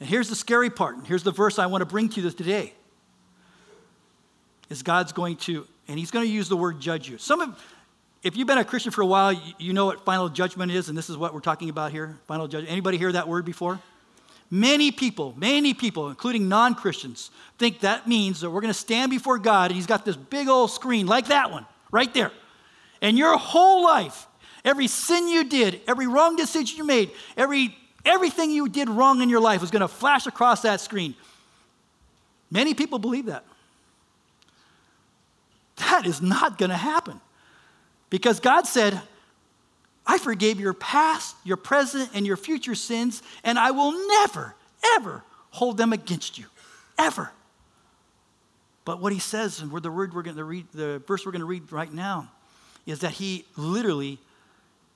And 0.00 0.08
here's 0.08 0.28
the 0.28 0.36
scary 0.36 0.70
part, 0.70 0.96
and 0.96 1.06
here's 1.06 1.22
the 1.22 1.30
verse 1.30 1.58
I 1.58 1.66
want 1.66 1.82
to 1.82 1.86
bring 1.86 2.08
to 2.08 2.20
you 2.20 2.30
today. 2.30 2.72
Is 4.68 4.82
God's 4.82 5.12
going 5.12 5.36
to 5.36 5.66
and 5.88 5.98
he's 5.98 6.10
going 6.10 6.24
to 6.24 6.30
use 6.30 6.48
the 6.48 6.56
word 6.56 6.80
judge 6.80 7.08
you. 7.08 7.18
Some 7.18 7.40
of, 7.40 7.64
if 8.22 8.36
you've 8.36 8.46
been 8.46 8.58
a 8.58 8.64
Christian 8.64 8.92
for 8.92 9.02
a 9.02 9.06
while, 9.06 9.32
you 9.58 9.72
know 9.72 9.86
what 9.86 10.04
final 10.04 10.28
judgment 10.28 10.70
is, 10.72 10.88
and 10.88 10.96
this 10.96 11.10
is 11.10 11.16
what 11.16 11.34
we're 11.34 11.40
talking 11.40 11.68
about 11.68 11.92
here. 11.92 12.18
Final 12.26 12.46
judgment. 12.46 12.70
Anybody 12.70 12.98
hear 12.98 13.12
that 13.12 13.28
word 13.28 13.44
before? 13.44 13.80
Many 14.50 14.90
people, 14.90 15.34
many 15.38 15.72
people, 15.72 16.10
including 16.10 16.46
non 16.46 16.74
Christians, 16.74 17.30
think 17.58 17.80
that 17.80 18.06
means 18.06 18.42
that 18.42 18.50
we're 18.50 18.60
going 18.60 18.72
to 18.72 18.78
stand 18.78 19.10
before 19.10 19.38
God 19.38 19.70
and 19.70 19.76
He's 19.76 19.86
got 19.86 20.04
this 20.04 20.16
big 20.16 20.46
old 20.46 20.70
screen 20.70 21.06
like 21.06 21.28
that 21.28 21.50
one 21.50 21.64
right 21.90 22.12
there. 22.12 22.30
And 23.00 23.16
your 23.16 23.36
whole 23.38 23.82
life, 23.82 24.26
every 24.64 24.88
sin 24.88 25.28
you 25.28 25.44
did, 25.44 25.80
every 25.88 26.06
wrong 26.06 26.36
decision 26.36 26.76
you 26.76 26.84
made, 26.84 27.10
every, 27.36 27.76
everything 28.04 28.50
you 28.50 28.68
did 28.68 28.90
wrong 28.90 29.22
in 29.22 29.30
your 29.30 29.40
life 29.40 29.62
was 29.62 29.70
going 29.70 29.80
to 29.80 29.88
flash 29.88 30.26
across 30.26 30.62
that 30.62 30.80
screen. 30.80 31.14
Many 32.50 32.74
people 32.74 32.98
believe 32.98 33.26
that. 33.26 33.44
That 35.76 36.06
is 36.06 36.20
not 36.20 36.58
going 36.58 36.70
to 36.70 36.76
happen. 36.76 37.20
Because 38.10 38.40
God 38.40 38.66
said, 38.66 39.00
I 40.06 40.18
forgave 40.18 40.60
your 40.60 40.74
past, 40.74 41.36
your 41.44 41.56
present, 41.56 42.10
and 42.14 42.26
your 42.26 42.36
future 42.36 42.74
sins, 42.74 43.22
and 43.44 43.58
I 43.58 43.70
will 43.70 43.92
never, 44.08 44.54
ever 44.96 45.22
hold 45.50 45.76
them 45.76 45.92
against 45.92 46.38
you. 46.38 46.46
Ever. 46.98 47.30
But 48.84 49.00
what 49.00 49.12
he 49.12 49.18
says, 49.18 49.60
and 49.60 49.70
the 49.70 49.90
word 49.90 50.12
we're 50.12 50.22
going 50.22 50.36
to 50.36 50.44
read, 50.44 50.66
the 50.72 51.00
verse 51.06 51.24
we're 51.24 51.32
going 51.32 51.40
to 51.40 51.46
read 51.46 51.70
right 51.72 51.92
now, 51.92 52.30
is 52.84 53.00
that 53.00 53.12
he 53.12 53.44
literally 53.56 54.18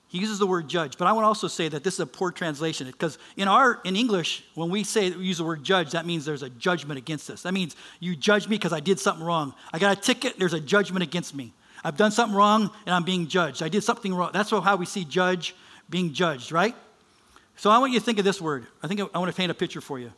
he 0.09 0.19
uses 0.19 0.39
the 0.39 0.47
word 0.47 0.69
judge, 0.69 0.97
but 0.97 1.05
I 1.05 1.11
want 1.11 1.23
to 1.23 1.27
also 1.27 1.49
say 1.49 1.67
that 1.67 1.83
this 1.83 1.95
is 1.95 1.99
a 1.99 2.05
poor 2.05 2.31
translation 2.31 2.87
because 2.87 3.17
in 3.35 3.49
our 3.49 3.81
in 3.83 3.97
English, 3.97 4.45
when 4.55 4.69
we 4.69 4.85
say 4.85 5.09
we 5.11 5.25
use 5.25 5.39
the 5.39 5.43
word 5.43 5.63
judge, 5.63 5.91
that 5.91 6.05
means 6.05 6.23
there's 6.23 6.43
a 6.43 6.49
judgment 6.49 6.97
against 6.97 7.29
us. 7.29 7.41
That 7.41 7.53
means 7.53 7.75
you 7.99 8.15
judge 8.15 8.47
me 8.47 8.55
because 8.55 8.71
I 8.71 8.79
did 8.79 8.99
something 8.99 9.25
wrong. 9.25 9.53
I 9.73 9.79
got 9.79 9.97
a 9.97 9.99
ticket, 9.99 10.39
there's 10.39 10.53
a 10.53 10.61
judgment 10.61 11.03
against 11.03 11.35
me. 11.35 11.53
I've 11.83 11.97
done 11.97 12.11
something 12.11 12.35
wrong 12.35 12.71
and 12.85 12.95
I'm 12.95 13.03
being 13.03 13.27
judged. 13.27 13.61
I 13.61 13.69
did 13.69 13.83
something 13.83 14.13
wrong. 14.13 14.31
That's 14.33 14.49
how 14.49 14.75
we 14.77 14.85
see 14.85 15.03
judge 15.03 15.55
being 15.89 16.13
judged, 16.13 16.51
right? 16.51 16.75
So 17.57 17.69
I 17.69 17.77
want 17.79 17.91
you 17.91 17.99
to 17.99 18.05
think 18.05 18.19
of 18.19 18.25
this 18.25 18.39
word. 18.39 18.67
I 18.81 18.87
think 18.87 19.01
I 19.01 19.17
want 19.17 19.29
to 19.29 19.35
paint 19.35 19.51
a 19.51 19.55
picture 19.55 19.81
for 19.81 19.99
you. 19.99 20.13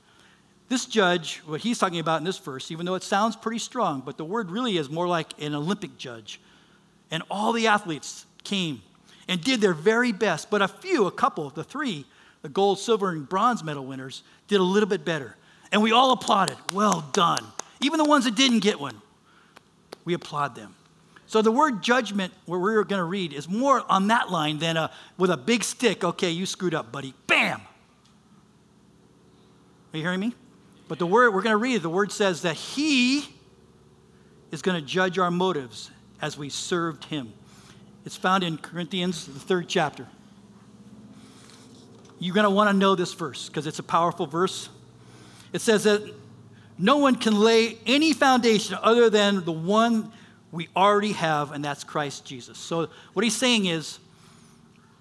This 0.68 0.86
judge, 0.86 1.42
what 1.46 1.62
he's 1.62 1.80
talking 1.80 2.00
about 2.00 2.20
in 2.20 2.26
this 2.26 2.38
verse, 2.38 2.70
even 2.70 2.86
though 2.86 2.96
it 2.96 3.02
sounds 3.02 3.36
pretty 3.36 3.58
strong, 3.58 4.02
but 4.06 4.18
the 4.18 4.26
word 4.26 4.52
really 4.52 4.78
is 4.78 4.88
more 4.88 5.08
like 5.08 5.34
an 5.42 5.56
Olympic 5.56 5.98
judge. 5.98 6.40
And 7.10 7.24
all 7.32 7.54
the 7.54 7.68
athletes 7.68 8.28
came 8.44 8.84
and 9.30 9.42
did 9.42 9.62
their 9.62 9.76
very 9.76 10.12
best. 10.12 10.50
But 10.50 10.62
a 10.62 10.68
few, 10.68 11.06
a 11.06 11.12
couple, 11.12 11.52
the 11.52 11.64
three, 11.64 12.06
the 12.42 12.50
gold, 12.50 12.80
silver, 12.80 13.12
and 13.12 13.30
bronze 13.30 13.64
medal 13.64 13.86
winners, 13.86 14.24
did 14.48 14.60
a 14.60 14.64
little 14.64 14.90
bit 14.90 15.06
better. 15.06 15.38
And 15.72 15.82
we 15.82 15.92
all 15.94 16.12
applauded. 16.12 16.58
Well 16.74 17.08
done. 17.14 17.46
Even 17.80 18.00
the 18.00 18.06
ones 18.06 18.26
that 18.26 18.36
didn't 18.36 18.60
get 18.60 18.80
one, 18.80 19.02
we 20.04 20.16
applaud 20.16 20.56
them. 20.56 20.76
So 21.28 21.44
the 21.44 21.52
word 21.52 21.84
judgment, 21.84 22.34
where 22.48 22.60
we're 22.60 22.84
going 22.84 23.00
to 23.00 23.06
read, 23.06 23.34
is 23.34 23.48
more 23.48 23.86
on 23.88 24.08
that 24.08 24.32
line 24.32 24.58
than 24.58 24.78
a, 24.78 24.92
with 25.20 25.30
a 25.30 25.38
big 25.38 25.64
stick. 25.64 26.04
Okay, 26.04 26.32
you 26.32 26.48
screwed 26.48 26.74
up, 26.74 26.92
buddy. 26.92 27.14
Bam! 27.28 27.62
Are 29.94 29.98
you 29.98 30.02
hearing 30.02 30.20
me? 30.20 30.34
But 30.88 30.98
the 30.98 31.06
word 31.06 31.36
we're 31.36 31.44
going 31.44 31.54
to 31.54 31.58
read, 31.58 31.84
the 31.84 31.90
word 31.90 32.12
says 32.12 32.42
that 32.42 32.56
He 32.56 33.28
is 34.52 34.64
going 34.64 34.82
to 34.82 34.86
judge 34.86 35.20
our 35.20 35.30
motives 35.30 35.92
as 36.20 36.36
we 36.36 36.50
served 36.50 37.06
Him. 37.06 37.32
It's 38.06 38.16
found 38.16 38.44
in 38.44 38.58
Corinthians, 38.58 39.26
the 39.26 39.40
third 39.40 39.68
chapter. 39.68 40.08
You're 42.20 42.36
going 42.36 42.46
to 42.46 42.50
want 42.50 42.70
to 42.70 42.76
know 42.76 42.96
this 42.96 43.14
verse 43.14 43.48
because 43.48 43.68
it's 43.68 43.80
a 43.80 43.84
powerful 43.84 44.28
verse. 44.28 44.70
It 45.54 45.62
says 45.62 45.84
that 45.84 46.14
no 46.78 46.98
one 46.98 47.16
can 47.16 47.40
lay 47.40 47.78
any 47.86 48.14
foundation 48.14 48.78
other 48.82 49.10
than 49.10 49.44
the 49.44 49.52
one 49.52 50.12
we 50.52 50.70
already 50.76 51.12
have, 51.12 51.52
and 51.52 51.64
that's 51.64 51.84
Christ 51.84 52.26
Jesus. 52.26 52.58
So, 52.58 52.90
what 53.14 53.24
he's 53.24 53.36
saying 53.36 53.66
is 53.66 54.00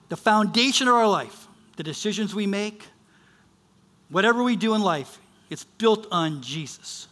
the 0.09 0.17
foundation 0.17 0.89
of 0.89 0.95
our 0.95 1.09
life, 1.09 1.47
the 1.77 1.83
decisions 1.83 2.35
we 2.35 2.47
make, 2.47 2.87
whatever 4.11 4.43
we 4.43 4.57
do 4.57 4.75
in 4.75 4.83
life, 4.83 5.19
it's 5.51 5.65
built 5.65 6.07
on 6.11 6.43
Jesus. 6.43 7.09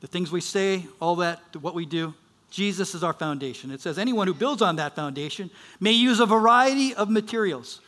The 0.00 0.06
things 0.06 0.32
we 0.32 0.40
say, 0.40 0.86
all 1.00 1.16
that, 1.16 1.40
what 1.56 1.74
we 1.74 1.86
do, 1.86 2.14
Jesus 2.54 2.94
is 2.94 3.02
our 3.02 3.12
foundation. 3.12 3.72
It 3.72 3.80
says, 3.80 3.98
anyone 3.98 4.28
who 4.28 4.32
builds 4.32 4.62
on 4.62 4.76
that 4.76 4.94
foundation 4.94 5.50
may 5.80 5.90
use 5.90 6.20
a 6.20 6.26
variety 6.26 6.94
of 6.94 7.10
materials. 7.10 7.80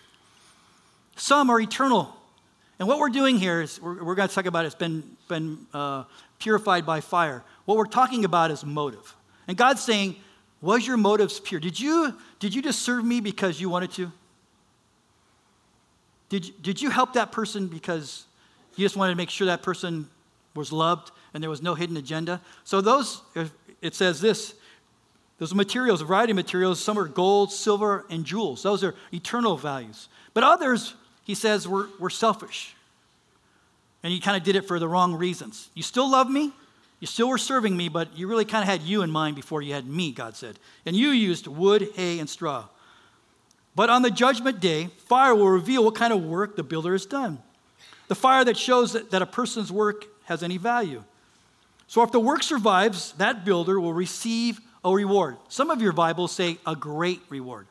Some 1.15 1.51
are 1.51 1.61
eternal. 1.61 2.13
And 2.81 2.89
what 2.89 2.99
we're 2.99 3.11
doing 3.11 3.39
here 3.39 3.63
is, 3.63 3.81
we're, 3.81 4.03
we're 4.03 4.17
going 4.17 4.29
to 4.29 4.35
talk 4.35 4.47
about 4.47 4.65
it's 4.65 4.75
been, 4.75 5.05
been 5.29 5.69
uh, 5.73 6.03
purified 6.41 6.85
by 6.85 7.01
fire. 7.01 7.45
What 7.65 7.79
we're 7.79 7.85
talking 7.85 8.25
about 8.25 8.51
is 8.51 8.65
motive. 8.65 9.15
And 9.47 9.57
God's 9.57 9.85
saying, 9.85 10.17
was 10.61 10.85
your 10.85 10.97
motives 10.97 11.39
pure? 11.39 11.61
Did 11.61 11.79
you, 11.79 12.13
did 12.41 12.53
you 12.53 12.61
just 12.61 12.83
serve 12.83 13.05
me 13.05 13.21
because 13.21 13.61
you 13.61 13.71
wanted 13.71 13.93
to? 13.93 14.11
Did, 16.29 16.61
did 16.61 16.83
you 16.83 16.91
help 16.91 17.13
that 17.13 17.31
person 17.31 17.69
because 17.69 18.25
you 18.75 18.85
just 18.85 18.97
wanted 18.97 19.13
to 19.13 19.17
make 19.17 19.31
sure 19.31 19.47
that 19.47 19.63
person 19.63 20.09
was 20.57 20.73
loved 20.73 21.11
and 21.35 21.43
there 21.43 21.51
was 21.51 21.63
no 21.63 21.75
hidden 21.75 21.97
agenda? 21.97 22.41
So 22.65 22.81
those, 22.81 23.23
it 23.83 23.95
says 23.95 24.21
this, 24.21 24.55
those 25.39 25.55
materials, 25.55 26.01
a 26.01 26.05
variety 26.05 26.33
of 26.33 26.37
materials, 26.37 26.81
some 26.81 26.99
are 26.99 27.07
gold, 27.07 27.53
silver, 27.53 28.07
and 28.09 28.25
jewels. 28.25 28.63
Those 28.63 28.83
are 28.83 28.95
eternal 29.13 29.57
values. 29.57 30.09
But 30.33 30.45
others, 30.45 30.95
he 31.25 31.35
says, 31.35 31.69
were, 31.69 31.89
were 31.99 32.11
selfish. 32.11 32.75
And 34.03 34.13
you 34.13 34.21
kind 34.21 34.37
of 34.37 34.43
did 34.43 34.57
it 34.57 34.63
for 34.63 34.79
the 34.79 34.89
wrong 34.89 35.15
reasons. 35.15 35.69
You 35.75 35.83
still 35.83 36.11
love 36.11 36.31
me, 36.31 36.53
you 37.01 37.07
still 37.07 37.29
were 37.29 37.39
serving 37.39 37.77
me, 37.77 37.89
but 37.89 38.17
you 38.17 38.27
really 38.27 38.47
kind 38.47 38.63
of 38.63 38.69
had 38.69 38.83
you 38.83 39.03
in 39.03 39.11
mind 39.11 39.37
before 39.37 39.61
you 39.61 39.75
had 39.75 39.87
me, 39.87 40.13
God 40.13 40.37
said. 40.37 40.59
And 40.87 40.97
you 40.97 41.11
used 41.11 41.47
wood, 41.47 41.89
hay, 41.95 42.19
and 42.19 42.29
straw. 42.29 42.65
But 43.75 43.91
on 43.91 44.01
the 44.01 44.11
judgment 44.11 44.61
day, 44.61 44.89
fire 45.07 45.35
will 45.35 45.51
reveal 45.51 45.85
what 45.85 45.95
kind 45.95 46.13
of 46.13 46.25
work 46.25 46.57
the 46.57 46.63
builder 46.63 46.93
has 46.93 47.05
done. 47.05 47.43
The 48.09 48.15
fire 48.15 48.45
that 48.45 48.57
shows 48.57 48.95
that, 48.95 49.11
that 49.11 49.21
a 49.21 49.27
person's 49.27 49.71
work 49.71 50.07
has 50.27 50.43
any 50.43 50.59
value. 50.59 51.03
So 51.89 52.03
if 52.03 52.13
the 52.13 52.21
work 52.21 52.43
survives, 52.43 53.13
that 53.13 53.45
builder 53.45 53.81
will 53.81 53.95
receive 53.95 54.61
a 54.85 54.93
reward. 54.93 55.37
Some 55.49 55.71
of 55.71 55.81
your 55.81 55.93
Bibles 55.93 56.33
say 56.33 56.59
a 56.67 56.77
great 56.77 57.21
reward. 57.29 57.67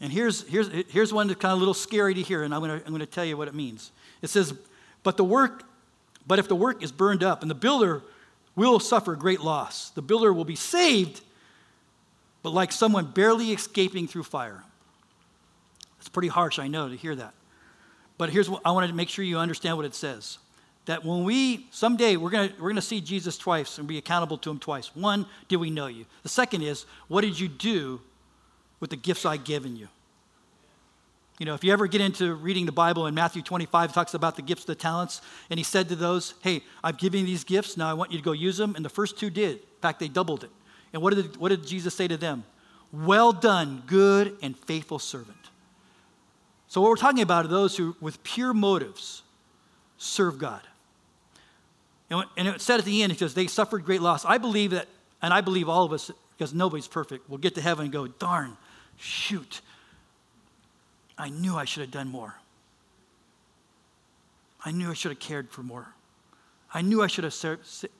And 0.00 0.12
here's, 0.12 0.46
here's, 0.48 0.68
here's 0.88 1.12
one 1.12 1.26
that's 1.26 1.40
kind 1.40 1.52
of 1.52 1.58
a 1.58 1.60
little 1.60 1.74
scary 1.74 2.14
to 2.14 2.22
hear, 2.22 2.44
and 2.44 2.54
I'm 2.54 2.60
going 2.60 2.80
to, 2.80 2.86
I'm 2.86 2.92
going 2.92 3.00
to 3.00 3.06
tell 3.06 3.24
you 3.24 3.36
what 3.36 3.48
it 3.48 3.54
means. 3.54 3.90
It 4.22 4.30
says, 4.30 4.54
but 5.02 5.16
the 5.16 5.24
work, 5.24 5.64
but 6.26 6.38
if 6.38 6.48
the 6.48 6.56
work 6.56 6.82
is 6.82 6.92
burned 6.92 7.24
up, 7.24 7.42
and 7.42 7.50
the 7.50 7.56
builder 7.56 8.02
will 8.54 8.78
suffer 8.78 9.16
great 9.16 9.40
loss, 9.40 9.90
the 9.90 10.02
builder 10.02 10.32
will 10.32 10.44
be 10.44 10.56
saved, 10.56 11.20
but 12.42 12.50
like 12.50 12.70
someone 12.70 13.06
barely 13.06 13.50
escaping 13.52 14.06
through 14.06 14.22
fire. 14.22 14.62
It's 15.98 16.08
pretty 16.08 16.28
harsh, 16.28 16.60
I 16.60 16.68
know, 16.68 16.88
to 16.88 16.96
hear 16.96 17.16
that. 17.16 17.34
But 18.18 18.30
here's 18.30 18.48
what 18.48 18.62
I 18.64 18.70
wanted 18.70 18.88
to 18.88 18.94
make 18.94 19.08
sure 19.08 19.24
you 19.24 19.38
understand 19.38 19.76
what 19.76 19.86
it 19.86 19.94
says 19.94 20.38
that 20.88 21.04
when 21.04 21.22
we 21.22 21.66
someday 21.70 22.16
we're 22.16 22.30
going 22.30 22.50
we're 22.58 22.72
to 22.72 22.80
see 22.80 23.00
Jesus 23.00 23.36
twice 23.36 23.76
and 23.78 23.86
be 23.86 23.98
accountable 23.98 24.38
to 24.38 24.50
him 24.50 24.58
twice. 24.58 24.94
One, 24.96 25.26
did 25.46 25.56
we 25.56 25.70
know 25.70 25.86
you? 25.86 26.06
The 26.22 26.30
second 26.30 26.62
is, 26.62 26.86
what 27.08 27.20
did 27.20 27.38
you 27.38 27.46
do 27.46 28.00
with 28.80 28.90
the 28.90 28.96
gifts 28.96 29.26
I 29.26 29.36
given 29.36 29.76
you? 29.76 29.88
You 31.38 31.46
know, 31.46 31.54
if 31.54 31.62
you 31.62 31.72
ever 31.72 31.86
get 31.86 32.00
into 32.00 32.34
reading 32.34 32.64
the 32.64 32.72
Bible 32.72 33.06
in 33.06 33.14
Matthew 33.14 33.42
25, 33.42 33.92
talks 33.92 34.14
about 34.14 34.34
the 34.34 34.42
gifts, 34.42 34.64
the 34.64 34.74
talents, 34.74 35.20
and 35.50 35.58
he 35.58 35.62
said 35.62 35.88
to 35.90 35.94
those, 35.94 36.34
Hey, 36.40 36.62
I've 36.82 36.98
given 36.98 37.20
you 37.20 37.26
these 37.26 37.44
gifts, 37.44 37.76
now 37.76 37.88
I 37.88 37.94
want 37.94 38.10
you 38.10 38.18
to 38.18 38.24
go 38.24 38.32
use 38.32 38.56
them. 38.56 38.74
And 38.74 38.84
the 38.84 38.88
first 38.88 39.18
two 39.18 39.30
did. 39.30 39.58
In 39.58 39.80
fact, 39.80 40.00
they 40.00 40.08
doubled 40.08 40.42
it. 40.42 40.50
And 40.92 41.02
what 41.02 41.14
did, 41.14 41.36
what 41.36 41.50
did 41.50 41.66
Jesus 41.66 41.94
say 41.94 42.08
to 42.08 42.16
them? 42.16 42.44
Well 42.92 43.32
done, 43.32 43.82
good 43.86 44.36
and 44.42 44.56
faithful 44.56 44.98
servant. 44.98 45.36
So, 46.66 46.80
what 46.80 46.88
we're 46.88 46.96
talking 46.96 47.22
about 47.22 47.44
are 47.44 47.48
those 47.48 47.76
who, 47.76 47.94
with 48.00 48.22
pure 48.24 48.54
motives, 48.54 49.22
serve 49.98 50.38
God. 50.38 50.62
And 52.10 52.48
it 52.48 52.60
said 52.60 52.78
at 52.78 52.86
the 52.86 53.02
end, 53.02 53.12
it 53.12 53.18
says, 53.18 53.34
they 53.34 53.46
suffered 53.46 53.84
great 53.84 54.00
loss. 54.00 54.24
I 54.24 54.38
believe 54.38 54.70
that, 54.70 54.88
and 55.20 55.34
I 55.34 55.40
believe 55.40 55.68
all 55.68 55.84
of 55.84 55.92
us, 55.92 56.10
because 56.36 56.54
nobody's 56.54 56.88
perfect, 56.88 57.28
will 57.28 57.38
get 57.38 57.54
to 57.56 57.60
heaven 57.60 57.84
and 57.84 57.92
go, 57.92 58.06
darn, 58.06 58.56
shoot, 58.96 59.60
I 61.18 61.28
knew 61.28 61.56
I 61.56 61.64
should 61.64 61.82
have 61.82 61.90
done 61.90 62.08
more. 62.08 62.34
I 64.64 64.70
knew 64.70 64.90
I 64.90 64.94
should 64.94 65.10
have 65.12 65.20
cared 65.20 65.50
for 65.50 65.62
more. 65.62 65.86
I 66.72 66.82
knew 66.82 67.02
I 67.02 67.06
should 67.06 67.24
have 67.24 67.34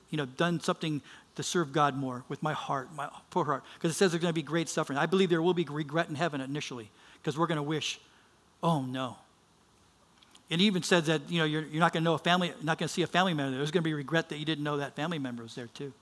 you 0.09 0.17
know, 0.17 0.25
done 0.25 0.59
something 0.59 1.01
to 1.35 1.43
serve 1.43 1.71
God 1.71 1.95
more 1.95 2.23
with 2.29 2.43
my 2.43 2.53
heart, 2.53 2.89
my 2.95 3.09
poor 3.29 3.45
heart. 3.45 3.63
Because 3.75 3.91
it 3.91 3.97
says 3.97 4.11
there's 4.11 4.21
going 4.21 4.33
to 4.33 4.35
be 4.35 4.41
great 4.41 4.69
suffering. 4.69 4.97
I 4.97 5.05
believe 5.05 5.29
there 5.29 5.41
will 5.41 5.53
be 5.53 5.63
regret 5.63 6.09
in 6.09 6.15
heaven 6.15 6.41
initially, 6.41 6.89
because 7.21 7.37
we're 7.37 7.47
going 7.47 7.57
to 7.57 7.63
wish, 7.63 7.99
oh 8.61 8.81
no, 8.81 9.17
it 10.49 10.61
even 10.61 10.81
says 10.81 11.05
that 11.05 11.29
you 11.29 11.39
know 11.39 11.45
you're, 11.45 11.63
you're 11.63 11.79
not 11.79 11.93
going 11.93 12.03
to 12.03 12.05
know 12.05 12.15
a 12.15 12.19
family, 12.19 12.51
not 12.61 12.77
going 12.77 12.87
to 12.87 12.93
see 12.93 13.03
a 13.03 13.07
family 13.07 13.33
member. 13.33 13.51
There. 13.51 13.59
There's 13.59 13.71
going 13.71 13.83
to 13.83 13.89
be 13.89 13.93
regret 13.93 14.29
that 14.29 14.37
you 14.37 14.45
didn't 14.45 14.63
know 14.63 14.77
that 14.77 14.95
family 14.95 15.19
member 15.19 15.43
was 15.43 15.55
there 15.55 15.67
too. 15.67 15.93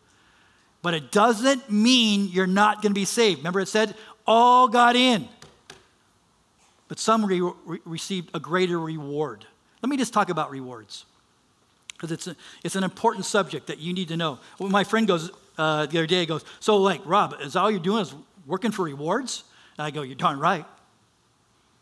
But 0.81 0.93
it 0.93 1.11
doesn't 1.11 1.69
mean 1.69 2.29
you're 2.29 2.47
not 2.47 2.81
going 2.81 2.91
to 2.91 2.99
be 2.99 3.05
saved. 3.05 3.39
Remember, 3.39 3.59
it 3.59 3.67
said 3.67 3.95
all 4.25 4.67
got 4.67 4.95
in, 4.95 5.27
but 6.87 6.99
some 6.99 7.25
re- 7.25 7.41
re- 7.65 7.79
received 7.85 8.29
a 8.33 8.39
greater 8.39 8.79
reward. 8.79 9.45
Let 9.81 9.89
me 9.89 9.97
just 9.97 10.13
talk 10.13 10.29
about 10.29 10.51
rewards 10.51 11.05
because 11.93 12.11
it's, 12.11 12.29
it's 12.63 12.75
an 12.75 12.83
important 12.83 13.25
subject 13.25 13.67
that 13.67 13.79
you 13.79 13.93
need 13.93 14.07
to 14.09 14.17
know. 14.17 14.39
Well, 14.59 14.69
my 14.69 14.83
friend 14.83 15.07
goes 15.07 15.31
uh, 15.57 15.87
the 15.87 15.97
other 15.97 16.07
day, 16.07 16.25
goes, 16.25 16.45
So, 16.59 16.77
like, 16.77 17.01
Rob, 17.05 17.35
is 17.41 17.55
all 17.55 17.71
you're 17.71 17.79
doing 17.79 18.01
is 18.01 18.13
working 18.45 18.71
for 18.71 18.85
rewards? 18.85 19.43
And 19.77 19.85
I 19.85 19.91
go, 19.91 20.03
You're 20.03 20.15
darn 20.15 20.39
right. 20.39 20.65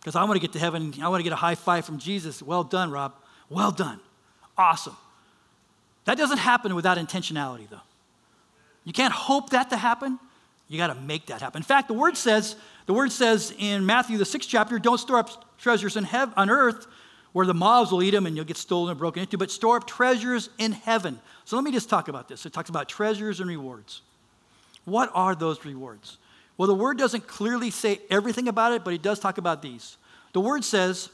Because 0.06 0.16
I 0.16 0.24
want 0.24 0.36
to 0.36 0.40
get 0.40 0.54
to 0.54 0.60
heaven. 0.60 0.94
I 1.02 1.10
want 1.10 1.22
to 1.22 1.24
get 1.24 1.34
a 1.34 1.36
high 1.36 1.56
five 1.56 1.84
from 1.84 1.98
Jesus. 1.98 2.44
Well 2.44 2.64
done, 2.64 2.92
Rob. 2.92 3.16
Well 3.50 3.72
done. 3.72 4.00
Awesome. 4.56 4.96
That 6.04 6.16
doesn't 6.16 6.38
happen 6.38 6.76
without 6.76 7.00
intentionality, 7.00 7.68
though. 7.68 7.82
You 8.84 8.94
can't 8.94 9.12
hope 9.12 9.50
that 9.50 9.72
to 9.72 9.78
happen. 9.78 10.20
You 10.68 10.78
got 10.78 10.94
to 10.94 11.02
make 11.02 11.26
that 11.26 11.42
happen. 11.42 11.58
In 11.58 11.64
fact, 11.64 11.88
the 11.88 11.96
word 11.96 12.18
says, 12.18 12.56
the 12.86 12.94
word 12.94 13.12
says 13.12 13.52
in 13.58 13.84
Matthew, 13.84 14.20
the 14.20 14.26
sixth 14.26 14.48
chapter, 14.48 14.78
don't 14.78 15.00
store 15.00 15.18
up 15.18 15.58
treasures 15.58 15.98
in 15.98 16.04
heaven, 16.04 16.36
on 16.38 16.52
earth 16.52 16.86
where 17.32 17.48
the 17.48 17.56
moths 17.56 17.92
will 17.92 18.04
eat 18.04 18.12
them 18.12 18.28
and 18.28 18.36
you'll 18.36 18.46
get 18.46 18.58
stolen 18.58 18.92
and 18.92 19.00
broken 19.00 19.24
into, 19.24 19.40
but 19.40 19.50
store 19.50 19.78
up 19.78 19.88
treasures 19.88 20.52
in 20.60 20.72
heaven. 20.72 21.20
So 21.46 21.56
let 21.56 21.66
me 21.66 21.72
just 21.72 21.90
talk 21.90 22.10
about 22.10 22.28
this. 22.28 22.46
It 22.46 22.54
talks 22.54 22.70
about 22.70 22.88
treasures 22.88 23.40
and 23.40 23.50
rewards. 23.50 24.04
What 24.86 25.10
are 25.16 25.34
those 25.34 25.66
rewards? 25.66 26.20
Well, 26.58 26.68
the 26.68 26.76
word 26.76 26.98
doesn't 26.98 27.28
clearly 27.28 27.70
say 27.70 28.00
everything 28.10 28.48
about 28.48 28.72
it, 28.72 28.84
but 28.84 28.94
it 28.94 29.02
does 29.02 29.20
talk 29.20 29.38
about 29.38 29.62
these. 29.62 29.98
The 30.34 30.40
word 30.40 30.64
says 30.64 31.10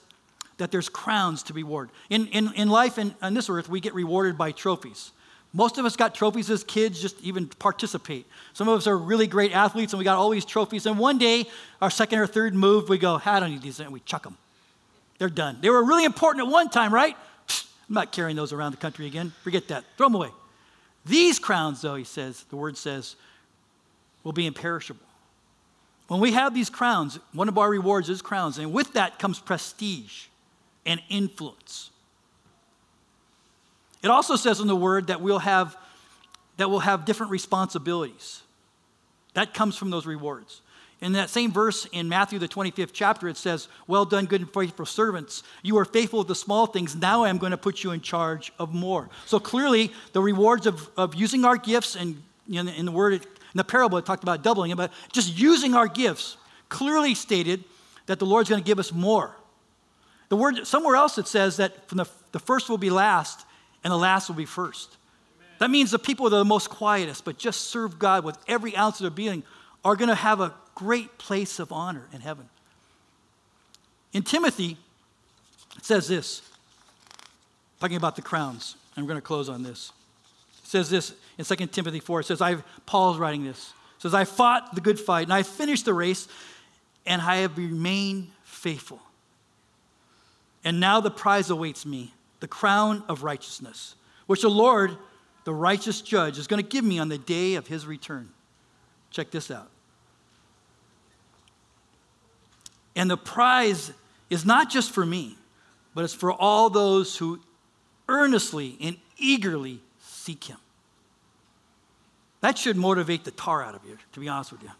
that 0.58 0.72
there's 0.72 0.89
crowns 0.89 1.44
to 1.44 1.54
be 1.54 1.64
rewarded. 1.64 1.94
In, 2.10 2.28
in, 2.28 2.54
in 2.54 2.70
life 2.70 2.98
and 2.98 3.16
on 3.22 3.34
this 3.34 3.50
earth, 3.50 3.68
we 3.68 3.80
get 3.80 3.94
rewarded 3.94 4.38
by 4.38 4.52
trophies. 4.52 5.12
Most 5.54 5.78
of 5.78 5.86
us 5.86 5.96
got 5.96 6.16
trophies 6.16 6.50
as 6.50 6.64
kids, 6.64 7.02
just 7.02 7.20
even 7.22 7.48
participate. 7.48 8.26
Some 8.54 8.70
of 8.70 8.78
us 8.78 8.88
are 8.88 8.98
really 8.98 9.28
great 9.28 9.52
athletes 9.52 9.92
and 9.92 9.98
we 9.98 10.06
got 10.06 10.18
all 10.18 10.30
these 10.30 10.46
trophies. 10.46 10.86
And 10.86 10.98
one 10.98 11.18
day, 11.18 11.46
our 11.82 11.89
second 11.89 12.20
or 12.20 12.28
third 12.28 12.54
move, 12.54 12.88
we 12.88 12.98
go, 12.98 13.20
I 13.26 13.39
don't 13.39 13.52
need 13.52 13.62
these, 13.62 13.80
and 13.80 13.92
we 13.92 14.00
chuck 14.02 14.24
them. 14.24 14.38
They're 15.18 15.30
done. 15.30 15.58
They 15.62 15.70
were 15.70 15.84
really 15.84 16.06
important 16.06 16.48
at 16.48 16.52
one 16.52 16.70
time, 16.70 16.94
right? 16.94 17.18
I'm 17.50 17.96
not 17.96 18.12
carrying 18.12 18.38
those 18.38 18.54
around 18.54 18.72
the 18.72 18.78
country 18.78 19.08
again. 19.08 19.34
Forget 19.44 19.68
that. 19.68 19.84
Throw 19.98 20.08
them 20.08 20.16
away. 20.16 20.30
These 21.06 21.39
crowns, 21.39 21.82
though, 21.82 21.96
he 21.96 22.06
says, 22.06 22.46
the 22.50 22.56
word 22.56 22.78
says, 22.78 23.16
will 24.24 24.32
be 24.32 24.46
imperishable. 24.46 25.06
When 26.12 26.20
we 26.20 26.34
have 26.34 26.53
these 26.53 26.70
crowns, 26.70 27.20
one 27.32 27.47
of 27.47 27.57
our 27.57 27.70
rewards 27.70 28.09
is 28.09 28.22
crowns, 28.22 28.57
and 28.57 28.74
with 28.74 28.91
that 28.95 29.18
comes 29.18 29.39
prestige 29.39 30.26
and 30.86 31.01
influence. 31.07 31.89
It 34.03 34.09
also 34.09 34.36
says 34.36 34.59
in 34.59 34.68
the 34.68 34.76
word 34.76 35.07
that 35.07 35.22
we'll 35.22 35.39
have 35.39 35.78
that 36.57 36.70
we'll 36.70 36.80
have 36.80 37.05
different 37.05 37.32
responsibilities. 37.32 38.41
That 39.36 39.53
comes 39.53 39.78
from 39.78 39.89
those 39.89 40.05
rewards. 40.05 40.59
In 40.99 41.14
that 41.14 41.30
same 41.30 41.49
verse 41.49 41.88
in 41.93 42.09
Matthew, 42.09 42.39
the 42.39 42.49
25th 42.49 42.89
chapter, 42.91 43.30
it 43.30 43.38
says, 43.38 43.70
Well 43.88 44.03
done, 44.03 44.26
good 44.26 44.41
and 44.41 44.53
faithful 44.53 44.86
servants. 44.86 45.43
You 45.64 45.78
are 45.78 45.86
faithful 45.86 46.20
with 46.20 46.28
the 46.28 46.36
small 46.36 46.66
things. 46.66 46.93
Now 46.93 47.24
I'm 47.24 47.38
going 47.38 47.51
to 47.51 47.57
put 47.57 47.86
you 47.86 47.91
in 47.91 48.01
charge 48.01 48.51
of 48.59 48.74
more. 48.74 49.07
So 49.28 49.39
clearly, 49.39 49.93
the 50.12 50.22
rewards 50.22 50.68
of, 50.68 50.89
of 50.97 51.16
using 51.16 51.45
our 51.45 51.55
gifts, 51.55 51.95
and 51.95 52.22
in 52.49 52.86
the 52.86 52.91
word, 52.91 53.26
in 53.54 53.58
the 53.58 53.64
parable, 53.64 53.97
it 53.97 54.06
talked 54.06 54.24
about 54.24 54.43
doubling 54.43 54.72
it, 54.72 54.78
but 54.78 54.91
just 55.12 55.38
using 55.38 55.74
our 55.74 55.88
gifts 55.88 56.38
clearly 56.70 57.14
stated 57.16 57.64
that 58.06 58.20
the 58.20 58.26
Lord's 58.26 58.49
going 58.49 58.62
to 58.62 58.66
give 58.66 58.80
us 58.80 58.91
more. 58.91 59.36
The 60.30 60.38
word, 60.38 60.66
somewhere 60.66 60.95
else 60.95 61.18
it 61.18 61.28
says 61.28 61.58
that 61.58 61.89
from 61.89 61.97
the, 61.97 62.06
the 62.32 62.39
first 62.39 62.70
will 62.70 62.78
be 62.78 62.89
last 62.89 63.45
and 63.84 63.91
the 63.91 63.97
last 63.97 64.30
will 64.30 64.36
be 64.36 64.45
first. 64.45 64.95
Amen. 65.38 65.56
That 65.60 65.70
means 65.70 65.91
the 65.91 65.99
people 65.99 66.30
that 66.30 66.36
are 66.38 66.39
the 66.39 66.45
most 66.45 66.70
quietest, 66.70 67.26
but 67.26 67.38
just 67.38 67.64
serve 67.64 67.99
God 67.99 68.24
with 68.24 68.38
every 68.47 68.76
ounce 68.76 68.99
of 68.99 69.04
their 69.04 69.12
being, 69.12 69.43
are 69.84 69.95
going 69.95 70.10
to 70.10 70.16
have 70.16 70.39
a 70.39 70.54
great 70.76 71.18
place 71.18 71.60
of 71.60 71.72
honor 71.72 72.08
in 72.14 72.22
heaven. 72.22 72.47
In 74.14 74.24
Timothy, 74.24 74.78
it 75.78 75.86
says 75.86 76.08
this, 76.08 76.41
talking 77.80 77.97
about 77.97 78.16
the 78.16 78.22
crowns, 78.22 78.76
and 78.95 79.04
we're 79.04 79.10
going 79.10 79.22
to 79.22 79.26
close 79.26 79.49
on 79.49 79.64
this. 79.64 79.91
Says 80.72 80.89
this 80.89 81.13
in 81.38 81.43
2 81.43 81.67
Timothy 81.67 81.99
4. 81.99 82.22
It 82.22 82.28
says, 82.28 82.39
I've, 82.39 82.63
Paul's 82.86 83.17
writing 83.17 83.43
this. 83.43 83.74
It 83.97 84.03
says, 84.03 84.13
I 84.13 84.24
fought 84.24 84.74
the 84.74 84.80
good 84.80 84.97
fight, 84.97 85.24
and 85.24 85.34
I 85.34 85.43
finished 85.43 85.84
the 85.84 85.93
race, 85.93 86.30
and 87.05 87.22
I 87.22 87.39
have 87.39 87.57
remained 87.57 88.30
faithful. 88.45 89.01
And 90.63 90.80
now 90.80 91.01
the 91.01 91.11
prize 91.11 91.49
awaits 91.49 91.86
me, 91.86 92.13
the 92.39 92.47
crown 92.47 93.03
of 93.09 93.22
righteousness, 93.22 93.95
which 94.28 94.43
the 94.43 94.49
Lord, 94.49 94.95
the 95.43 95.53
righteous 95.53 95.99
judge, 95.99 96.38
is 96.38 96.47
going 96.47 96.63
to 96.63 96.69
give 96.69 96.86
me 96.86 96.99
on 96.99 97.09
the 97.09 97.17
day 97.17 97.55
of 97.55 97.67
his 97.67 97.86
return. 97.86 98.30
Check 99.09 99.30
this 99.30 99.51
out. 99.51 99.69
And 102.95 103.11
the 103.11 103.17
prize 103.17 103.91
is 104.30 104.45
not 104.45 104.69
just 104.69 104.91
for 104.91 105.05
me, 105.05 105.36
but 105.93 106.05
it's 106.05 106.13
for 106.13 106.32
all 106.32 106.69
those 106.69 107.17
who 107.17 107.41
earnestly 108.07 108.78
and 108.80 108.95
eagerly 109.17 109.82
seek 109.99 110.45
him. 110.45 110.57
That 112.42 112.58
should 112.58 112.76
motivate 112.76 113.24
the 113.24 113.32
tar 113.32 113.64
out 113.64 113.76
of 113.76 113.82
you, 113.86 113.98
to 114.14 114.20
be 114.20 114.28
honest 114.28 114.52
with 114.52 114.64
you. 114.64 114.72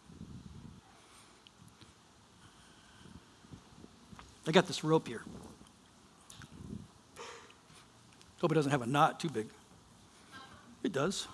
I 4.48 4.52
got 4.52 4.68
this 4.68 4.84
rope 4.84 5.08
here. 5.08 5.22
Hope 8.42 8.52
it 8.52 8.56
doesn't 8.56 8.72
have 8.72 8.82
a 8.82 8.88
knot 8.88 9.20
too 9.20 9.30
big. 9.30 9.48
It 10.84 10.92
does. 10.92 11.28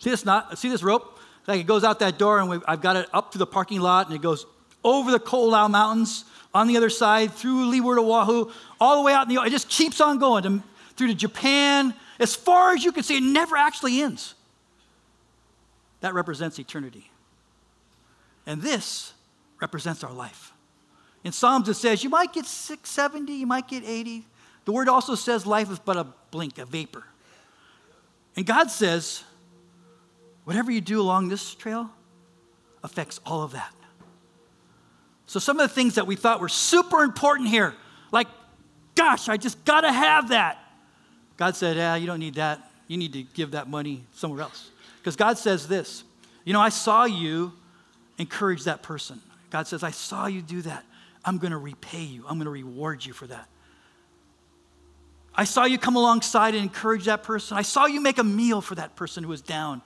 See 0.00 0.10
this 0.10 0.24
knot? 0.24 0.58
See 0.58 0.68
this 0.68 0.82
rope? 0.82 1.20
Like 1.46 1.60
it 1.60 1.66
goes 1.68 1.84
out 1.84 2.00
that 2.00 2.18
door, 2.18 2.40
and 2.40 2.62
I've 2.66 2.80
got 2.80 2.96
it 2.96 3.08
up 3.12 3.30
to 3.32 3.38
the 3.38 3.46
parking 3.46 3.80
lot, 3.80 4.08
and 4.08 4.16
it 4.16 4.22
goes 4.22 4.44
over 4.82 5.12
the 5.12 5.20
Koolau 5.20 5.70
Mountains 5.70 6.24
on 6.52 6.66
the 6.66 6.76
other 6.76 6.90
side, 6.90 7.32
through 7.32 7.66
Leeward 7.66 7.98
Oahu, 7.98 8.50
all 8.80 8.96
the 8.96 9.06
way 9.06 9.12
out 9.12 9.28
in 9.28 9.34
the. 9.34 9.40
It 9.42 9.50
just 9.50 9.68
keeps 9.68 10.00
on 10.00 10.18
going 10.18 10.42
to, 10.42 10.62
through 10.96 11.08
to 11.08 11.14
Japan, 11.14 11.94
as 12.22 12.34
far 12.34 12.72
as 12.72 12.84
you 12.84 12.92
can 12.92 13.02
see. 13.02 13.16
It 13.16 13.22
never 13.22 13.56
actually 13.56 14.00
ends. 14.00 14.34
That 16.00 16.14
represents 16.14 16.58
eternity, 16.58 17.10
and 18.46 18.60
this 18.60 19.12
represents 19.60 20.02
our 20.02 20.12
life. 20.12 20.52
In 21.24 21.32
Psalms, 21.32 21.68
it 21.68 21.74
says 21.74 22.02
you 22.02 22.10
might 22.10 22.32
get 22.32 22.46
670, 22.46 23.32
you 23.32 23.46
might 23.46 23.68
get 23.68 23.84
80. 23.84 24.24
The 24.64 24.72
word 24.72 24.88
also 24.88 25.14
says 25.14 25.46
life 25.46 25.70
is 25.70 25.78
but 25.78 25.96
a 25.96 26.06
blink, 26.30 26.58
a 26.58 26.64
vapor. 26.64 27.04
And 28.36 28.46
God 28.46 28.70
says, 28.70 29.22
whatever 30.44 30.70
you 30.70 30.80
do 30.80 31.00
along 31.00 31.28
this 31.28 31.54
trail 31.54 31.90
affects 32.82 33.20
all 33.24 33.42
of 33.42 33.52
that. 33.52 33.72
So, 35.26 35.38
some 35.38 35.60
of 35.60 35.68
the 35.68 35.74
things 35.74 35.94
that 35.94 36.06
we 36.06 36.16
thought 36.16 36.40
were 36.40 36.48
super 36.48 37.02
important 37.02 37.48
here, 37.48 37.74
like, 38.10 38.26
gosh, 38.94 39.28
I 39.28 39.36
just 39.36 39.64
got 39.64 39.82
to 39.82 39.92
have 39.92 40.28
that. 40.30 40.61
God 41.42 41.56
said, 41.56 41.76
yeah, 41.76 41.96
you 41.96 42.06
don't 42.06 42.20
need 42.20 42.36
that. 42.36 42.70
You 42.86 42.96
need 42.96 43.14
to 43.14 43.24
give 43.24 43.50
that 43.50 43.68
money 43.68 44.04
somewhere 44.14 44.42
else. 44.42 44.70
Because 44.98 45.16
God 45.16 45.36
says 45.38 45.66
this, 45.66 46.04
you 46.44 46.52
know, 46.52 46.60
I 46.60 46.68
saw 46.68 47.04
you 47.04 47.52
encourage 48.16 48.62
that 48.62 48.84
person. 48.84 49.20
God 49.50 49.66
says, 49.66 49.82
I 49.82 49.90
saw 49.90 50.26
you 50.26 50.40
do 50.40 50.62
that. 50.62 50.84
I'm 51.24 51.38
going 51.38 51.50
to 51.50 51.58
repay 51.58 52.04
you, 52.04 52.22
I'm 52.28 52.36
going 52.36 52.44
to 52.44 52.50
reward 52.50 53.04
you 53.04 53.12
for 53.12 53.26
that. 53.26 53.48
I 55.34 55.42
saw 55.42 55.64
you 55.64 55.78
come 55.78 55.96
alongside 55.96 56.54
and 56.54 56.62
encourage 56.62 57.06
that 57.06 57.24
person. 57.24 57.56
I 57.56 57.62
saw 57.62 57.86
you 57.86 58.00
make 58.00 58.18
a 58.18 58.24
meal 58.24 58.60
for 58.60 58.76
that 58.76 58.94
person 58.94 59.24
who 59.24 59.30
was 59.30 59.42
down. 59.42 59.82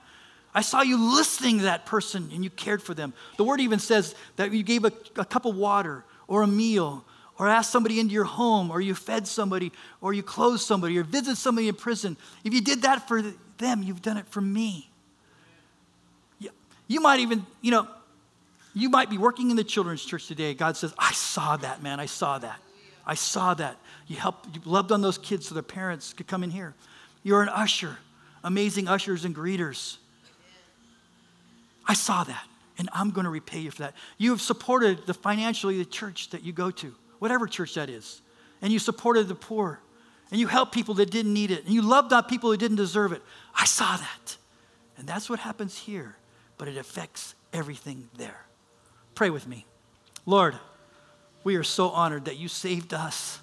I 0.53 0.61
saw 0.61 0.83
you 0.83 1.15
listening 1.15 1.57
to 1.57 1.63
that 1.63 1.87
person 1.87 2.29
and 2.31 2.43
you 2.43 2.51
cared 2.51 2.83
for 2.83 2.93
them. 2.93 3.15
The 3.37 3.43
word 3.43 3.61
even 3.61 3.79
says 3.79 4.13
that 4.35 4.51
you 4.51 4.61
gave 4.61 4.85
a, 4.85 4.91
a 5.15 5.25
cup 5.25 5.45
of 5.45 5.55
water 5.55 6.05
or 6.27 6.43
a 6.43 6.47
meal 6.47 7.03
or 7.39 7.47
asked 7.47 7.71
somebody 7.71 7.99
into 7.99 8.13
your 8.13 8.23
home 8.23 8.71
or 8.71 8.81
you 8.81 8.95
fed 8.95 9.27
somebody 9.27 9.71
or 10.01 10.13
you 10.13 10.23
clothed 10.23 10.61
somebody 10.61 10.97
or 10.97 11.03
visited 11.03 11.37
somebody 11.37 11.67
in 11.67 11.75
prison. 11.75 12.17
If 12.43 12.53
you 12.53 12.61
did 12.61 12.81
that 12.81 13.07
for 13.07 13.21
them, 13.57 13.83
you've 13.83 14.01
done 14.01 14.17
it 14.17 14.27
for 14.27 14.41
me. 14.41 14.89
You, 16.39 16.49
you 16.87 16.99
might 16.99 17.19
even, 17.19 17.45
you 17.61 17.71
know, 17.71 17.87
you 18.73 18.89
might 18.89 19.09
be 19.09 19.17
working 19.17 19.49
in 19.49 19.57
the 19.57 19.63
children's 19.63 20.03
church 20.05 20.27
today. 20.27 20.53
God 20.53 20.77
says, 20.77 20.93
I 20.97 21.11
saw 21.13 21.57
that, 21.57 21.81
man. 21.81 21.99
I 21.99 22.05
saw 22.05 22.37
that. 22.39 22.59
I 23.05 23.15
saw 23.15 23.53
that. 23.55 23.77
You 24.07 24.17
helped, 24.17 24.55
you 24.55 24.61
loved 24.65 24.91
on 24.91 25.01
those 25.01 25.17
kids 25.17 25.47
so 25.47 25.53
their 25.53 25.63
parents 25.63 26.13
could 26.13 26.27
come 26.27 26.43
in 26.43 26.51
here. 26.51 26.75
You're 27.23 27.41
an 27.41 27.49
usher, 27.49 27.97
amazing 28.43 28.87
ushers 28.87 29.25
and 29.25 29.35
greeters. 29.35 29.97
I 31.87 31.93
saw 31.93 32.23
that, 32.25 32.45
and 32.77 32.89
I'm 32.93 33.11
going 33.11 33.25
to 33.25 33.31
repay 33.31 33.59
you 33.59 33.71
for 33.71 33.83
that. 33.83 33.93
You 34.17 34.31
have 34.31 34.41
supported 34.41 35.05
the 35.07 35.13
financially 35.13 35.77
the 35.77 35.85
church 35.85 36.29
that 36.29 36.43
you 36.43 36.51
go 36.51 36.69
to, 36.69 36.93
whatever 37.19 37.47
church 37.47 37.75
that 37.75 37.89
is, 37.89 38.21
and 38.61 38.71
you 38.71 38.79
supported 38.79 39.27
the 39.27 39.35
poor, 39.35 39.79
and 40.31 40.39
you 40.39 40.47
helped 40.47 40.73
people 40.73 40.95
that 40.95 41.09
didn't 41.09 41.33
need 41.33 41.51
it, 41.51 41.65
and 41.65 41.73
you 41.73 41.81
loved 41.81 42.11
on 42.13 42.23
people 42.23 42.51
who 42.51 42.57
didn't 42.57 42.77
deserve 42.77 43.11
it. 43.11 43.21
I 43.55 43.65
saw 43.65 43.97
that, 43.97 44.37
and 44.97 45.07
that's 45.07 45.29
what 45.29 45.39
happens 45.39 45.77
here, 45.77 46.15
but 46.57 46.67
it 46.67 46.77
affects 46.77 47.35
everything 47.53 48.09
there. 48.17 48.45
Pray 49.15 49.29
with 49.29 49.47
me, 49.47 49.65
Lord. 50.25 50.55
We 51.43 51.55
are 51.55 51.63
so 51.63 51.89
honored 51.89 52.25
that 52.25 52.37
you 52.37 52.49
saved 52.49 52.93
us, 52.93 53.39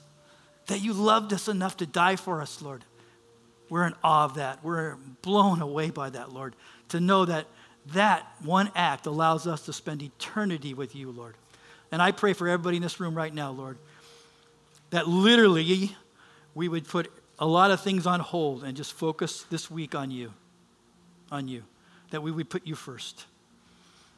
that 0.66 0.81
you 0.81 0.93
loved 0.93 1.33
us 1.33 1.49
enough 1.49 1.79
to 1.79 1.87
die 1.87 2.16
for 2.16 2.43
us, 2.43 2.61
Lord. 2.61 2.85
We're 3.70 3.87
in 3.87 3.95
awe 4.05 4.25
of 4.25 4.35
that. 4.35 4.62
We're 4.62 4.97
blown 5.22 5.62
away 5.62 5.91
by 5.91 6.11
that, 6.11 6.33
Lord, 6.33 6.55
to 6.91 7.01
know 7.01 7.25
that 7.25 7.47
that 7.93 8.27
one 8.43 8.70
act 8.75 9.07
allows 9.07 9.47
us 9.47 9.62
to 9.62 9.72
spend 9.72 10.03
eternity 10.03 10.75
with 10.75 10.95
you, 10.95 11.11
Lord. 11.11 11.37
And 11.95 12.03
I 12.03 12.11
pray 12.11 12.32
for 12.32 12.49
everybody 12.49 12.78
in 12.78 12.82
this 12.82 12.99
room 12.99 13.14
right 13.14 13.32
now, 13.32 13.53
Lord, 13.53 13.78
that 14.90 15.07
literally 15.07 15.95
we 16.53 16.68
would 16.68 16.88
put 16.88 17.09
a 17.38 17.47
lot 17.47 17.70
of 17.70 17.82
things 17.82 18.05
on 18.05 18.18
hold 18.18 18.64
and 18.64 18.76
just 18.76 18.92
focus 18.95 19.45
this 19.45 19.70
week 19.70 19.95
on 19.95 20.11
you, 20.11 20.34
on 21.30 21.47
you, 21.47 21.62
that 22.11 22.20
we 22.20 22.32
would 22.32 22.51
put 22.51 22.66
you 22.66 22.74
first 22.74 23.26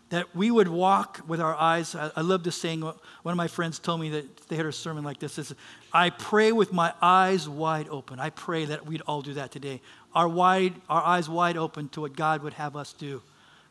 that 0.09 0.37
we 0.37 0.51
would 0.51 0.69
walk 0.69 1.21
with 1.27 1.41
our 1.41 1.55
eyes. 1.57 1.97
I, 1.97 2.21
love 2.21 2.45
this 2.45 2.57
saying. 2.57 2.81
One 2.81 2.95
of 3.25 3.37
my 3.37 3.49
friends 3.49 3.81
told 3.81 4.01
me 4.01 4.11
that 4.11 4.49
they 4.49 4.55
had 4.55 4.65
a 4.65 4.71
sermon 4.71 5.03
like 5.03 5.19
this. 5.19 5.37
Is 5.37 5.53
I 5.93 6.11
pray 6.11 6.53
with 6.53 6.73
my 6.73 6.93
eyes 7.03 7.49
wide 7.49 7.89
open. 7.89 8.21
I 8.21 8.31
pray 8.31 8.67
that 8.67 8.87
we'd 8.87 9.03
all 9.03 9.21
do 9.21 9.35
that 9.35 9.51
today. 9.51 9.81
Our 10.15 10.29
wide, 10.29 10.75
our 10.89 11.03
eyes 11.03 11.29
wide 11.29 11.57
open 11.57 11.89
to 11.89 12.03
what 12.03 12.15
God 12.15 12.45
would 12.45 12.53
have 12.53 12.77
us 12.77 12.93
do 12.93 13.21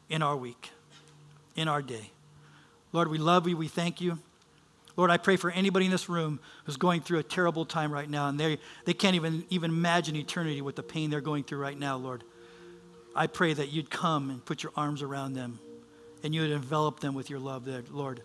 in 0.10 0.22
our 0.22 0.36
week, 0.36 0.72
in 1.56 1.70
our 1.70 1.82
day. 1.82 2.12
Lord, 2.96 3.10
we 3.10 3.18
love 3.18 3.46
you. 3.46 3.58
We 3.58 3.68
thank 3.68 4.00
you. 4.00 4.18
Lord, 4.96 5.12
I 5.12 5.18
pray 5.18 5.36
for 5.36 5.52
anybody 5.52 5.84
in 5.84 5.92
this 5.92 6.08
room 6.08 6.40
who's 6.64 6.78
going 6.78 7.02
through 7.02 7.20
a 7.20 7.24
terrible 7.24 7.66
time 7.66 7.92
right 7.92 8.10
now, 8.10 8.30
and 8.30 8.40
they, 8.40 8.58
they 8.86 8.94
can't 8.94 9.18
even, 9.18 9.44
even 9.50 9.70
imagine 9.70 10.16
eternity 10.16 10.62
with 10.62 10.78
the 10.78 10.82
pain 10.82 11.10
they're 11.10 11.20
going 11.20 11.44
through 11.44 11.58
right 11.58 11.78
now, 11.78 11.98
Lord. 11.98 12.24
I 13.14 13.28
pray 13.28 13.54
that 13.54 13.68
you'd 13.68 13.90
come 13.90 14.30
and 14.30 14.44
put 14.46 14.64
your 14.64 14.72
arms 14.78 15.02
around 15.02 15.34
them 15.34 15.60
and 16.24 16.34
you 16.34 16.40
would 16.40 16.52
envelop 16.52 17.02
them 17.02 17.14
with 17.14 17.30
your 17.30 17.40
love, 17.40 17.66
that, 17.66 17.94
Lord, 17.94 18.22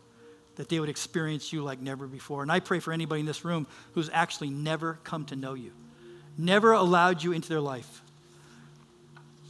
that 0.55 0.69
they 0.69 0.79
would 0.79 0.89
experience 0.89 1.53
you 1.53 1.65
like 1.65 1.81
never 1.81 2.07
before. 2.07 2.43
And 2.43 2.53
I 2.53 2.61
pray 2.61 2.79
for 2.79 2.93
anybody 2.93 3.21
in 3.21 3.27
this 3.27 3.45
room 3.45 3.67
who's 3.95 4.09
actually 4.13 4.51
never 4.51 5.01
come 5.03 5.25
to 5.27 5.37
know 5.37 5.55
you, 5.55 5.73
never 6.39 6.73
allowed 6.75 7.25
you 7.25 7.33
into 7.33 7.49
their 7.49 7.61
life, 7.61 8.03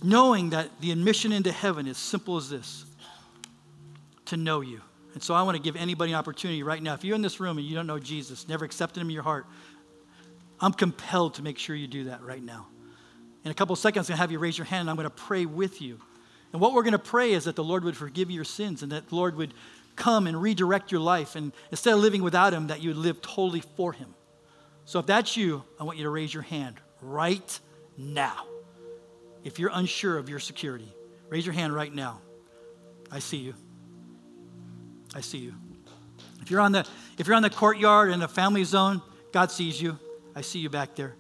knowing 0.03 0.49
that 0.51 0.81
the 0.81 0.91
admission 0.93 1.31
into 1.31 1.53
heaven 1.53 1.87
is 1.87 1.99
simple 1.99 2.39
as 2.39 2.49
this 2.49 2.87
to 4.25 4.39
know 4.39 4.63
you. 4.63 4.81
And 5.15 5.23
so 5.23 5.35
I 5.35 5.43
want 5.43 5.57
to 5.57 5.63
give 5.63 5.77
anybody 5.77 6.13
an 6.13 6.19
opportunity 6.19 6.63
right 6.63 6.83
now. 6.83 6.95
If 6.95 7.05
you're 7.05 7.17
in 7.17 7.23
this 7.23 7.41
room 7.41 7.59
and 7.59 7.67
you 7.67 7.75
don't 7.75 7.87
know 7.87 7.99
Jesus, 7.99 8.49
never 8.49 8.65
accepted 8.65 9.01
him 9.01 9.09
in 9.09 9.15
your 9.15 9.23
heart, 9.23 9.47
I'm 10.61 10.73
compelled 10.73 11.35
to 11.35 11.43
make 11.43 11.59
sure 11.59 11.75
you 11.75 11.89
do 11.89 12.05
that 12.05 12.23
right 12.23 12.43
now. 12.43 12.67
In 13.45 13.51
a 13.51 13.55
couple 13.55 13.75
seconds, 13.77 14.09
I'm 14.09 14.13
going 14.13 14.17
to 14.19 14.21
have 14.21 14.33
you 14.33 14.39
raise 14.39 14.59
your 14.59 14.67
hand 14.67 14.83
and 14.83 14.91
I'm 14.91 14.97
going 14.97 15.09
to 15.09 15.11
pray 15.11 15.47
with 15.47 15.81
you. 15.81 15.99
And 16.53 16.61
what 16.61 16.73
we're 16.73 16.83
going 16.83 16.93
to 16.93 16.99
pray 16.99 17.33
is 17.33 17.45
that 17.45 17.57
the 17.57 17.65
Lord 17.65 17.85
would 17.85 17.97
forgive 17.97 18.31
your 18.31 18.45
sins 18.45 18.83
and 18.83 18.93
that 18.93 19.09
the 19.09 19.15
Lord 19.15 19.37
would 19.37 19.55
come 19.97 20.27
and 20.27 20.41
redirect 20.41 20.93
your 20.93 21.01
life. 21.01 21.37
And 21.37 21.53
instead 21.71 21.95
of 21.95 22.01
living 22.01 22.23
without 22.23 22.53
Him, 22.53 22.69
that 22.69 22.83
you 22.83 22.91
would 22.91 22.99
live 22.99 23.21
totally 23.23 23.63
for 23.77 23.93
Him. 23.93 24.15
So 24.85 24.99
if 24.99 25.07
that's 25.07 25.37
you, 25.37 25.63
I 25.79 25.85
want 25.85 25.99
you 25.99 26.05
to 26.05 26.11
raise 26.11 26.35
your 26.35 26.43
hand 26.43 26.77
right 27.01 27.61
now. 27.97 28.45
If 29.45 29.59
you're 29.59 29.71
unsure 29.73 30.19
of 30.19 30.29
your 30.29 30.41
security, 30.41 30.93
raise 31.29 31.47
your 31.47 31.55
hand 31.55 31.75
right 31.75 31.95
now. 31.95 32.21
I 33.11 33.21
see 33.21 33.39
you. 33.39 33.55
I 35.15 35.21
see 35.21 35.39
you. 35.39 35.55
If 36.41 36.51
you're 36.51 36.61
on 36.61 36.73
the 36.73 36.87
if 37.19 37.27
you're 37.27 37.37
on 37.37 37.43
the 37.43 37.51
courtyard 37.51 38.11
in 38.11 38.21
the 38.21 38.29
family 38.29 38.65
zone, 38.65 39.03
God 39.33 39.51
sees 39.51 39.81
you. 39.81 39.99
I 40.35 40.41
see 40.41 40.59
you 40.59 40.71
back 40.71 40.95
there. 40.95 41.15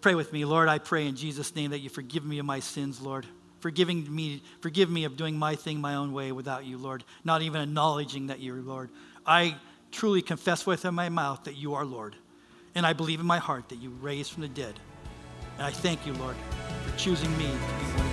Pray 0.00 0.14
with 0.14 0.32
me, 0.32 0.44
Lord. 0.44 0.68
I 0.68 0.78
pray 0.78 1.06
in 1.06 1.16
Jesus' 1.16 1.54
name 1.56 1.72
that 1.72 1.80
you 1.80 1.90
forgive 1.90 2.24
me 2.24 2.38
of 2.38 2.46
my 2.46 2.60
sins, 2.60 3.00
Lord. 3.00 3.26
Forgiving 3.58 4.14
me, 4.14 4.42
forgive 4.60 4.88
me 4.88 5.04
of 5.04 5.16
doing 5.16 5.36
my 5.36 5.56
thing 5.56 5.80
my 5.80 5.96
own 5.96 6.12
way 6.12 6.30
without 6.30 6.64
you, 6.64 6.78
Lord. 6.78 7.02
Not 7.24 7.42
even 7.42 7.60
acknowledging 7.60 8.28
that 8.28 8.38
you're 8.40 8.62
Lord. 8.62 8.90
I 9.26 9.56
truly 9.90 10.22
confess 10.22 10.64
with 10.64 10.84
my 10.84 11.08
mouth 11.08 11.44
that 11.44 11.56
you 11.56 11.74
are 11.74 11.84
Lord. 11.84 12.14
And 12.76 12.86
I 12.86 12.92
believe 12.92 13.18
in 13.18 13.26
my 13.26 13.38
heart 13.38 13.68
that 13.70 13.76
you 13.76 13.90
raised 14.00 14.32
from 14.32 14.42
the 14.42 14.48
dead. 14.48 14.78
And 15.56 15.66
I 15.66 15.70
thank 15.72 16.06
you, 16.06 16.12
Lord, 16.12 16.36
for 16.86 16.96
choosing 16.96 17.36
me 17.36 17.46
to 17.46 17.50
be 17.50 17.98
one 17.98 18.07